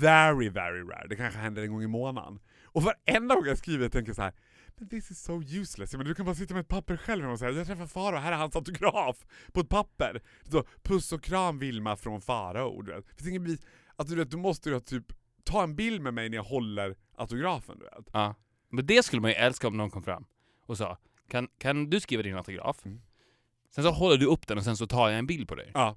Very, 0.00 0.48
very 0.48 0.82
rare. 0.82 1.06
Det 1.08 1.16
kanske 1.16 1.38
händer 1.40 1.62
en 1.62 1.72
gång 1.72 1.82
i 1.82 1.86
månaden. 1.86 2.38
Och 2.64 2.82
varenda 2.82 3.34
gång 3.34 3.46
jag 3.46 3.58
skriver 3.58 3.84
jag 3.84 3.92
tänker 3.92 4.12
så 4.12 4.22
här. 4.22 4.32
Men 4.78 4.88
this 4.88 5.10
is 5.10 5.22
so 5.22 5.42
useless. 5.42 5.94
Men 5.94 6.06
du 6.06 6.14
kan 6.14 6.26
bara 6.26 6.34
sitta 6.34 6.54
med 6.54 6.60
ett 6.60 6.68
papper 6.68 6.96
själv 6.96 7.30
och 7.30 7.38
säga 7.38 7.50
jag 7.50 7.66
träffar 7.66 7.86
Farao, 7.86 8.18
här 8.18 8.32
är 8.32 8.36
hans 8.36 8.56
autograf 8.56 9.26
på 9.52 9.60
ett 9.60 9.68
papper. 9.68 10.22
Så, 10.50 10.64
puss 10.82 11.12
och 11.12 11.22
kram 11.22 11.58
Vilma 11.58 11.96
från 11.96 12.20
Farao. 12.20 12.82
Du 12.82 12.92
vet. 12.92 13.06
Det 13.08 13.14
finns 13.14 13.28
ingen 13.28 13.44
bevis. 13.44 13.60
Alltså 13.96 14.14
du 14.14 14.20
vet, 14.20 14.30
du 14.30 14.36
måste 14.36 14.70
ju 14.70 14.80
typ 14.80 15.12
ta 15.44 15.62
en 15.62 15.76
bild 15.76 16.02
med 16.02 16.14
mig 16.14 16.28
när 16.28 16.36
jag 16.36 16.44
håller 16.44 16.96
autografen. 17.16 17.78
Du 17.78 17.84
vet. 17.84 18.10
Ja. 18.12 18.34
Men 18.70 18.86
det 18.86 19.02
skulle 19.02 19.22
man 19.22 19.30
ju 19.30 19.34
älska 19.34 19.68
om 19.68 19.76
någon 19.76 19.90
kom 19.90 20.02
fram 20.02 20.26
och 20.66 20.78
sa 20.78 20.98
kan, 21.28 21.48
kan 21.58 21.90
du 21.90 22.00
skriva 22.00 22.22
din 22.22 22.36
autograf? 22.36 22.86
Mm. 22.86 23.00
Sen 23.70 23.84
så 23.84 23.90
håller 23.90 24.16
du 24.16 24.26
upp 24.26 24.46
den 24.46 24.58
och 24.58 24.64
sen 24.64 24.76
så 24.76 24.86
tar 24.86 25.08
jag 25.08 25.18
en 25.18 25.26
bild 25.26 25.48
på 25.48 25.54
dig. 25.54 25.70
Ja. 25.74 25.96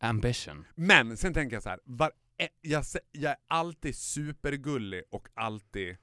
Ambition. 0.00 0.64
Men 0.74 1.16
sen 1.16 1.34
tänker 1.34 1.56
jag 1.56 1.62
så 1.62 1.68
här. 1.68 1.80
Var, 1.84 2.12
jag, 2.60 2.84
jag 3.12 3.30
är 3.32 3.38
alltid 3.46 3.96
supergullig 3.96 5.02
och 5.10 5.28
alltid... 5.34 5.96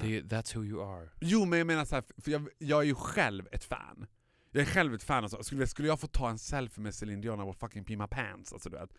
Det, 0.00 0.22
that's 0.22 0.56
who 0.56 0.64
you 0.64 0.82
are. 0.82 1.08
Jo 1.20 1.44
men 1.44 1.58
jag 1.58 1.66
menar 1.66 1.84
så 1.84 1.94
här, 1.94 2.04
för 2.18 2.30
jag, 2.30 2.48
jag 2.58 2.80
är 2.80 2.86
ju 2.86 2.94
själv 2.94 3.48
ett 3.52 3.64
fan. 3.64 4.06
Jag 4.50 4.62
är 4.62 4.66
själv 4.66 4.94
ett 4.94 5.02
fan, 5.02 5.24
alltså. 5.24 5.42
skulle, 5.42 5.66
skulle 5.66 5.88
jag 5.88 6.00
få 6.00 6.06
ta 6.06 6.30
en 6.30 6.38
selfie 6.38 6.82
med 6.82 6.94
Celine 6.94 7.20
Dion 7.20 7.40
och 7.40 7.56
fucking 7.56 7.84
pee 7.84 7.96
my 7.96 8.06
pants, 8.06 8.52
alltså 8.52 8.70
du 8.70 8.76
vet. 8.76 8.90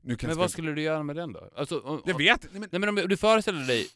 Nu 0.00 0.16
kan 0.16 0.28
Men 0.28 0.36
jag 0.36 0.42
vad 0.42 0.50
skulle 0.50 0.72
du 0.72 0.82
göra 0.82 1.02
med 1.02 1.16
den 1.16 1.32
då? 1.32 1.50
Alltså, 1.56 1.80
om, 1.80 2.02
Jag 2.04 2.18
vet 2.18 2.42
nej, 2.42 2.60
men, 2.60 2.68
Nej 2.72 2.80
men 2.80 2.88
om 2.88 2.94
du 2.94 3.16
föreställer 3.16 3.66
dig, 3.66 3.86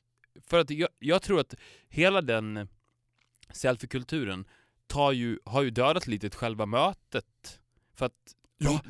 för 0.46 0.58
att 0.58 0.70
jag, 0.70 0.88
jag 0.98 1.22
tror 1.22 1.40
att 1.40 1.54
hela 1.88 2.22
den 2.22 2.68
selfie-kulturen 3.52 4.44
tar 4.86 5.12
ju, 5.12 5.38
har 5.44 5.62
ju 5.62 5.70
dödat 5.70 6.06
lite 6.06 6.30
själva 6.30 6.66
mötet. 6.66 7.60
För 7.94 8.06
att, 8.06 8.34
Ja. 8.58 8.80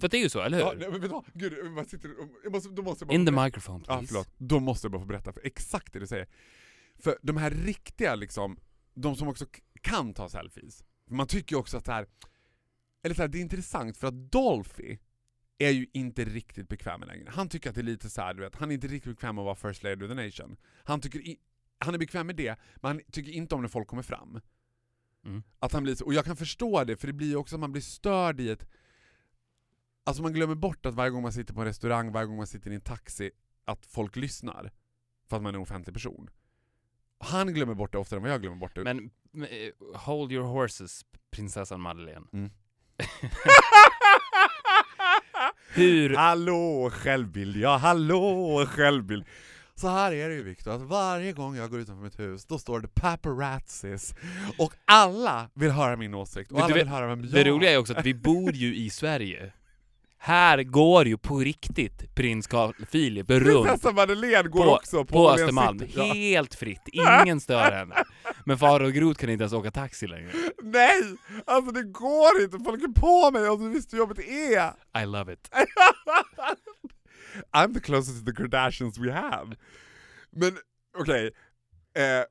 För 0.00 0.08
det 0.08 0.16
är 0.16 0.22
ju 0.22 0.28
så, 0.28 0.40
eller 0.40 0.58
hur? 0.58 0.64
ja, 0.64 0.72
nej, 0.78 0.88
men 0.90 1.00
vet 1.00 1.02
du 1.02 1.08
vad? 1.08 1.24
Gud, 1.34 1.52
jag 1.76 1.86
sitter, 1.86 2.10
jag 2.42 2.52
måste, 2.52 2.68
då 2.68 2.82
måste 2.82 3.02
jag 3.02 3.08
bara 3.08 3.14
In 3.14 3.26
the 3.26 3.32
microphone 3.32 3.84
Ja, 3.88 3.96
please. 3.98 4.06
förlåt. 4.06 4.28
Då 4.38 4.60
måste 4.60 4.84
jag 4.84 4.92
bara 4.92 5.00
få 5.00 5.06
berätta, 5.06 5.32
för 5.32 5.46
exakt 5.46 5.92
det 5.92 5.98
du 5.98 6.06
säger. 6.06 6.28
För 6.98 7.18
de 7.22 7.36
här 7.36 7.50
riktiga 7.50 8.14
liksom, 8.14 8.58
de 8.94 9.16
som 9.16 9.28
också 9.28 9.46
kan 9.80 10.14
ta 10.14 10.28
selfies, 10.28 10.84
man 11.10 11.26
tycker 11.26 11.54
ju 11.56 11.60
också 11.60 11.76
att 11.76 11.84
det 11.84 11.92
här, 11.92 12.06
eller 13.02 13.14
så 13.14 13.22
här, 13.22 13.28
det 13.28 13.38
är 13.38 13.42
intressant 13.42 13.96
för 13.96 14.06
att 14.06 14.32
Dolphy 14.32 14.98
är 15.58 15.70
ju 15.70 15.86
inte 15.92 16.24
riktigt 16.24 16.68
bekväm 16.68 17.00
med 17.00 17.06
längre. 17.08 17.30
Han 17.30 17.48
tycker 17.48 17.68
att 17.68 17.74
det 17.74 17.80
är 17.80 17.82
lite 17.82 18.10
så 18.10 18.20
här, 18.20 18.34
du 18.34 18.42
vet, 18.42 18.56
han 18.56 18.70
är 18.70 18.74
inte 18.74 18.86
riktigt 18.86 19.12
bekväm 19.12 19.34
med 19.34 19.42
att 19.42 19.60
vara 19.60 19.72
first 19.72 19.82
lady 19.82 20.04
of 20.04 20.08
the 20.08 20.14
nation. 20.14 20.56
Han, 20.84 21.00
tycker 21.00 21.18
i, 21.18 21.36
han 21.78 21.94
är 21.94 21.98
bekväm 21.98 22.26
med 22.26 22.36
det, 22.36 22.58
men 22.76 22.90
han 22.90 23.00
tycker 23.12 23.32
inte 23.32 23.54
om 23.54 23.62
när 23.62 23.68
folk 23.68 23.88
kommer 23.88 24.02
fram. 24.02 24.40
Mm. 25.24 25.42
Att 25.58 25.72
han 25.72 25.82
blir 25.82 25.94
så, 25.94 26.04
och 26.04 26.14
jag 26.14 26.24
kan 26.24 26.36
förstå 26.36 26.84
det, 26.84 26.96
för 26.96 27.06
det 27.06 27.12
blir 27.12 27.28
ju 27.28 27.36
också 27.36 27.56
att 27.56 27.60
man 27.60 27.72
blir 27.72 27.82
störd 27.82 28.40
i 28.40 28.50
ett... 28.50 28.66
Alltså 30.06 30.22
man 30.22 30.32
glömmer 30.32 30.54
bort 30.54 30.86
att 30.86 30.94
varje 30.94 31.10
gång 31.10 31.22
man 31.22 31.32
sitter 31.32 31.54
på 31.54 31.60
en 31.60 31.66
restaurang, 31.66 32.12
varje 32.12 32.26
gång 32.26 32.36
man 32.36 32.46
sitter 32.46 32.70
i 32.70 32.74
en 32.74 32.80
taxi, 32.80 33.30
att 33.64 33.86
folk 33.86 34.16
lyssnar. 34.16 34.70
För 35.28 35.36
att 35.36 35.42
man 35.42 35.54
är 35.54 35.58
en 35.58 35.62
offentlig 35.62 35.94
person. 35.94 36.30
Han 37.18 37.54
glömmer 37.54 37.74
bort 37.74 37.92
det 37.92 37.98
oftare 37.98 38.18
än 38.18 38.22
vad 38.22 38.32
jag 38.32 38.40
glömmer 38.40 38.56
bort 38.56 38.74
det. 38.74 38.84
Men, 38.84 39.10
men 39.30 39.48
eh, 39.48 39.98
hold 39.98 40.32
your 40.32 40.44
horses, 40.44 41.04
prinsessan 41.30 41.80
Madeleine. 41.80 42.26
Mm. 42.32 42.50
Hur... 45.74 46.16
Hallå 46.16 46.90
självbild, 46.92 47.56
ja 47.56 47.76
hallå 47.76 48.66
självbild. 48.68 49.24
Så 49.74 49.88
här 49.88 50.12
är 50.12 50.28
det 50.28 50.34
ju 50.34 50.42
Viktor, 50.42 50.70
att 50.70 50.82
varje 50.82 51.32
gång 51.32 51.56
jag 51.56 51.70
går 51.70 51.80
utanför 51.80 52.04
mitt 52.04 52.18
hus, 52.18 52.46
då 52.46 52.58
står 52.58 52.80
det 52.80 52.88
paparazzis. 52.88 54.14
Och 54.58 54.72
alla 54.84 55.50
vill 55.54 55.70
höra 55.70 55.96
min 55.96 56.14
åsikt, 56.14 56.52
och 56.52 56.60
alla 56.60 56.74
vill 56.74 56.88
höra 56.88 57.06
vem 57.06 57.24
jag 57.24 57.32
Det 57.32 57.44
roliga 57.44 57.70
är 57.70 57.78
också 57.78 57.94
att 57.94 58.06
vi 58.06 58.14
bor 58.14 58.52
ju 58.52 58.76
i 58.76 58.90
Sverige. 58.90 59.52
Här 60.26 60.62
går 60.62 61.06
ju 61.06 61.18
på 61.18 61.38
riktigt 61.38 62.14
prins 62.14 62.46
Carl 62.46 62.72
Philip 62.72 63.30
runt 63.30 63.44
Prinsessan 63.44 63.94
Madeleine 63.94 64.48
går 64.48 64.64
på, 64.64 64.74
också 64.74 65.04
på, 65.04 65.12
på 65.12 65.30
Östermalm. 65.30 65.78
City. 65.78 65.92
Ja. 65.96 66.04
Helt 66.04 66.54
fritt, 66.54 66.82
ingen 66.92 67.40
stör 67.40 67.72
henne. 67.72 67.94
Men 68.44 68.58
Farao 68.58 68.90
Groth 68.90 69.20
kan 69.20 69.30
inte 69.30 69.42
ens 69.42 69.52
åka 69.52 69.70
taxi 69.70 70.06
längre. 70.06 70.30
Nej! 70.62 71.02
Alltså 71.44 71.72
det 71.72 71.82
går 71.82 72.42
inte, 72.42 72.58
folk 72.58 72.82
är 72.82 73.00
på 73.00 73.30
mig 73.30 73.48
och 73.48 73.60
du 73.60 73.68
visste 73.68 73.96
hur 73.96 74.02
jobbet 74.02 74.18
är! 74.18 75.02
I 75.02 75.06
love 75.06 75.32
it. 75.32 75.50
I'm 77.52 77.74
the 77.74 77.80
closest 77.80 78.26
to 78.26 78.32
the 78.32 78.36
Kardashians 78.36 78.98
we 78.98 79.12
have. 79.12 79.56
Men 80.30 80.58
okej, 80.98 81.30
eh, 81.98 82.24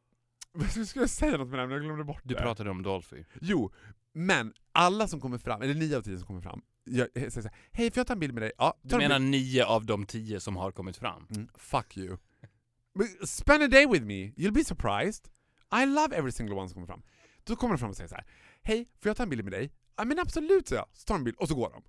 vad 0.54 0.88
skulle 0.88 1.04
jag 1.04 1.10
säga 1.10 1.38
något 1.38 1.48
med 1.48 1.60
det 1.60 1.68
men 1.68 1.72
jag 1.72 1.82
glömde 1.84 2.04
bort 2.04 2.22
Du 2.24 2.36
det. 2.36 2.42
pratade 2.42 2.70
om 2.70 2.84
Dolphy. 2.84 3.24
Jo, 3.42 3.72
men 4.14 4.54
alla 4.72 5.08
som 5.08 5.22
kommer 5.22 5.38
fram, 5.38 5.62
eller 5.62 5.74
nio 5.74 5.98
av 5.98 6.02
tio 6.02 6.18
som 6.18 6.28
kommer 6.28 6.42
fram, 6.42 6.62
jag, 6.86 7.08
jag 7.14 7.14
säger 7.14 7.30
såhär, 7.30 7.58
hej 7.72 7.92
får 7.92 8.00
jag 8.00 8.08
ta 8.08 8.14
en 8.14 8.20
bild 8.20 8.34
med 8.34 8.44
dig? 8.44 8.52
Ja, 8.58 8.78
Du 8.82 8.96
en 8.96 9.02
menar 9.02 9.20
nio 9.20 9.66
av 9.66 9.86
de 9.86 10.06
tio 10.06 10.40
som 10.40 10.56
har 10.56 10.72
kommit 10.72 10.98
fram? 10.98 11.28
Mm, 11.36 11.48
fuck 11.58 11.98
you. 11.98 12.18
Spend 13.26 13.64
a 13.64 13.68
day 13.68 13.88
with 13.88 14.06
me, 14.06 14.32
you'll 14.36 14.52
be 14.54 14.64
surprised. 14.64 15.28
I 15.82 15.86
love 15.86 16.16
every 16.16 16.32
single 16.32 16.56
one 16.56 16.70
som 16.70 16.74
kommer 16.74 16.88
fram. 16.88 17.04
Då 17.44 17.56
kommer 17.56 17.74
de 17.74 17.78
fram 17.80 17.90
och 17.90 17.96
säger 17.96 18.08
så 18.08 18.16
här. 18.16 18.26
Hej, 18.64 18.90
får 19.02 19.10
jag 19.10 19.18
ta 19.18 19.24
en 19.24 19.30
bild 19.30 19.44
med 19.44 19.54
dig? 19.54 19.72
Ja 19.98 20.06
men 20.06 20.20
absolut, 20.20 20.68
säger 20.68 20.82
jag. 20.82 20.88
Så 20.94 21.06
tar 21.06 21.16
de 21.16 21.20
en 21.20 21.24
bild 21.24 21.38
och 21.38 21.48
så 21.48 21.56
går 21.56 21.70
de. 21.70 21.84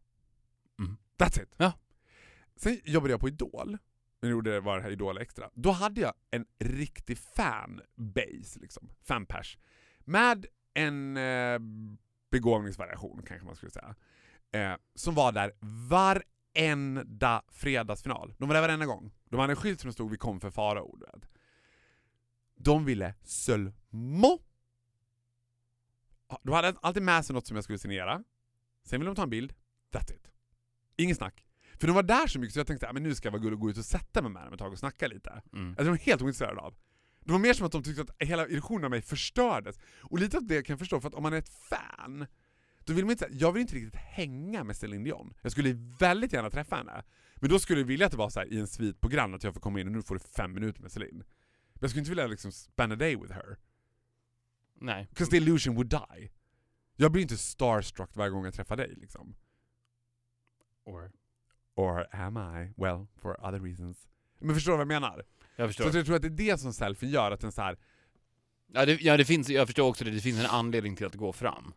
Mm. 0.84 0.96
That's 1.18 1.42
it. 1.42 1.54
Ja. 1.56 1.72
Sen 2.56 2.80
jobbade 2.84 3.12
jag 3.12 3.20
på 3.20 3.28
Idol. 3.28 3.78
Jag 4.20 4.30
gjorde 4.30 4.60
var 4.60 4.76
det 4.76 4.82
här 4.82 4.90
Idol 4.90 5.18
Extra. 5.18 5.50
Då 5.54 5.70
hade 5.70 6.00
jag 6.00 6.12
en 6.30 6.46
riktig 6.58 7.18
fanbase, 7.18 8.58
liksom. 8.60 8.90
fanpers. 9.02 9.58
Med 10.00 10.46
en 10.74 11.16
eh, 11.16 11.58
begåvningsvariation 12.30 13.22
kanske 13.26 13.46
man 13.46 13.56
skulle 13.56 13.70
säga. 13.72 13.94
Eh, 14.56 14.76
som 14.94 15.14
var 15.14 15.32
där 15.32 15.52
varenda 15.88 17.42
fredagsfinal. 17.48 18.34
De 18.38 18.48
var 18.48 18.54
där 18.54 18.62
varenda 18.62 18.86
gång. 18.86 19.12
De 19.30 19.40
hade 19.40 19.52
en 19.52 19.56
skylt 19.56 19.80
som 19.80 19.92
stod 19.92 20.10
'Vi 20.10 20.16
kom 20.16 20.40
för 20.40 20.50
Farao'. 20.50 21.22
De 22.56 22.84
ville 22.84 23.14
seulement... 23.22 24.42
De 26.42 26.52
hade 26.54 26.74
alltid 26.80 27.02
med 27.02 27.24
sig 27.24 27.34
något 27.34 27.46
som 27.46 27.56
jag 27.56 27.64
skulle 27.64 27.78
signera. 27.78 28.24
Sen 28.84 29.00
ville 29.00 29.10
de 29.10 29.16
ta 29.16 29.22
en 29.22 29.30
bild. 29.30 29.54
That's 29.92 30.14
it. 30.14 30.32
Ingen 30.96 31.16
snack. 31.16 31.46
För 31.78 31.86
de 31.86 31.92
var 31.92 32.02
där 32.02 32.26
så 32.26 32.38
mycket 32.38 32.54
så 32.54 32.60
jag 32.60 32.66
tänkte 32.66 32.88
att 32.88 32.94
nu 32.94 33.14
ska 33.14 33.26
jag 33.26 33.32
vara 33.32 33.42
gullig 33.42 33.54
och 33.54 33.60
gå 33.60 33.70
ut 33.70 33.78
och 33.78 33.84
sätta 33.84 34.22
mig 34.22 34.30
med 34.30 34.44
dem 34.44 34.52
ett 34.52 34.58
tag 34.58 34.72
och 34.72 34.78
snacka 34.78 35.06
lite. 35.06 35.42
Mm. 35.52 35.68
Alltså 35.68 35.84
de 35.84 35.90
var 35.90 35.96
helt 35.96 36.22
ointresserade 36.22 36.60
av. 36.60 36.74
Det 37.20 37.32
var 37.32 37.38
mer 37.38 37.54
som 37.54 37.66
att 37.66 37.72
de 37.72 37.82
tyckte 37.82 38.02
att 38.02 38.10
hela 38.18 38.48
illusionen 38.48 38.84
av 38.84 38.90
mig 38.90 39.02
förstördes. 39.02 39.78
Och 40.00 40.18
lite 40.18 40.36
av 40.36 40.46
det 40.46 40.62
kan 40.62 40.74
jag 40.74 40.78
förstå, 40.78 41.00
för 41.00 41.08
att 41.08 41.14
om 41.14 41.22
man 41.22 41.32
är 41.32 41.38
ett 41.38 41.48
fan, 41.48 42.26
då 42.86 42.92
vill 42.92 43.04
man 43.04 43.10
inte 43.12 43.28
jag 43.30 43.52
vill 43.52 43.60
inte 43.60 43.74
riktigt 43.74 43.94
hänga 43.94 44.64
med 44.64 44.76
Celine 44.76 45.04
Dion. 45.04 45.34
Jag 45.42 45.52
skulle 45.52 45.72
väldigt 45.98 46.32
gärna 46.32 46.50
träffa 46.50 46.76
henne. 46.76 47.04
Men 47.36 47.50
då 47.50 47.58
skulle 47.58 47.80
jag 47.80 47.86
vilja 47.86 48.06
att 48.06 48.12
det 48.12 48.18
var 48.18 48.30
så 48.30 48.40
här, 48.40 48.52
i 48.52 48.58
en 48.58 48.66
svit 48.66 49.00
på 49.00 49.08
Grand, 49.08 49.34
att 49.34 49.44
jag 49.44 49.54
får 49.54 49.60
komma 49.60 49.80
in 49.80 49.86
och 49.86 49.92
nu 49.92 50.02
får 50.02 50.14
du 50.14 50.18
fem 50.18 50.52
minuter 50.52 50.82
med 50.82 50.92
Celine. 50.92 51.16
Men 51.16 51.78
jag 51.80 51.90
skulle 51.90 52.00
inte 52.00 52.10
vilja 52.10 52.26
liksom 52.26 52.52
spend 52.52 52.92
a 52.92 52.96
day 52.96 53.16
with 53.16 53.32
her. 53.32 53.56
Nej. 54.80 55.06
Because 55.10 55.30
the 55.30 55.36
illusion 55.36 55.74
would 55.74 55.88
die. 55.88 56.30
Jag 56.96 57.12
blir 57.12 57.22
inte 57.22 57.36
starstruck 57.36 58.16
varje 58.16 58.30
gång 58.30 58.44
jag 58.44 58.54
träffar 58.54 58.76
dig 58.76 58.94
liksom. 58.96 59.36
Or. 60.84 61.12
Or 61.74 62.14
am 62.14 62.36
I? 62.36 62.72
Well, 62.76 63.06
for 63.16 63.46
other 63.46 63.60
reasons. 63.60 64.08
Men 64.38 64.54
förstår 64.54 64.72
du 64.72 64.76
vad 64.76 64.80
jag 64.80 64.88
menar? 65.02 65.24
Jag 65.56 65.64
Så 65.64 65.68
förstår. 65.68 65.88
att 65.88 65.94
jag 65.94 66.06
tror 66.06 66.16
att 66.16 66.22
det 66.22 66.28
är 66.28 66.52
det 66.52 66.58
som 66.58 66.72
selfien 66.72 67.12
gör, 67.12 67.30
att 67.30 67.40
den 67.40 67.52
så 67.52 67.62
här, 67.62 67.78
Ja, 68.72 68.86
det, 68.86 69.02
ja 69.02 69.16
det 69.16 69.24
finns, 69.24 69.48
jag 69.48 69.66
förstår 69.68 69.88
också 69.88 70.04
det, 70.04 70.10
det 70.10 70.20
finns 70.20 70.40
en 70.40 70.46
anledning 70.46 70.96
till 70.96 71.06
att 71.06 71.14
gå 71.14 71.32
fram. 71.32 71.72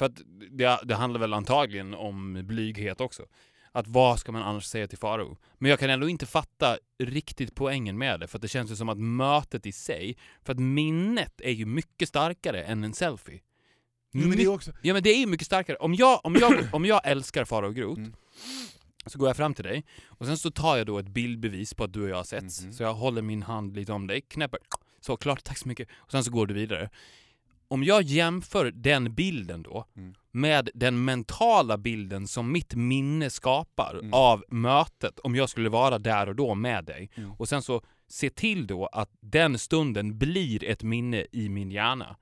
För 0.00 0.06
att 0.06 0.20
det, 0.50 0.80
det 0.84 0.94
handlar 0.94 1.20
väl 1.20 1.34
antagligen 1.34 1.94
om 1.94 2.42
blyghet 2.46 3.00
också. 3.00 3.26
Att 3.72 3.88
vad 3.88 4.18
ska 4.18 4.32
man 4.32 4.42
annars 4.42 4.64
säga 4.64 4.88
till 4.88 4.98
Faro? 4.98 5.38
Men 5.58 5.70
jag 5.70 5.78
kan 5.78 5.90
ändå 5.90 6.08
inte 6.08 6.26
fatta 6.26 6.78
riktigt 6.98 7.54
poängen 7.54 7.98
med 7.98 8.20
det, 8.20 8.26
för 8.26 8.38
att 8.38 8.42
det 8.42 8.48
känns 8.48 8.70
ju 8.70 8.76
som 8.76 8.88
att 8.88 8.98
mötet 8.98 9.66
i 9.66 9.72
sig, 9.72 10.16
för 10.42 10.52
att 10.52 10.58
minnet 10.58 11.40
är 11.40 11.50
ju 11.50 11.66
mycket 11.66 12.08
starkare 12.08 12.62
än 12.62 12.84
en 12.84 12.94
selfie. 12.94 13.40
Jo, 14.12 14.28
men 14.28 14.36
det 14.36 14.42
är 14.42 14.48
också... 14.48 14.72
Ja 14.82 14.94
men 14.94 15.02
det 15.02 15.10
är 15.10 15.18
ju 15.18 15.26
mycket 15.26 15.46
starkare. 15.46 15.76
Om 15.76 15.94
jag, 15.94 16.20
om 16.24 16.34
jag, 16.34 16.68
om 16.72 16.84
jag 16.84 17.00
älskar 17.04 17.44
Farao 17.44 17.70
Groth, 17.70 18.00
Mm. 18.00 18.12
så 19.06 19.18
går 19.18 19.28
jag 19.28 19.36
fram 19.36 19.54
till 19.54 19.64
dig, 19.64 19.84
och 20.06 20.26
sen 20.26 20.38
så 20.38 20.50
tar 20.50 20.76
jag 20.76 20.86
då 20.86 20.98
ett 20.98 21.08
bildbevis 21.08 21.74
på 21.74 21.84
att 21.84 21.92
du 21.92 22.02
och 22.02 22.08
jag 22.08 22.16
har 22.16 22.24
setts. 22.24 22.62
Mhm. 22.62 22.72
Så 22.72 22.82
jag 22.82 22.94
håller 22.94 23.22
min 23.22 23.42
hand 23.42 23.76
lite 23.76 23.92
om 23.92 24.06
dig, 24.06 24.20
knäpper, 24.20 24.60
så 25.00 25.16
klart, 25.16 25.44
tack 25.44 25.58
så 25.58 25.68
mycket. 25.68 25.88
Och 25.96 26.10
sen 26.10 26.24
så 26.24 26.30
går 26.30 26.46
du 26.46 26.54
vidare. 26.54 26.90
Om 27.72 27.84
jag 27.84 28.02
jämför 28.02 28.70
den 28.70 29.14
bilden 29.14 29.62
då 29.62 29.84
Mm. 29.96 30.14
med 30.30 30.70
den 30.74 31.04
mentala 31.04 31.78
bilden 31.78 32.28
som 32.28 32.52
mitt 32.52 32.74
minne 32.74 33.30
skapar 33.30 33.94
Mm. 33.98 34.14
av 34.14 34.44
mötet, 34.48 35.18
om 35.18 35.34
jag 35.34 35.48
skulle 35.48 35.68
vara 35.68 35.98
där 35.98 36.28
och 36.28 36.36
då 36.36 36.54
med 36.54 36.84
dig, 36.84 37.10
Mm. 37.14 37.32
och 37.32 37.48
sen 37.48 37.62
så 37.62 37.82
se 38.08 38.30
till 38.30 38.66
då 38.66 38.86
att 38.86 39.10
den 39.20 39.58
stunden 39.58 40.18
blir 40.18 40.64
ett 40.64 40.82
minne 40.82 41.26
i 41.32 41.48
min 41.48 41.70
hjärna. 41.70 42.16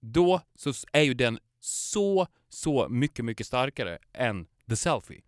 Då 0.00 0.40
så 0.54 0.72
är 0.92 1.02
ju 1.02 1.14
den 1.14 1.38
så, 1.60 2.26
så 2.48 2.88
mycket, 2.88 3.24
mycket 3.24 3.46
starkare 3.46 3.98
än 4.12 4.46
the 4.68 4.76
selfie. 4.76 5.22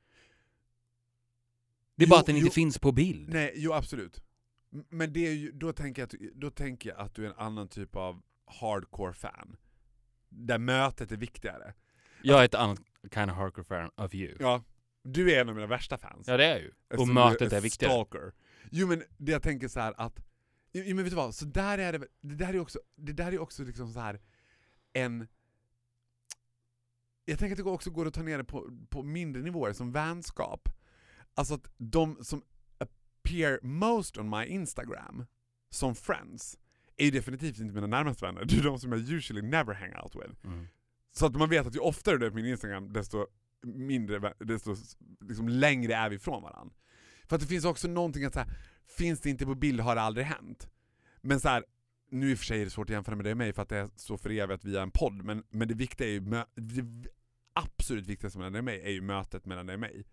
Det 1.97 2.05
är 2.05 2.09
bara 2.09 2.17
Jo, 2.17 2.21
att 2.21 2.27
den 2.27 2.37
inte 2.37 2.47
jo. 2.47 2.53
finns 2.53 2.79
på 2.79 2.93
bild. 2.93 3.29
Nej, 3.33 3.53
jo 3.57 3.73
absolut. 3.73 4.23
Men 4.89 5.13
det 5.13 5.27
är 5.27 5.33
ju, 5.33 5.53
då, 5.53 5.73
tänker 5.73 6.03
jag 6.03 6.07
att, 6.07 6.15
då 6.35 6.51
tänker 6.51 6.91
jag 6.91 6.99
att 6.99 7.15
du 7.15 7.25
är 7.27 7.29
en 7.31 7.39
annan 7.39 7.69
typ 7.69 7.97
av 7.97 8.23
hardcore 8.51 9.13
fan. 9.13 9.57
Där 10.29 10.59
mötet 10.59 11.13
är 11.13 11.17
viktigare. 11.17 11.75
Jag 12.23 12.41
är 12.41 12.45
ett 12.45 12.55
annat 12.55 12.81
kind 13.15 13.31
of 13.31 13.37
hardcore 13.37 13.65
fan 13.65 13.91
of 13.97 14.15
you. 14.15 14.37
Ja. 14.41 14.63
Du 15.03 15.33
är 15.33 15.41
en 15.41 15.49
av 15.49 15.55
mina 15.55 15.67
värsta 15.67 15.99
fans. 15.99 16.29
Ja, 16.29 16.37
det 16.37 16.45
är 16.45 16.51
jag 16.51 16.61
ju. 16.61 16.69
Och 16.69 16.75
Eftersom 16.91 17.15
mötet 17.15 17.51
du 17.51 17.57
är 17.57 17.61
viktigare. 17.61 17.93
Stalker. 17.93 18.33
Jo 18.71 18.89
men 18.89 19.03
det 19.17 19.33
jag 19.33 19.43
tänker 19.43 19.69
så 19.69 19.81
här 19.81 19.95
att, 19.97 20.21
jo 20.73 20.97
men 20.97 21.05
vet 21.05 21.13
du 21.13 21.17
vad, 21.17 21.35
så 21.35 21.45
där 21.45 21.79
är 21.79 21.93
det 21.93 22.07
det 22.21 22.35
där 22.35 22.55
är 22.55 22.59
också, 22.61 22.81
det 22.97 23.13
där 23.13 23.33
är 23.33 23.39
också 23.39 23.65
liksom 23.65 23.93
så 23.93 24.01
här 24.01 24.21
en 24.93 25.29
jag 27.25 27.39
tänker 27.39 27.53
att 27.53 27.65
det 27.65 27.71
också 27.71 27.91
går 27.91 28.07
att 28.07 28.15
ta 28.15 28.23
ner 28.23 28.39
det 28.39 28.45
på, 28.45 28.71
på 28.89 29.03
mindre 29.03 29.43
nivåer, 29.43 29.73
som 29.73 29.93
vänskap. 29.93 30.69
Alltså 31.35 31.55
att 31.55 31.73
de 31.77 32.25
som 32.25 32.43
appear 32.79 33.59
most 33.63 34.19
on 34.19 34.31
my 34.31 34.45
Instagram 34.45 35.27
som 35.71 35.95
friends 35.95 36.59
är 37.01 37.05
ju 37.05 37.11
definitivt 37.11 37.59
inte 37.59 37.75
mina 37.75 37.87
närmaste 37.87 38.25
vänner, 38.25 38.45
det 38.45 38.57
är 38.57 38.63
de 38.63 38.79
som 38.79 38.93
jag 38.93 39.01
usually 39.01 39.43
never 39.43 39.75
hang 39.75 39.95
out 40.03 40.15
with. 40.15 40.47
Mm. 40.47 40.67
Så 41.13 41.27
att 41.27 41.35
man 41.35 41.49
vet 41.49 41.67
att 41.67 41.75
ju 41.75 41.81
oftare 41.81 42.19
du 42.19 42.27
är 42.27 42.31
på 42.31 42.37
min 42.37 42.47
Instagram, 42.47 42.93
desto 42.93 43.27
mindre, 43.63 44.35
desto 44.39 44.77
liksom 45.21 45.49
längre 45.49 45.95
är 45.95 46.11
vi 46.11 46.17
ifrån 46.17 46.43
varandra. 46.43 46.75
För 47.27 47.37
att 47.37 47.43
det 47.43 47.49
finns 47.49 47.65
också 47.65 47.89
någonting 47.89 48.25
att 48.25 48.35
så 48.35 48.41
här, 48.41 48.49
finns 48.99 49.21
det 49.21 49.31
inte 49.31 49.47
på 49.47 49.55
bild 49.55 49.81
har 49.81 49.95
det 49.95 50.01
aldrig 50.01 50.27
hänt. 50.27 50.71
Men 51.21 51.41
så 51.41 51.49
här, 51.49 51.65
nu 52.11 52.31
i 52.31 52.35
och 52.35 52.39
för 52.39 52.45
sig 52.45 52.61
är 52.61 52.65
det 52.65 52.71
svårt 52.71 52.91
att 52.91 52.95
jämföra 52.95 53.17
med 53.17 53.25
dig 53.25 53.33
och 53.33 53.39
mig 53.39 53.53
för 53.53 53.63
att 53.63 53.69
det 53.69 53.79
är 53.79 53.89
så 53.97 54.19
förevigat 54.19 54.65
via 54.65 54.83
en 54.83 54.91
podd, 54.91 55.25
men, 55.25 55.45
men 55.51 55.69
det 55.69 55.75
viktiga 55.75 56.09
är 56.09 56.13
ju, 56.13 56.21
det 56.55 57.11
absolut 57.53 58.07
viktigaste 58.07 58.39
mellan 58.39 58.53
dig 58.53 58.59
och 58.59 58.65
mig 58.65 58.83
är 58.85 58.91
ju 58.91 59.01
mötet 59.01 59.47
mellan 59.47 59.67
dig 59.67 59.75
och 59.75 59.81
mig. 59.81 60.07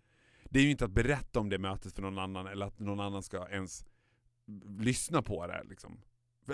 Det 0.44 0.58
är 0.58 0.62
ju 0.62 0.70
inte 0.70 0.84
att 0.84 0.90
berätta 0.90 1.40
om 1.40 1.48
det 1.48 1.58
mötet 1.58 1.94
för 1.94 2.02
någon 2.02 2.18
annan, 2.18 2.46
eller 2.46 2.66
att 2.66 2.78
någon 2.78 3.00
annan 3.00 3.22
ska 3.22 3.48
ens 3.48 3.84
lyssna 4.78 5.22
på 5.22 5.46
det 5.46 5.64
liksom. 5.68 6.00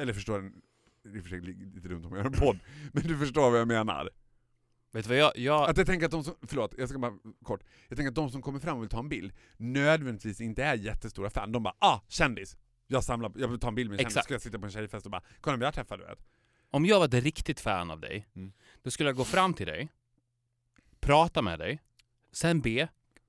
Eller 0.00 0.12
förstår 0.12 0.38
den, 0.38 0.62
det 1.02 1.18
är 1.18 1.22
för 1.22 1.28
sig 1.28 1.40
lite 1.40 1.88
dumt 1.88 2.04
om 2.04 2.12
jag 2.12 2.18
gör 2.18 2.24
en 2.24 2.32
podd, 2.32 2.58
men 2.92 3.02
du 3.02 3.18
förstår 3.18 3.50
vad 3.50 3.60
jag 3.60 3.68
menar. 3.68 4.10
Vet 4.92 5.04
du 5.04 5.08
vad 5.08 5.18
jag... 5.18 5.32
jag 5.36 5.70
Att 5.70 5.76
jag 5.76 5.86
tänker 5.86 6.06
att 6.06 6.12
de 6.12 6.24
som, 6.24 6.34
förlåt, 6.42 6.74
jag 6.78 6.88
ska 6.88 6.98
bara 6.98 7.12
kort. 7.42 7.60
Jag 7.88 7.96
tänker 7.96 8.08
att 8.08 8.14
de 8.14 8.30
som 8.30 8.42
kommer 8.42 8.60
fram 8.60 8.76
och 8.76 8.82
vill 8.82 8.90
ta 8.90 8.98
en 8.98 9.08
bild 9.08 9.32
nödvändigtvis 9.56 10.40
inte 10.40 10.64
är 10.64 10.74
jättestora 10.74 11.30
fan. 11.30 11.52
De 11.52 11.62
bara 11.62 11.74
ah, 11.78 12.00
kändis! 12.08 12.56
Jag 12.86 13.04
samlar, 13.04 13.32
jag 13.36 13.48
vill 13.48 13.58
ta 13.60 13.68
en 13.68 13.74
bild 13.74 13.90
med 13.90 13.94
en 13.94 13.98
kändis. 13.98 14.12
Exakt. 14.12 14.24
Ska 14.24 14.34
jag 14.34 14.40
sitta 14.42 14.58
på 14.58 14.64
en 14.64 14.72
tjejfest 14.72 15.06
och 15.06 15.12
bara 15.12 15.22
kolla 15.40 15.56
vem 15.56 15.64
jag 15.64 15.74
träffade 15.74 16.02
du 16.02 16.08
vet. 16.08 16.24
Om 16.70 16.86
jag 16.86 16.98
var 16.98 17.06
ett 17.06 17.14
riktigt 17.14 17.60
fan 17.60 17.90
av 17.90 18.00
dig, 18.00 18.26
Mm. 18.34 18.52
då 18.82 18.90
skulle 18.90 19.08
jag 19.08 19.16
gå 19.16 19.24
fram 19.24 19.54
till 19.54 19.66
dig, 19.66 19.88
prata 21.00 21.42
med 21.42 21.58
dig, 21.58 21.80
sen 22.32 22.60
be 22.60 22.88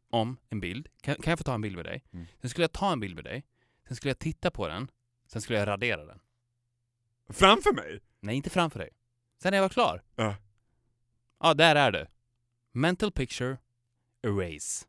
om 0.09 0.37
en 0.49 0.59
bild. 0.59 0.87
Kan, 1.01 1.15
kan 1.15 1.31
jag 1.31 1.37
få 1.39 1.43
ta 1.43 1.53
en 1.53 1.61
bild 1.61 1.75
med 1.75 1.85
dig? 1.85 2.03
Mm. 2.13 2.25
Sen 2.41 2.49
skulle 2.49 2.63
jag 2.63 2.71
ta 2.71 2.91
en 2.91 2.99
bild 2.99 3.15
med 3.15 3.23
dig, 3.23 3.43
sen 3.87 3.95
skulle 3.95 4.09
jag 4.09 4.19
titta 4.19 4.51
på 4.51 4.67
den, 4.67 4.91
sen 5.27 5.41
skulle 5.41 5.59
jag 5.59 5.67
radera 5.67 6.05
den. 6.05 6.19
Framför 7.29 7.73
mig? 7.73 8.01
Nej, 8.19 8.35
inte 8.35 8.49
framför 8.49 8.79
dig. 8.79 8.89
Sen 9.41 9.51
när 9.51 9.57
jag 9.57 9.63
var 9.63 9.69
klar. 9.69 10.03
Ja. 10.15 10.35
Ja, 11.39 11.53
där 11.53 11.75
är 11.75 11.91
det. 11.91 12.07
Mental 12.71 13.11
picture, 13.11 13.57
erase. 14.21 14.85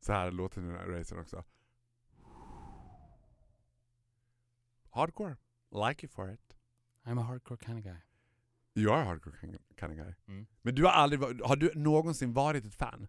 Så 0.00 0.12
här 0.12 0.30
låter 0.30 0.60
den 0.60 0.70
här 0.70 0.86
racen 0.86 1.18
också. 1.18 1.44
Hardcore. 4.90 5.36
Like 5.88 6.06
you 6.06 6.12
for 6.12 6.32
it. 6.32 6.56
I'm 7.04 7.20
a 7.20 7.22
hardcore 7.22 7.58
kind 7.64 7.78
of 7.78 7.84
guy. 7.84 7.96
You 8.74 8.92
are 8.92 9.02
a 9.02 9.04
hardcore 9.04 9.36
kind 9.40 9.92
of 9.92 9.96
guy. 9.96 10.14
Mm. 10.28 10.46
Men 10.62 10.74
du 10.74 10.84
har 10.84 10.90
aldrig 10.90 11.20
har 11.42 11.56
du 11.56 11.72
någonsin 11.74 12.32
varit 12.32 12.64
ett 12.64 12.74
fan? 12.74 13.08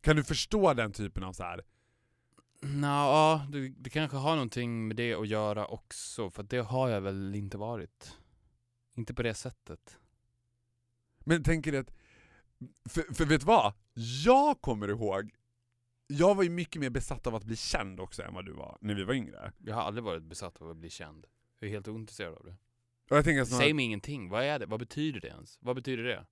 Kan 0.00 0.16
du 0.16 0.24
förstå 0.24 0.74
den 0.74 0.92
typen 0.92 1.24
av 1.24 1.32
så 1.32 1.42
här? 1.42 1.64
Nå, 2.64 2.86
ja, 2.86 3.46
det, 3.48 3.68
det 3.68 3.90
kanske 3.90 4.16
har 4.16 4.32
någonting 4.34 4.88
med 4.88 4.96
det 4.96 5.14
att 5.14 5.28
göra 5.28 5.66
också, 5.66 6.30
för 6.30 6.42
det 6.42 6.58
har 6.58 6.88
jag 6.88 7.00
väl 7.00 7.34
inte 7.34 7.58
varit. 7.58 8.16
Inte 8.94 9.14
på 9.14 9.22
det 9.22 9.34
sättet. 9.34 9.98
Men 11.18 11.42
tänker 11.42 11.80
att, 11.80 11.94
för, 12.88 13.14
för 13.14 13.24
vet 13.24 13.40
du 13.40 13.46
vad? 13.46 13.72
Jag 14.24 14.60
kommer 14.60 14.88
ihåg, 14.88 15.30
jag 16.06 16.34
var 16.34 16.42
ju 16.42 16.50
mycket 16.50 16.80
mer 16.80 16.90
besatt 16.90 17.26
av 17.26 17.34
att 17.34 17.44
bli 17.44 17.56
känd 17.56 18.00
också 18.00 18.22
än 18.22 18.34
vad 18.34 18.46
du 18.46 18.52
var 18.52 18.78
när 18.80 18.94
vi 18.94 19.04
var 19.04 19.14
yngre. 19.14 19.52
Jag 19.58 19.74
har 19.74 19.82
aldrig 19.82 20.04
varit 20.04 20.22
besatt 20.22 20.62
av 20.62 20.70
att 20.70 20.76
bli 20.76 20.90
känd. 20.90 21.26
Jag 21.58 21.68
är 21.68 21.72
helt 21.72 21.88
ointresserad 21.88 22.34
av 22.34 22.44
det. 22.44 22.56
Och 23.10 23.16
jag 23.16 23.24
tänker 23.24 23.44
snarare, 23.44 23.64
Säg 23.64 23.74
mig 23.74 23.84
ingenting. 23.84 24.28
Vad 24.28 24.44
är 24.44 24.58
det? 24.58 24.66
Vad 24.66 24.80
betyder 24.80 25.20
det 25.20 25.28
ens? 25.28 25.58
Vad 25.60 25.76
betyder 25.76 26.02
det? 26.04 26.26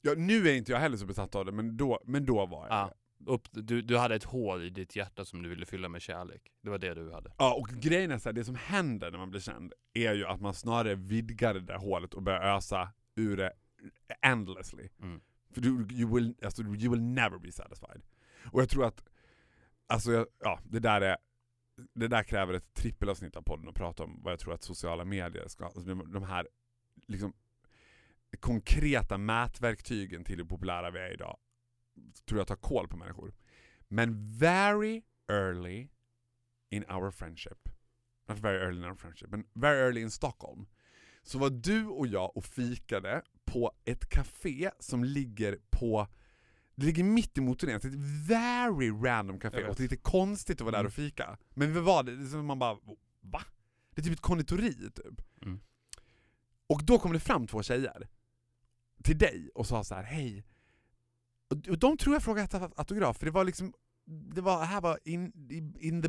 ja, 0.00 0.14
nu 0.16 0.48
är 0.48 0.54
inte 0.54 0.72
jag 0.72 0.78
heller 0.78 0.96
så 0.96 1.06
besatt 1.06 1.34
av 1.34 1.44
det, 1.44 1.52
men 1.52 1.76
då, 1.76 2.00
men 2.04 2.26
då 2.26 2.46
var 2.46 2.68
jag 2.68 2.76
Ja. 2.76 2.94
Upp, 3.26 3.48
du, 3.52 3.82
du 3.82 3.98
hade 3.98 4.14
ett 4.14 4.24
hål 4.24 4.62
i 4.62 4.70
ditt 4.70 4.96
hjärta 4.96 5.24
som 5.24 5.42
du 5.42 5.48
ville 5.48 5.66
fylla 5.66 5.88
med 5.88 6.02
kärlek. 6.02 6.52
Det 6.62 6.70
var 6.70 6.78
det 6.78 6.94
du 6.94 7.12
hade. 7.12 7.32
Ja, 7.38 7.54
och 7.54 7.68
grejen 7.68 8.10
är 8.10 8.18
så 8.18 8.28
här, 8.28 8.34
det 8.34 8.44
som 8.44 8.54
händer 8.54 9.10
när 9.10 9.18
man 9.18 9.30
blir 9.30 9.40
känd 9.40 9.72
är 9.92 10.14
ju 10.14 10.26
att 10.26 10.40
man 10.40 10.54
snarare 10.54 10.94
vidgar 10.94 11.54
det 11.54 11.60
där 11.60 11.78
hålet 11.78 12.14
och 12.14 12.22
börjar 12.22 12.56
ösa 12.56 12.92
ur 13.14 13.36
det 13.36 13.52
endlessly. 14.22 14.88
Mm. 15.02 15.20
För 15.50 15.60
du, 15.60 15.68
you, 15.68 16.14
will, 16.14 16.34
alltså, 16.44 16.62
you 16.62 16.90
will 16.90 17.02
never 17.02 17.38
be 17.38 17.52
satisfied. 17.52 18.02
Och 18.52 18.60
jag 18.60 18.68
tror 18.68 18.84
att, 18.84 19.04
alltså 19.86 20.12
jag, 20.12 20.26
ja, 20.38 20.60
det 20.64 20.80
där 20.80 21.00
är 21.00 21.16
det 21.94 22.08
där 22.08 22.22
kräver 22.22 22.54
ett 22.54 22.74
trippelavsnitt 22.74 23.36
av 23.36 23.42
podden 23.42 23.68
att 23.68 23.74
prata 23.74 24.04
om 24.04 24.20
vad 24.22 24.32
jag 24.32 24.40
tror 24.40 24.54
att 24.54 24.62
sociala 24.62 25.04
medier 25.04 25.48
ska, 25.48 25.64
alltså 25.64 25.80
de, 25.80 26.12
de 26.12 26.22
här 26.22 26.48
liksom 27.06 27.32
konkreta 28.40 29.18
mätverktygen 29.18 30.24
till 30.24 30.38
hur 30.38 30.44
populära 30.44 30.90
vi 30.90 30.98
är 30.98 31.12
idag, 31.12 31.36
tror 32.28 32.40
jag 32.40 32.46
tar 32.46 32.56
koll 32.56 32.88
på 32.88 32.96
människor. 32.96 33.34
Men 33.88 34.38
very 34.38 35.02
early 35.28 35.88
in 36.70 36.84
our 36.90 37.10
friendship, 37.10 37.68
not 38.28 38.38
very 38.38 38.58
early 38.58 38.78
in 38.78 38.84
our 38.84 38.94
friendship, 38.94 39.30
men 39.30 39.44
very 39.52 39.78
early 39.78 40.00
in 40.00 40.10
Stockholm, 40.10 40.66
så 41.22 41.38
var 41.38 41.50
du 41.50 41.86
och 41.86 42.06
jag 42.06 42.36
och 42.36 42.44
fikade 42.44 43.22
på 43.44 43.72
ett 43.84 44.08
café 44.08 44.70
som 44.78 45.04
ligger 45.04 45.58
på 45.70 46.08
det 46.76 46.86
ligger 46.86 47.04
mitt 47.04 47.36
motorvägen, 47.36 47.80
så 47.80 47.88
ett 47.88 48.28
very 48.28 48.90
random 48.90 49.40
café 49.40 49.64
och 49.64 49.80
lite 49.80 49.96
konstigt 49.96 50.60
att 50.60 50.64
vara 50.64 50.72
där 50.72 50.78
Mm. 50.78 50.86
och 50.86 50.92
fika. 50.92 51.38
Men 51.50 51.74
vi 51.74 51.80
var 51.80 52.02
det, 52.02 52.26
som 52.26 52.46
man 52.46 52.58
bara 52.58 52.78
va? 53.20 53.42
Det 53.90 54.00
är 54.00 54.04
typ 54.04 54.12
ett 54.12 54.20
konditori 54.20 54.90
typ. 54.90 55.42
Mm. 55.42 55.60
Och 56.66 56.84
då 56.84 56.98
kom 56.98 57.12
det 57.12 57.20
fram 57.20 57.46
två 57.46 57.62
tjejer 57.62 58.08
till 59.04 59.18
dig 59.18 59.50
och 59.54 59.66
sa 59.66 59.84
så 59.84 59.94
här: 59.94 60.02
hej. 60.02 60.44
Och 61.48 61.78
de 61.78 61.96
tror 61.96 62.14
jag 62.14 62.22
frågade 62.22 62.44
efter 62.44 62.70
autograf, 62.76 63.18
för 63.18 63.26
det 63.26 63.32
var 63.32 63.44
liksom, 63.44 63.72
det 64.06 64.40
var, 64.40 64.64
här 64.64 64.80
var 64.80 64.98
in, 65.04 65.32
in 65.80 66.02
the 66.02 66.08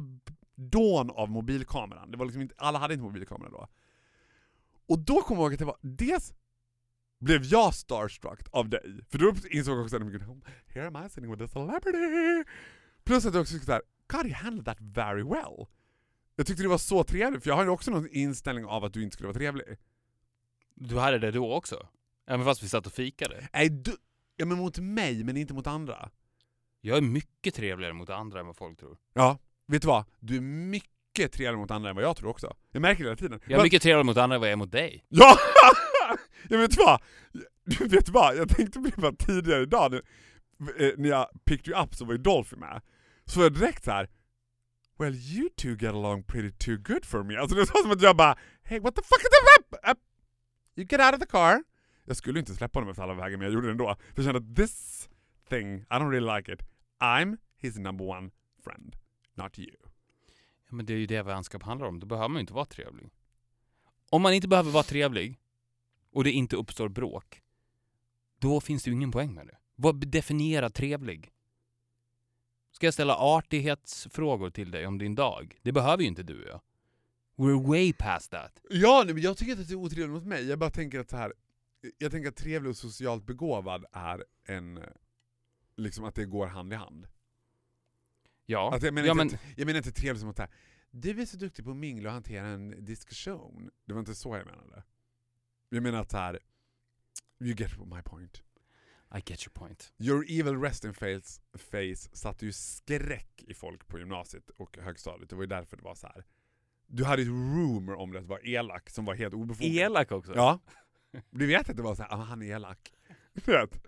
dawn 0.55 1.09
av 1.09 1.29
mobilkameran. 1.29 2.11
Det 2.11 2.17
var 2.17 2.25
liksom 2.25 2.41
inte, 2.41 2.55
alla 2.57 2.79
hade 2.79 2.93
inte 2.93 3.03
mobilkamera 3.03 3.49
då. 3.49 3.67
Och 4.87 4.99
då 4.99 5.21
kom 5.21 5.37
jag 5.37 5.43
ihåg 5.43 5.53
att 5.53 5.59
det 5.59 5.65
var, 5.65 5.77
dels 5.81 6.33
blev 7.19 7.43
jag 7.43 7.73
starstruck 7.73 8.39
av 8.51 8.69
dig, 8.69 8.99
för 9.09 9.17
då 9.17 9.33
insåg 9.49 9.77
jag 9.77 9.83
också 9.83 9.95
att 9.95 10.03
here 10.67 10.87
am 10.87 11.05
I 11.05 11.09
sitting 11.09 11.31
with 11.31 11.43
a 11.43 11.47
celebrity. 11.47 12.43
Plus 13.03 13.25
att 13.25 13.33
jag 13.33 13.41
också 13.41 13.53
tyckte 13.53 13.65
såhär, 13.65 13.81
God 14.07 14.25
you 14.25 14.33
handled 14.33 14.65
that 14.65 14.77
very 14.79 15.23
well. 15.23 15.67
Jag 16.35 16.47
tyckte 16.47 16.63
det 16.63 16.69
var 16.69 16.77
så 16.77 17.03
trevligt, 17.03 17.43
för 17.43 17.49
jag 17.49 17.55
har 17.55 17.63
ju 17.63 17.69
också 17.69 17.91
någon 17.91 18.09
inställning 18.09 18.65
av 18.65 18.83
att 18.83 18.93
du 18.93 19.03
inte 19.03 19.13
skulle 19.13 19.27
vara 19.27 19.37
trevlig. 19.37 19.65
Du 20.75 20.97
hade 20.97 21.19
det 21.19 21.31
då 21.31 21.53
också? 21.53 21.87
Även 22.27 22.45
fast 22.45 22.63
vi 22.63 22.69
satt 22.69 22.87
och 22.87 22.93
fikade? 22.93 23.49
Nej, 23.53 23.69
du, 23.69 23.97
ja 24.37 24.45
men 24.45 24.57
mot 24.57 24.77
mig, 24.77 25.23
men 25.23 25.37
inte 25.37 25.53
mot 25.53 25.67
andra. 25.67 26.09
Jag 26.81 26.97
är 26.97 27.01
mycket 27.01 27.55
trevligare 27.55 27.93
mot 27.93 28.09
andra 28.09 28.39
än 28.39 28.45
vad 28.45 28.55
folk 28.55 28.79
tror. 28.79 28.97
Ja, 29.13 29.37
vet 29.67 29.81
du 29.81 29.87
vad? 29.87 30.05
Du 30.19 30.37
är 30.37 30.41
mycket 30.41 31.31
trevligare 31.31 31.55
mot 31.57 31.71
andra 31.71 31.89
än 31.89 31.95
vad 31.95 32.05
jag 32.05 32.17
tror 32.17 32.29
också. 32.29 32.55
Jag 32.71 32.81
märker 32.81 33.03
det 33.03 33.09
hela 33.09 33.17
tiden. 33.17 33.39
Jag 33.45 33.59
är 33.59 33.63
mycket 33.63 33.81
trevligare 33.81 34.03
mot 34.03 34.17
andra 34.17 34.35
än 34.35 34.41
vad 34.41 34.47
jag 34.47 34.53
är 34.53 34.57
mot 34.57 34.71
dig. 34.71 35.05
Ja! 35.09 35.37
jag 36.49 36.57
vet 36.57 36.77
vad? 36.77 37.01
Du 37.65 37.87
vet 37.87 38.09
vad? 38.09 38.35
Jag 38.37 38.49
tänkte 38.49 38.79
på 38.79 38.85
det 38.85 39.01
bara 39.01 39.15
tidigare 39.15 39.61
idag 39.61 39.91
nu, 39.91 40.01
eh, 40.79 40.93
när 40.97 41.09
jag 41.09 41.29
picked 41.45 41.67
you 41.67 41.83
up 41.83 41.95
så 41.95 42.05
var 42.05 42.13
ju 42.13 42.17
Dolphy 42.17 42.55
med. 42.55 42.81
Så 43.25 43.39
var 43.39 43.45
jag 43.45 43.53
direkt 43.53 43.83
så 43.83 43.91
här. 43.91 44.09
Well 44.99 45.15
you 45.15 45.49
two 45.49 45.67
get 45.67 45.93
along 45.93 46.23
pretty 46.23 46.51
too 46.51 46.77
good 46.77 47.05
for 47.05 47.23
me. 47.23 47.37
Alltså 47.37 47.55
det 47.55 47.73
var 47.73 47.81
som 47.81 47.91
att 47.91 48.01
jag 48.01 48.15
bara 48.15 48.37
Hey 48.63 48.79
what 48.79 48.95
the 48.95 49.01
fuck 49.01 49.21
is? 49.21 49.89
Up? 49.91 49.97
You 50.75 50.87
get 50.89 50.99
out 50.99 51.13
of 51.13 51.19
the 51.19 51.25
car. 51.25 51.63
Jag 52.05 52.17
skulle 52.17 52.39
inte 52.39 52.55
släppa 52.55 52.79
honom 52.79 52.89
efter 52.89 53.03
alla 53.03 53.13
vägar 53.13 53.37
men 53.37 53.45
jag 53.45 53.53
gjorde 53.53 53.67
det 53.67 53.71
ändå. 53.71 53.95
För 54.13 54.23
jag 54.23 54.25
kände 54.25 54.51
att 54.51 54.55
this 54.55 55.09
thing, 55.49 55.77
I 55.77 55.85
don't 55.89 56.09
really 56.09 56.37
like 56.37 56.53
it. 56.53 56.61
I'm 56.99 57.37
his 57.57 57.77
number 57.77 58.05
one 58.05 58.29
friend, 58.63 58.95
not 59.33 59.59
you. 59.59 59.75
Ja, 60.69 60.75
men 60.75 60.85
det 60.85 60.93
är 60.93 60.97
ju 60.97 61.05
det 61.05 61.23
vänskap 61.23 61.63
handlar 61.63 61.87
om. 61.87 61.99
Då 61.99 62.07
behöver 62.07 62.29
man 62.29 62.35
ju 62.35 62.41
inte 62.41 62.53
vara 62.53 62.65
trevlig. 62.65 63.09
Om 64.09 64.21
man 64.21 64.33
inte 64.33 64.47
behöver 64.47 64.71
vara 64.71 64.83
trevlig 64.83 65.39
och 66.11 66.23
det 66.23 66.31
inte 66.31 66.55
uppstår 66.55 66.89
bråk, 66.89 67.41
då 68.39 68.61
finns 68.61 68.83
det 68.83 68.89
ju 68.89 68.95
ingen 68.95 69.11
poäng 69.11 69.33
med 69.33 69.47
det. 69.47 69.57
Vad 69.75 70.07
definierar 70.07 70.69
trevlig? 70.69 71.31
Ska 72.71 72.87
jag 72.87 72.93
ställa 72.93 73.15
artighetsfrågor 73.15 74.49
till 74.49 74.71
dig 74.71 74.87
om 74.87 74.97
din 74.97 75.15
dag? 75.15 75.59
Det 75.61 75.71
behöver 75.71 76.03
ju 76.03 76.09
inte 76.09 76.23
du 76.23 76.43
och 76.43 76.49
jag. 76.49 76.61
We're 77.37 77.67
way 77.67 77.93
past 77.93 78.31
that. 78.31 78.61
Ja, 78.69 79.03
nej, 79.05 79.13
men 79.13 79.23
jag 79.23 79.37
tycker 79.37 79.51
inte 79.51 79.61
att 79.61 79.67
det 79.67 79.73
är 79.73 79.77
otrevligt 79.77 80.11
mot 80.11 80.25
mig. 80.25 80.47
Jag 80.47 80.59
bara 80.59 80.69
tänker 80.69 80.99
att 80.99 81.09
så 81.09 81.17
här. 81.17 81.33
Jag 81.97 82.11
tänker 82.11 82.29
att 82.29 82.35
trevlig 82.35 82.69
och 82.69 82.77
socialt 82.77 83.25
begåvad 83.25 83.85
är 83.91 84.23
en... 84.45 84.79
Liksom 85.77 86.05
att 86.05 86.15
det 86.15 86.25
går 86.25 86.47
hand 86.47 86.73
i 86.73 86.75
hand. 86.75 87.07
Ja, 88.45 88.69
Alltså 88.73 88.87
jag, 88.87 88.93
menar 88.93 89.07
ja 89.07 89.11
inte, 89.21 89.25
men 89.25 89.51
att- 89.51 89.57
jag 89.57 89.65
menar 89.65 89.77
inte 89.77 89.91
trevlig 89.91 90.19
som 90.19 90.29
att 90.29 90.35
säga 90.37 90.49
du 91.01 91.21
är 91.21 91.25
så 91.25 91.37
duktig 91.37 91.65
på 91.65 91.71
att 91.71 91.77
mingla 91.77 92.09
och 92.09 92.13
hantera 92.13 92.47
en 92.47 92.85
diskussion. 92.85 93.69
Det 93.85 93.93
var 93.93 93.99
inte 93.99 94.15
så 94.15 94.37
jag 94.37 94.45
menade. 94.45 94.83
Jag 95.69 95.83
menar 95.83 96.01
att 96.01 96.13
här. 96.13 96.39
You 97.39 97.55
get 97.57 97.71
my 97.79 98.01
point. 98.01 98.43
I 99.15 99.17
get 99.25 99.47
your 99.47 99.51
point. 99.53 99.93
Your 99.97 100.25
evil 100.29 100.61
resting 100.61 100.93
face, 100.93 101.41
face 101.53 102.09
satte 102.15 102.45
ju 102.45 102.51
skräck 102.51 103.43
i 103.47 103.53
folk 103.53 103.87
på 103.87 103.99
gymnasiet 103.99 104.49
och 104.49 104.77
högstadiet. 104.77 105.29
Det 105.29 105.35
var 105.35 105.43
ju 105.43 105.47
därför 105.47 105.77
det 105.77 105.83
var 105.83 105.95
så 105.95 106.07
här. 106.07 106.25
Du 106.87 107.03
hade 107.05 107.21
ett 107.21 107.27
rumor 107.27 107.95
om 107.95 108.11
det 108.11 108.19
att 108.19 108.25
vara 108.25 108.41
elak 108.41 108.89
som 108.89 109.05
var 109.05 109.15
helt 109.15 109.33
obefogat. 109.33 109.71
Elak 109.71 110.11
också? 110.11 110.35
Ja. 110.35 110.59
Du 111.29 111.47
vet 111.47 111.69
att 111.69 111.77
det 111.77 111.83
var 111.83 111.95
så 111.95 112.03
här, 112.03 112.13
ah, 112.13 112.23
han 112.23 112.41
är 112.41 112.55
elak. 112.55 112.93
Vet? 113.33 113.83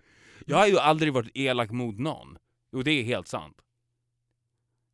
Jag 0.46 0.56
har 0.56 0.66
ju 0.66 0.78
aldrig 0.78 1.12
varit 1.12 1.30
elak 1.34 1.70
mot 1.70 1.98
någon. 1.98 2.38
Jo, 2.72 2.82
det 2.82 2.90
är 2.90 3.02
helt 3.04 3.28
sant. 3.28 3.56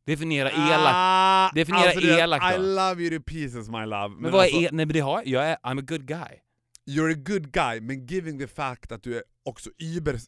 Definiera 0.05 0.51
elak. 0.51 0.93
Ah, 0.95 1.51
Definiera 1.55 1.87
vet, 1.87 2.03
elak 2.03 2.41
då. 2.41 2.63
I 2.63 2.75
love 2.75 3.03
you 3.03 3.17
to 3.19 3.23
pieces 3.23 3.69
my 3.69 3.85
love. 3.85 4.15
Men, 4.19 4.31
vad 4.31 4.41
alltså, 4.41 4.57
är 4.57 4.61
el- 4.61 4.73
Nej 4.75 4.85
men 4.85 4.93
det 4.93 4.99
har 4.99 5.23
jag. 5.25 5.49
är, 5.49 5.55
I'm 5.55 5.79
a 5.79 5.85
good 5.87 6.05
guy. 6.05 6.39
You're 6.87 7.11
a 7.11 7.21
good 7.25 7.51
guy, 7.51 7.81
men 7.81 8.05
giving 8.05 8.39
the 8.39 8.47
fact 8.47 8.91
att 8.91 9.03
du 9.03 9.17
är 9.17 9.23
också 9.43 9.69
über 9.77 10.19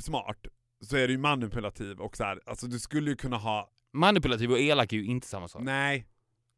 smart 0.00 0.46
så 0.80 0.96
är 0.96 1.08
du 1.08 1.14
ju 1.14 1.18
manipulativ 1.18 2.00
och 2.00 2.16
så 2.16 2.24
här, 2.24 2.40
alltså 2.46 2.66
du 2.66 2.78
skulle 2.78 3.10
ju 3.10 3.16
kunna 3.16 3.36
ha... 3.36 3.70
Manipulativ 3.92 4.52
och 4.52 4.58
elak 4.58 4.92
är 4.92 4.96
ju 4.96 5.04
inte 5.04 5.26
samma 5.26 5.48
sak. 5.48 5.62
Nej, 5.62 6.06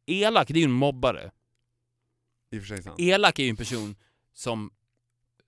Elak, 0.07 0.47
det 0.47 0.53
är 0.53 0.59
ju 0.59 0.63
en 0.65 0.71
mobbare. 0.71 1.31
i 2.51 2.57
och 2.57 2.61
för 2.61 2.67
sig 2.67 2.83
sant. 2.83 2.99
Elak 2.99 3.39
är 3.39 3.43
ju 3.43 3.49
en 3.49 3.55
person 3.55 3.95
som 4.39 4.71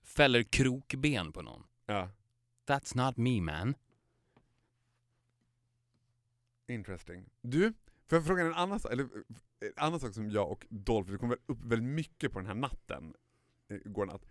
fäller 0.02 0.42
krokben 0.42 1.32
på 1.32 1.42
någon. 1.42 1.62
Ja. 1.86 2.10
That's 2.66 3.06
not 3.06 3.16
me 3.16 3.40
man. 3.40 3.74
Interesting. 6.68 7.24
Du, 7.40 7.72
får 8.08 8.18
jag 8.18 8.26
fråga 8.26 8.46
en 8.46 8.54
annan, 8.54 8.80
eller, 8.90 9.04
en 9.60 9.72
annan 9.76 10.00
sak 10.00 10.14
som 10.14 10.30
jag 10.30 10.50
och 10.50 10.66
Dolph, 10.70 11.12
det 11.12 11.18
kom 11.18 11.28
väl 11.28 11.38
upp 11.46 11.64
väldigt 11.64 11.88
mycket 11.88 12.32
på 12.32 12.38
den 12.38 12.46
här 12.46 12.54
natten, 12.54 13.14
eh, 13.68 13.76
igår 13.76 14.06
natt. 14.06 14.26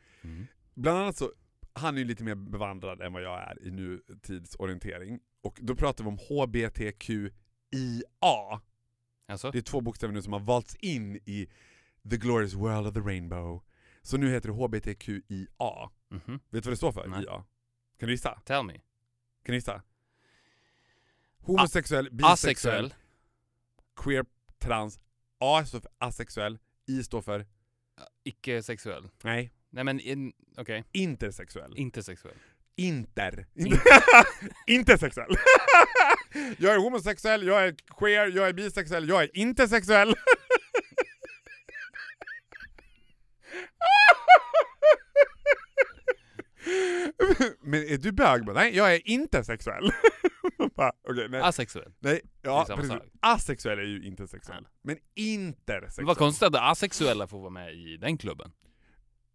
Bland 0.74 1.00
annat 1.00 1.18
så, 1.18 1.32
han 1.74 1.96
är 1.96 2.00
ju 2.00 2.06
lite 2.06 2.24
mer 2.24 2.36
bevandrad 2.36 3.02
än 3.02 3.14
vad 3.14 3.24
jag 3.24 3.42
är 3.42 3.68
i 3.68 3.72
nutidsorientering. 3.72 5.20
Och 5.42 5.60
då 5.62 5.76
pratar 5.76 6.04
vi 6.04 6.10
om 6.10 6.18
HBTQIA. 6.18 7.32
Alltså? 9.28 9.52
Det 9.52 9.58
är 9.58 9.62
två 9.62 9.82
bokstäver 9.82 10.14
nu 10.14 10.22
som 10.22 10.34
har 10.34 10.40
valts 10.40 10.76
in 10.76 11.16
i 11.16 11.50
the 12.10 12.18
glorious 12.18 12.54
world 12.54 12.88
of 12.88 12.94
the 12.94 13.00
rainbow. 13.00 13.62
Så 14.04 14.18
nu 14.18 14.30
heter 14.32 14.50
det 14.50 14.56
HBTQIA. 14.56 15.90
Mhm. 16.10 16.40
Vet 16.50 16.64
du 16.64 16.70
vad 16.70 16.72
det 16.74 16.78
står 16.78 16.92
för? 16.92 17.08
Nej. 17.08 17.24
IA. 17.24 17.44
Kan 18.00 18.08
du 18.08 18.12
gissa? 18.14 18.42
Tell 18.46 18.64
me. 18.64 18.74
Kan 18.74 18.82
du 19.46 19.54
gissa? 19.54 19.82
Homosexuell, 21.44 22.10
bisexuell, 22.12 22.34
Asexuell. 22.34 22.94
queer, 23.96 24.26
trans. 24.60 25.00
A 25.40 25.66
står 25.66 25.80
för 25.80 25.90
asexuell, 25.98 26.60
I 26.88 27.04
står 27.04 27.22
för, 27.22 27.46
Icke-sexuell. 28.24 29.10
nej, 29.24 29.52
Nej 29.70 29.84
men, 29.84 30.00
in- 30.00 30.34
okej. 30.58 30.84
intersexuell. 30.92 31.74
Inte 31.78 32.04
sexuell. 32.04 32.36
Inter. 32.76 33.46
Intersexuell. 34.68 35.36
jag 36.58 36.74
är 36.74 36.78
homosexuell, 36.80 37.48
jag 37.48 37.68
är 37.68 37.76
queer, 38.00 38.28
jag 38.28 38.50
är 38.50 38.54
bisexuell, 38.54 39.10
jag 39.10 39.24
är 39.24 39.38
intersexuell. 39.38 40.14
Men 47.62 47.84
är 47.88 47.98
du 47.98 48.12
bög? 48.12 48.46
Bara, 48.46 48.54
Nej, 48.56 48.76
jag 48.76 48.96
är 48.96 49.08
intersexuell. 49.08 49.92
Bara, 50.76 50.92
Okej, 51.10 51.28
nej. 51.30 51.42
Asexuell. 51.42 51.92
nej. 52.00 52.22
Ja, 52.42 52.66
samma 52.68 52.82
precis. 52.82 52.98
Asexuell 53.20 53.80
är 53.80 53.84
ju 53.84 54.06
intersexuell. 54.08 54.64
Ja. 54.64 54.70
Men 54.84 54.98
intersexuell. 55.16 56.06
Vad 56.08 56.18
konstigt 56.18 56.48
att 56.48 56.56
asexuella 56.56 57.28
får 57.28 57.40
vara 57.40 57.50
med 57.50 57.74
i 57.74 57.98
den 57.98 58.18
klubben. 58.18 58.52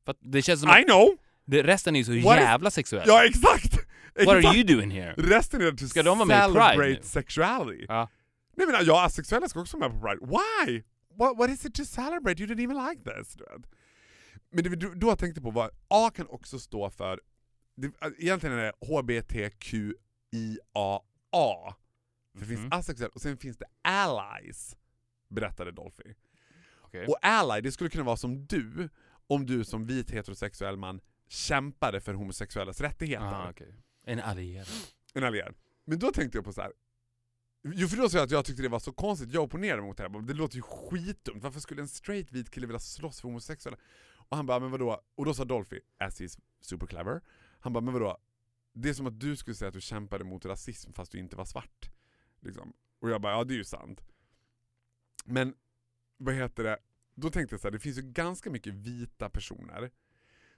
För 0.04 0.10
att 0.10 0.18
det 0.20 0.42
känns 0.42 0.60
som 0.60 0.68
I 0.68 0.72
att 0.72 0.84
know! 0.86 1.16
det, 1.46 1.62
resten 1.62 1.96
är 1.96 2.00
ju 2.00 2.04
så 2.04 2.12
What 2.28 2.36
is- 2.38 2.42
jävla 2.42 2.70
sexuella. 2.70 3.04
Ja, 3.06 3.24
exakt! 3.24 3.74
What 4.18 4.28
are 4.28 4.38
Exakt. 4.38 4.56
you 4.56 4.64
doing 4.76 4.90
here? 4.90 5.14
Resten 5.16 5.60
är 5.60 5.72
to 5.72 5.86
Ska 5.88 6.02
de 6.02 6.18
vara 6.18 6.26
med 6.26 6.50
i 6.50 6.76
Pride 6.78 7.02
sexuality. 7.02 7.84
Ja. 7.88 8.08
Nej 8.56 8.66
men 8.66 8.86
jag 8.86 9.04
asexuella 9.04 9.48
ska 9.48 9.60
också 9.60 9.78
vara 9.78 9.88
med 9.92 10.00
på 10.00 10.06
Pride. 10.06 10.26
Why? 10.26 10.82
What, 11.18 11.38
what 11.38 11.50
is 11.50 11.64
it 11.64 11.74
to 11.74 11.84
celebrate? 11.84 12.42
You 12.42 12.54
didn't 12.54 12.64
even 12.64 12.86
like 12.88 13.02
this. 13.10 13.36
Men 14.52 14.64
det 14.64 14.70
vi 14.70 14.76
då 14.76 15.16
tänkte 15.16 15.40
på 15.40 15.50
var, 15.50 15.70
A 15.88 16.10
kan 16.14 16.26
också 16.26 16.58
stå 16.58 16.90
för, 16.90 17.20
det, 17.76 17.92
egentligen 18.18 18.58
är 18.58 18.62
det 18.62 18.72
HBTQIAA. 18.86 19.94
För 22.34 22.46
det 22.46 22.46
Mhm. 22.46 22.56
finns 22.56 22.72
asexuell 22.72 23.10
och 23.10 23.20
sen 23.20 23.36
finns 23.36 23.56
det 23.58 23.66
allies, 23.82 24.76
berättade 25.28 25.72
Dolphy. 25.72 26.14
Okej. 26.80 27.06
Och 27.06 27.18
ally, 27.22 27.60
det 27.60 27.72
skulle 27.72 27.90
kunna 27.90 28.04
vara 28.04 28.16
som 28.16 28.46
du, 28.46 28.88
om 29.26 29.46
du 29.46 29.64
som 29.64 29.86
vit 29.86 30.10
heterosexuell 30.10 30.76
man 30.76 31.00
kämpade 31.28 32.00
för 32.00 32.14
homosexuellas 32.14 32.80
rättigheter. 32.80 33.24
Aha, 33.24 33.50
okej. 33.50 33.74
En 34.04 34.20
allierad. 34.20 34.66
En 35.14 35.24
allierad. 35.24 35.54
Men 35.84 35.98
då 35.98 36.10
tänkte 36.12 36.38
jag 36.38 36.44
på 36.44 36.52
så 36.52 36.60
här. 36.60 36.72
Jo 37.74 37.88
för 37.88 37.96
då 37.96 38.08
sa 38.08 38.16
jag 38.18 38.24
att 38.24 38.30
jag 38.30 38.44
tyckte 38.44 38.62
det 38.62 38.68
var 38.68 38.78
så 38.78 38.92
konstigt, 38.92 39.32
jag 39.32 39.42
opponerade 39.44 39.82
mot 39.82 39.96
det 39.96 40.02
här. 40.02 40.20
Det 40.22 40.34
låter 40.34 40.56
ju 40.56 40.62
skitdumt, 40.62 41.42
varför 41.42 41.60
skulle 41.60 41.82
en 41.82 41.88
straight 41.88 42.32
vit 42.32 42.50
kille 42.50 42.66
vilja 42.66 42.80
slåss 42.80 43.20
för 43.20 43.28
homosexuella? 43.28 43.78
Och 44.28 44.36
han 44.36 44.46
bara, 44.46 44.60
men 44.60 44.70
vadå? 44.70 45.00
Och 45.14 45.24
då 45.24 45.34
sa 45.34 45.44
Dolphy, 45.44 45.80
as 45.98 46.20
he's 46.20 46.38
super 46.60 46.86
clever, 46.86 47.20
han 47.66 47.72
bara, 47.72 47.80
men 47.80 47.94
vadå? 47.94 48.18
Det 48.72 48.88
är 48.88 48.94
som 48.94 49.06
att 49.06 49.20
du 49.20 49.36
skulle 49.36 49.54
säga 49.54 49.68
att 49.68 49.74
du 49.74 49.80
kämpade 49.80 50.24
mot 50.24 50.44
rasism 50.46 50.92
fast 50.92 51.12
du 51.12 51.18
inte 51.18 51.36
var 51.36 51.44
svart. 51.44 51.90
Liksom. 52.40 52.72
Och 53.00 53.10
jag 53.10 53.20
bara, 53.20 53.32
ja 53.32 53.44
det 53.44 53.54
är 53.54 53.58
ju 53.58 53.64
sant. 53.64 54.02
Men, 55.24 55.54
vad 56.16 56.34
heter 56.34 56.64
det? 56.64 56.78
Då 57.14 57.30
tänkte 57.30 57.54
jag 57.54 57.60
så 57.60 57.66
här, 57.66 57.72
det 57.72 57.78
finns 57.78 57.98
ju 57.98 58.02
ganska 58.02 58.50
mycket 58.50 58.74
vita 58.74 59.30
personer 59.30 59.90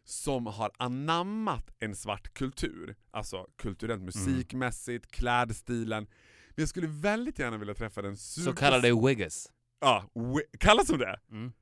som 0.05 0.47
har 0.47 0.71
anammat 0.77 1.71
en 1.79 1.97
svart 1.97 2.35
kultur. 2.35 2.97
Alltså 3.11 3.47
kulturellt, 3.57 4.03
musikmässigt, 4.03 5.07
klädstilen. 5.11 6.05
Men 6.49 6.63
jag 6.63 6.69
skulle 6.69 6.87
väldigt 6.87 7.39
gärna 7.39 7.59
vilja 7.59 7.75
träffa 7.75 8.03
den 8.03 8.17
super... 8.17 8.51
Så 8.51 8.57
kallade 8.57 9.07
wiggas. 9.07 9.53
Ja, 9.81 10.11
kallas 10.61 10.87
som 10.87 10.99
det? 10.99 11.21
Mm, 11.31 11.53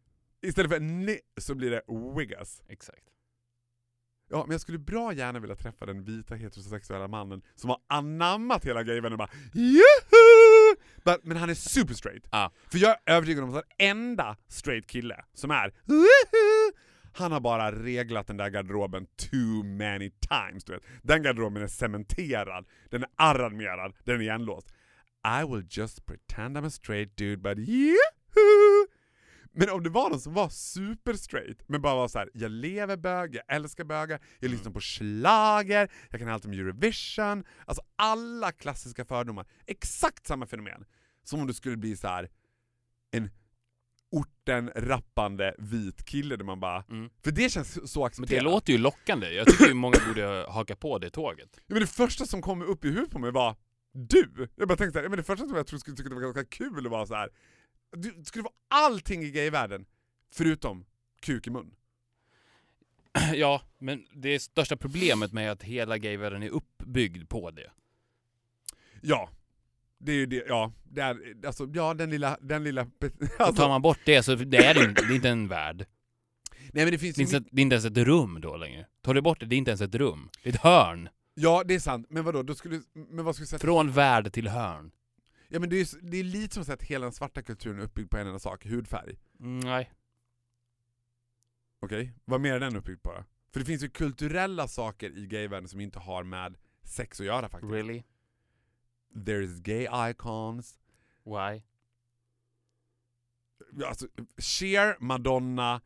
Istället 0.41 0.71
för 0.71 0.81
ni 0.81 1.21
så 1.41 1.55
blir 1.55 1.71
det 1.71 1.83
wiggas. 2.19 2.63
exakt. 2.69 3.05
Ja, 4.29 4.45
men 4.47 4.51
jag 4.51 4.61
skulle 4.61 4.79
bra 4.79 5.13
gärna 5.13 5.39
vilja 5.39 5.57
träffa 5.57 5.87
den 5.87 6.05
vita 6.05 6.35
heterosexuella 6.35 7.09
mannen 7.09 7.43
som 7.55 7.71
har 7.71 7.79
anammat 7.87 8.65
hela 8.65 8.83
grejen 8.83 9.13
och 9.13 9.19
bara 9.19 9.31
Juhu! 9.53 10.77
But, 11.05 11.25
Men 11.25 11.37
han 11.37 11.51
är 11.51 11.55
super 11.55 11.95
straight. 11.95 12.29
Ja. 12.31 12.53
För 12.71 12.79
jag 12.79 12.91
är 12.91 13.15
övertygad 13.15 13.45
om 13.45 13.55
att 13.55 13.65
enda 13.79 14.37
straight 14.49 14.87
kille 14.87 15.25
som 15.35 15.51
är 15.51 15.75
Juhu! 15.87 16.73
han 17.13 17.33
har 17.33 17.41
bara 17.41 17.73
reglat 17.73 18.27
den 18.27 18.37
där 18.37 18.51
garderoben 18.51 19.07
too 19.07 19.63
many 19.63 20.11
times. 20.11 20.65
Du 20.65 20.73
vet. 20.73 20.83
Den 21.03 21.23
garderoben 21.23 21.63
är 21.63 21.67
cementerad, 21.67 22.67
den 22.91 23.03
är 23.03 23.09
aramerad, 23.17 23.95
den 24.05 24.17
är 24.17 24.21
igenlåst. 24.21 24.73
I 25.41 25.45
will 25.53 25.67
just 25.71 26.07
pretend 26.07 26.57
I'm 26.57 26.67
a 26.67 26.71
straight 26.71 27.17
dude 27.17 27.43
but 27.43 27.59
Juhu! 27.69 27.97
Men 29.59 29.71
om 29.71 29.83
det 29.83 29.91
var 29.91 30.11
någon 30.11 30.21
som 30.21 30.35
var 30.35 30.49
super 30.49 31.15
straight, 31.15 31.69
men 31.69 31.83
bara 31.83 31.95
var 31.95 32.09
så 32.09 32.19
här: 32.19 32.31
jag 32.35 32.51
lever 32.51 32.97
bög, 32.97 33.35
jag 33.35 33.57
älskar 33.57 33.85
bögar, 33.85 34.21
jag 34.39 34.51
lyssnar 34.51 34.73
på 34.73 34.81
schlager, 34.81 35.91
jag 36.11 36.21
kan 36.21 36.29
allt 36.29 36.45
om 36.45 36.53
Eurovision, 36.53 37.45
alltså 37.67 37.83
alla 37.97 38.53
klassiska 38.53 39.05
fördomar. 39.05 39.47
Exakt 39.67 40.27
samma 40.27 40.47
fenomen. 40.47 40.85
Som 41.25 41.41
om 41.41 41.47
du 41.47 41.55
skulle 41.55 41.77
bli 41.77 41.97
så 41.97 42.09
här 42.09 42.29
en 43.11 43.31
orten 44.11 44.71
rappande 44.77 45.55
vit 45.59 46.05
kille 46.05 46.37
där 46.37 46.45
man 46.45 46.61
bara... 46.61 46.85
Mm. 46.91 47.11
För 47.25 47.31
det 47.31 47.51
känns 47.51 47.93
så 47.93 48.01
Men 48.01 48.07
accepterat. 48.07 48.29
det 48.29 48.51
låter 48.51 48.73
ju 48.73 48.79
lockande. 48.79 49.31
Jag 49.31 49.47
tycker 49.47 49.67
ju 49.67 49.75
många 49.75 49.97
borde 50.09 50.47
haka 50.49 50.77
på 50.77 50.99
det 50.99 51.11
tåget. 51.11 51.49
Ja, 51.57 51.63
men 51.67 51.81
det 51.81 51.87
första 51.87 52.27
som 52.27 52.43
kom 52.43 52.63
upp 52.63 52.85
i 52.85 52.89
huvudet 52.89 53.11
på 53.11 53.19
mig 53.19 53.33
var 53.33 53.57
du! 53.93 54.49
Jag 54.57 54.69
bara 54.69 54.77
tänkte 54.77 54.93
så 54.93 54.99
här, 54.99 55.05
ja, 55.05 55.09
men 55.09 55.17
det 55.17 55.25
första 55.25 55.47
som 55.49 55.57
jag 55.57 55.67
tror 55.67 55.79
skulle 55.79 55.97
tycka 55.97 56.09
det 56.09 56.15
var 56.15 56.23
ganska 56.23 56.45
kul 56.45 56.89
var 56.89 57.07
så 57.07 57.15
här. 57.15 57.31
Du 57.93 58.23
skulle 58.25 58.43
vara 58.43 58.55
allting 58.69 59.23
i 59.23 59.31
gayvärlden 59.31 59.87
förutom 60.33 60.85
kuk 61.21 61.47
i 61.47 61.51
mun. 61.51 61.75
Ja, 63.35 63.63
men 63.79 64.07
det 64.13 64.39
största 64.41 64.77
problemet 64.77 65.33
med 65.33 65.53
att 65.53 65.63
hela 65.63 65.99
gayvärlden 65.99 66.43
är 66.43 66.49
uppbyggd 66.51 67.29
på 67.29 67.51
det. 67.51 67.71
Ja. 69.01 69.31
Det 69.99 70.13
är 70.13 70.17
ju 70.17 70.27
det, 70.27 70.45
ja. 70.49 70.73
Det 70.85 71.01
är, 71.01 71.17
alltså, 71.47 71.69
ja 71.75 71.95
den 71.95 72.11
lilla, 72.11 72.39
den 72.41 72.65
lilla... 72.65 72.85
Så 72.85 72.91
Alltså, 73.39 73.63
tar 73.63 73.69
man 73.69 73.83
bort 73.83 73.99
det 74.05 74.23
så 74.23 74.35
det 74.35 74.57
är, 74.57 74.89
inte, 74.89 75.03
det 75.07 75.13
är 75.13 75.17
inte 75.17 75.29
en 75.29 75.49
värld. 75.49 75.87
nej 76.73 76.85
men 76.85 76.91
det 76.91 76.99
finns 76.99 77.17
Det 77.17 77.23
är, 77.23 77.37
inte, 77.37 77.51
det 77.53 77.61
är 77.61 77.63
inte 77.63 77.75
ens 77.75 77.85
ett 77.87 77.99
rum 77.99 78.41
då 78.41 78.57
längre. 78.57 78.87
Tar 79.03 79.15
du 79.15 79.21
bort 79.21 79.41
det, 79.41 79.47
det 79.47 79.55
är 79.55 79.59
inte 79.59 79.71
ens 79.71 79.81
ett 79.81 79.95
rum. 79.95 80.29
Det 80.43 80.49
är 80.49 80.55
ett 80.55 80.61
hörn. 80.61 81.09
Ja, 81.35 81.63
det 81.65 81.75
är 81.75 81.81
sant. 81.81 82.07
Men 82.11 82.25
vadå, 82.25 82.43
då 82.43 82.55
skulle, 82.55 82.83
men 82.93 83.25
vad 83.25 83.35
skulle 83.35 83.47
säga? 83.47 83.59
Från 83.59 83.93
värld 83.93 84.33
till 84.33 84.49
hörn. 84.49 84.91
Ja 85.49 85.61
men 85.61 85.69
det 85.69 85.77
är, 85.77 86.11
det 86.11 86.17
är 86.17 86.25
lite 86.25 86.65
som 86.65 86.75
att 86.75 86.83
hela 86.83 87.07
den 87.07 87.13
svarta 87.13 87.43
kulturen 87.43 87.79
är 87.79 87.85
uppbyggd 87.85 88.11
på 88.11 88.17
en 88.19 88.27
enda 88.27 88.39
sak, 88.39 88.67
hudfärg. 88.67 89.19
Mm, 89.41 89.61
nej. 89.61 89.93
Okej? 91.81 92.13
Vad 92.25 92.41
mer 92.41 92.55
är 92.55 92.61
den 92.61 92.77
uppbyggd 92.77 93.03
på 93.03 93.13
då? 93.13 93.25
För 93.53 93.61
det 93.61 93.67
finns 93.67 93.83
ju 93.83 93.89
kulturella 93.89 94.69
saker 94.69 95.19
i 95.19 95.27
gayvärlden 95.27 95.69
som 95.69 95.81
inte 95.81 95.99
har 95.99 96.25
med 96.25 96.57
sex 96.83 97.21
att 97.21 97.27
göra 97.27 97.49
faktiskt. 97.49 97.73
Really? 97.73 98.03
There's 99.15 99.61
gay 99.61 100.11
icons, 100.11 100.79
Why? 101.25 101.63
alltså 103.85 104.07
Cher, 104.39 104.97
Madonna, 105.01 105.81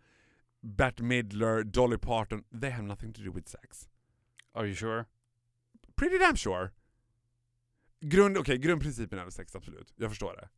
Bette 0.61 1.03
Midler, 1.03 1.63
Dolly 1.63 1.99
Parton, 1.99 2.45
they 2.61 2.71
have 2.71 2.87
nothing 2.87 3.13
to 3.13 3.23
do 3.23 3.33
with 3.33 3.49
sex. 3.49 3.89
Are 4.53 4.67
you 4.67 4.75
sure? 4.75 5.05
Pretty 5.97 6.19
damn 6.19 6.37
sure. 6.37 6.73
Grund, 8.01 8.39
okej, 8.39 8.59
grundprincipen 8.59 9.19
är 9.19 9.23
väl 9.23 9.33
sex, 9.33 9.57
absolut. 9.57 9.93
Jag 9.97 10.11
förstår 10.11 10.33
det. 10.33 10.49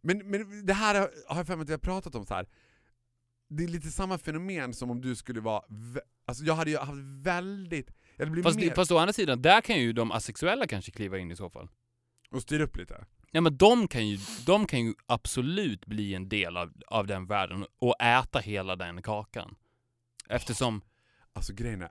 Men, 0.00 0.30
men 0.30 0.66
det 0.66 0.72
här 0.72 0.94
har 1.28 1.36
jag 1.36 1.46
för 1.46 1.56
mig 1.56 1.62
att 1.62 1.68
vi 1.68 1.72
har 1.72 1.78
pratat 1.78 2.14
om 2.14 2.26
så 2.26 2.34
här. 2.34 2.48
Det 3.48 3.64
är 3.64 3.68
lite 3.68 3.88
samma 3.88 4.18
fenomen 4.18 4.74
som 4.74 4.90
om 4.90 5.00
du 5.00 5.16
skulle 5.16 5.40
vara... 5.40 5.62
Alltså 6.24 6.44
jag 6.44 6.54
hade 6.54 6.70
ju 6.70 6.76
haft 6.76 7.02
väldigt... 7.22 7.90
Jag 8.16 8.24
hade 8.24 8.30
blivit 8.30 8.46
Fast, 8.46 8.60
mer... 8.60 8.74
fast 8.74 8.90
å 8.90 8.98
andra 8.98 9.12
sidan, 9.12 9.42
där 9.42 9.60
kan 9.60 9.80
ju 9.80 9.92
de 9.92 10.12
asexuella 10.12 10.66
kanske 10.66 10.90
kliva 10.90 11.18
in 11.18 11.30
i 11.30 11.36
så 11.36 11.50
fall. 11.50 11.68
Och 12.30 12.42
styra 12.42 12.64
upp 12.64 12.76
lite. 12.76 13.04
Ja 13.30 13.40
men 13.40 13.56
de 13.56 13.88
kan 13.88 14.08
ju, 14.08 14.18
de 14.46 14.66
kan 14.66 14.80
ju 14.80 14.94
absolut 15.06 15.86
bli 15.86 16.14
en 16.14 16.28
del 16.28 16.56
av, 16.56 16.72
av 16.86 17.06
den 17.06 17.26
världen 17.26 17.66
och 17.78 18.00
äta 18.00 18.38
hela 18.38 18.76
den 18.76 19.02
kakan. 19.02 19.54
Eftersom 20.28 20.82
Alltså 21.38 21.52
grejen 21.52 21.82
är... 21.82 21.90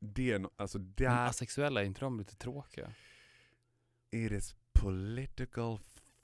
Det 0.00 0.32
är 0.32 0.38
no, 0.38 0.50
alltså 0.56 0.78
där... 0.78 1.26
asexuella, 1.28 1.80
är 1.80 1.84
inte 1.84 2.00
de 2.00 2.18
lite 2.18 2.36
tråkiga? 2.36 2.92
It 4.12 4.32
is 4.32 4.54
political 4.74 5.78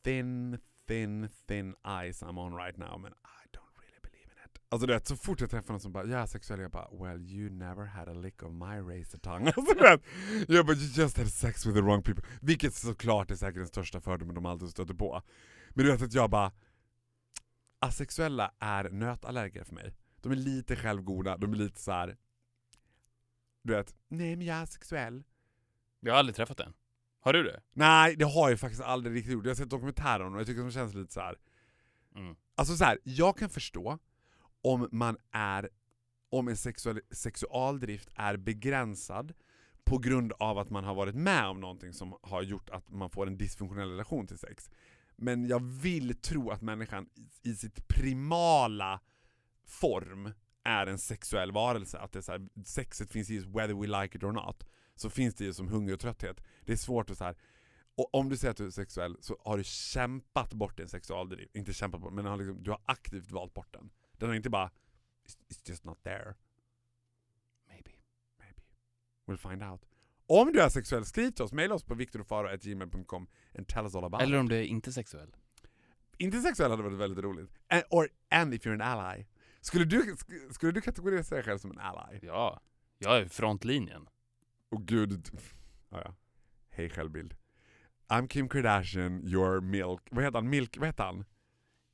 thin, 0.05 0.59
thin, 0.89 1.28
thin 1.49 1.74
ice 1.85 2.22
I'm 2.22 2.39
on 2.39 2.55
right 2.57 2.78
now, 2.78 2.99
men 2.99 3.12
I 3.24 3.47
don't 3.53 3.74
really 3.78 4.01
believe 4.03 4.30
in 4.33 4.39
it. 4.45 4.59
Alltså 4.68 4.87
du 4.87 4.93
vet, 4.93 5.07
så 5.07 5.16
fort 5.16 5.41
jag 5.41 5.51
träffar 5.51 5.72
någon 5.72 5.80
som 5.80 5.93
bara 5.93 6.05
'Jag 6.05 6.20
är 6.20 6.26
sexuell' 6.26 6.61
jag 6.61 6.70
bara 6.70 6.89
'Well 6.91 7.20
you 7.30 7.51
never 7.51 7.85
had 7.85 8.09
a 8.09 8.12
lick 8.14 8.43
of 8.43 8.53
my 8.53 8.76
razor 8.80 9.18
tongue' 9.18 9.47
alltså, 9.57 9.74
du 9.74 9.80
vet, 9.80 10.01
Jag 10.49 10.66
bara 10.66 10.76
'You 10.76 10.91
just 10.95 11.18
had 11.18 11.28
sex 11.28 11.66
with 11.66 11.76
the 11.76 11.83
wrong 11.83 12.03
people' 12.03 12.24
Vilket 12.41 12.74
såklart 12.74 13.30
är 13.30 13.37
säkert 13.37 13.57
den 13.57 13.66
största 13.68 14.01
fördomen 14.01 14.35
de 14.35 14.47
alltid 14.47 14.68
stöter 14.68 14.95
på. 14.95 15.22
Men 15.70 15.85
du 15.85 15.93
vet 15.93 16.03
att 16.03 16.12
jag 16.14 16.30
bara 16.30 16.53
Asexuella 17.78 18.53
är 18.59 18.91
nötallergiker 18.91 19.64
för 19.64 19.74
mig. 19.74 19.95
De 20.20 20.33
är 20.33 20.37
lite 20.37 20.76
självgoda, 20.76 21.37
de 21.37 21.53
är 21.53 21.57
lite 21.57 21.80
så 21.80 21.93
här. 21.93 22.16
Du 23.62 23.72
vet, 23.72 23.95
'Nej 24.09 24.37
men 24.37 24.47
jag 24.47 24.57
är 24.57 24.62
asexuell' 24.66 25.24
Jag 26.01 26.12
har 26.12 26.18
aldrig 26.18 26.37
träffat 26.37 26.61
en. 26.61 26.74
Har 27.24 27.32
du 27.32 27.42
det? 27.42 27.60
Nej, 27.72 28.16
det 28.16 28.24
har 28.24 28.50
jag 28.50 28.60
faktiskt 28.60 28.82
aldrig 28.82 29.16
riktigt 29.16 29.32
gjort. 29.32 29.44
Jag 29.44 29.50
har 29.50 29.54
sett 29.56 29.70
dokumentärer 29.70 30.24
om 30.24 30.32
det 30.32 30.36
och 30.36 30.40
jag 30.40 30.46
tycker 30.46 30.62
de 30.62 30.70
känns 30.70 30.94
lite 30.94 31.12
så 31.12 31.20
här. 31.20 31.36
Mm. 32.16 32.36
Alltså 32.54 32.76
så 32.76 32.84
här, 32.84 32.98
jag 33.04 33.36
kan 33.38 33.50
förstå 33.50 33.98
om 34.62 34.88
man 34.92 35.16
är 35.32 35.68
om 36.30 36.48
en 36.48 36.56
sexual, 36.56 37.00
sexualdrift 37.10 38.08
är 38.14 38.36
begränsad 38.36 39.32
på 39.84 39.98
grund 39.98 40.32
av 40.38 40.58
att 40.58 40.70
man 40.70 40.84
har 40.84 40.94
varit 40.94 41.14
med 41.14 41.46
om 41.48 41.60
någonting 41.60 41.92
som 41.92 42.14
har 42.22 42.42
gjort 42.42 42.70
att 42.70 42.90
man 42.90 43.10
får 43.10 43.26
en 43.26 43.38
dysfunktionell 43.38 43.90
relation 43.90 44.26
till 44.26 44.38
sex. 44.38 44.70
Men 45.16 45.46
jag 45.46 45.60
vill 45.64 46.14
tro 46.20 46.50
att 46.50 46.62
människan 46.62 47.08
i- 47.14 47.50
i 47.50 47.54
sitt 47.54 47.88
primala 47.88 49.00
form 49.66 50.32
är 50.64 50.86
en 50.86 50.98
sexuell 50.98 51.52
varelse. 51.52 51.98
Att 51.98 52.12
det 52.12 52.18
är 52.18 52.20
så 52.20 52.32
här, 52.32 52.48
sexet 52.64 53.12
finns 53.12 53.30
i 53.30 53.38
whether 53.38 53.74
we 53.74 54.02
like 54.02 54.16
it 54.18 54.24
or 54.24 54.32
not. 54.32 54.64
Så 55.03 55.11
finns 55.11 55.34
det 55.34 55.44
ju 55.44 55.53
som 55.53 55.68
hunger 55.68 55.92
och 55.92 56.00
trötthet. 56.00 56.40
Det 56.64 56.72
är 56.72 56.76
svårt 56.76 57.11
att 57.11 57.18
så 57.18 57.24
här. 57.24 57.36
Och 57.94 58.14
om 58.14 58.28
du 58.28 58.36
säger 58.36 58.50
att 58.50 58.57
du 58.57 58.66
är 58.66 58.70
sexuell 58.70 59.16
så 59.20 59.36
har 59.44 59.59
du 59.59 59.64
kämpat 59.64 60.55
bort 60.55 60.76
din 60.76 60.88
sexualdrift. 60.88 61.57
Inte 61.57 61.72
kämpat 61.72 62.00
bort, 62.00 62.12
men 62.12 62.26
har 62.26 62.36
liksom, 62.36 62.62
du 62.62 62.70
har 62.70 62.80
aktivt 62.84 63.30
valt 63.30 63.55
bort 63.55 63.72
den. 63.72 63.90
Den 64.12 64.28
har 64.28 64.36
inte 64.36 64.50
bara 64.50 64.70
It's, 65.28 65.68
just 65.68 65.84
not 65.84 66.03
there. 66.03 66.34
Maybe. 67.68 67.90
Maybe. 68.38 68.62
We'll 69.26 69.50
find 69.50 69.62
out. 69.62 69.84
Om 70.26 70.53
du 70.53 70.61
är 70.61 70.68
sexuell, 70.68 71.05
skriv 71.05 71.30
till 71.30 71.44
oss. 71.44 71.53
Maila 71.53 71.74
oss 71.74 71.84
på 71.84 71.94
viktorofaro.gmail.com 71.94 73.26
and 73.59 73.68
tell 73.68 73.84
us 73.84 73.94
all 73.94 74.05
about 74.05 74.22
Eller 74.22 74.38
om 74.38 74.48
du 74.48 74.57
är 74.57 74.62
inte 74.62 74.92
sexuell. 74.92 75.36
Inte 76.18 76.40
sexuell 76.40 76.70
hade 76.70 76.82
varit 76.82 76.98
väldigt 76.98 77.24
roligt. 77.24 77.50
And, 77.68 77.82
or, 77.90 78.09
and 78.30 78.55
if 78.55 78.66
you're 78.66 78.82
an 78.82 78.98
ally. 78.98 79.24
Skulle 79.61 79.84
du, 79.84 80.14
sk- 80.14 80.53
skulle 80.53 80.72
du 80.72 80.80
kategorisera 80.80 81.36
dig 81.36 81.44
själv 81.44 81.59
som 81.59 81.70
en 81.70 81.78
ally? 81.78 82.18
Ja. 82.22 82.61
Jag 82.98 83.18
är 83.18 83.28
frontlinjen. 83.28 84.09
Och 84.72 84.86
gud... 84.86 85.30
Ja, 85.90 86.02
ja. 86.04 86.14
Hej 86.70 86.90
självbild. 86.90 87.34
I'm 88.08 88.28
Kim 88.28 88.48
Kardashian, 88.48 89.22
you're 89.22 89.60
Milk. 89.60 90.00
Vad 90.10 90.24
heter 90.24 90.38
han? 90.38 90.50
Milk? 90.50 90.76
Vad 90.78 90.88
heter 90.88 91.04
han? 91.04 91.24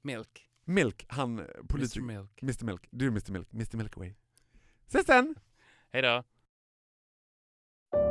Milk. 0.03 0.49
Milk, 0.65 1.05
han 1.09 1.39
eh, 1.39 1.45
Mr 1.45 1.67
politiker. 1.69 2.01
Milk. 2.01 2.43
Mr 2.43 2.65
Milk. 2.65 2.89
Du 2.91 3.07
är 3.07 3.11
Mr 3.11 3.33
Milk. 3.33 3.49
Mr 3.53 3.77
Milkway. 3.77 4.15
Ses 4.89 5.07
sen! 5.07 5.35
Hejdå. 5.93 6.25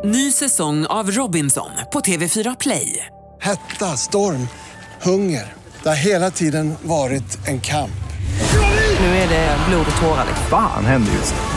Ny 0.03 0.31
säsong 0.31 0.85
av 0.85 1.11
Robinson 1.11 1.69
på 1.93 1.99
TV4 1.99 2.57
Play. 2.59 3.05
Hetta, 3.41 3.85
storm, 3.85 4.47
hunger. 5.01 5.53
Det 5.83 5.89
har 5.89 5.95
hela 5.95 6.31
tiden 6.31 6.73
varit 6.81 7.47
en 7.47 7.61
kamp. 7.61 7.91
Nu 8.99 9.05
är 9.05 9.29
det 9.29 9.57
blod 9.69 9.85
och 9.89 10.01
tårar. 10.01 10.25
Fan 10.49 10.85
händer 10.85 11.11
just 11.11 11.33
nu. 11.33 11.56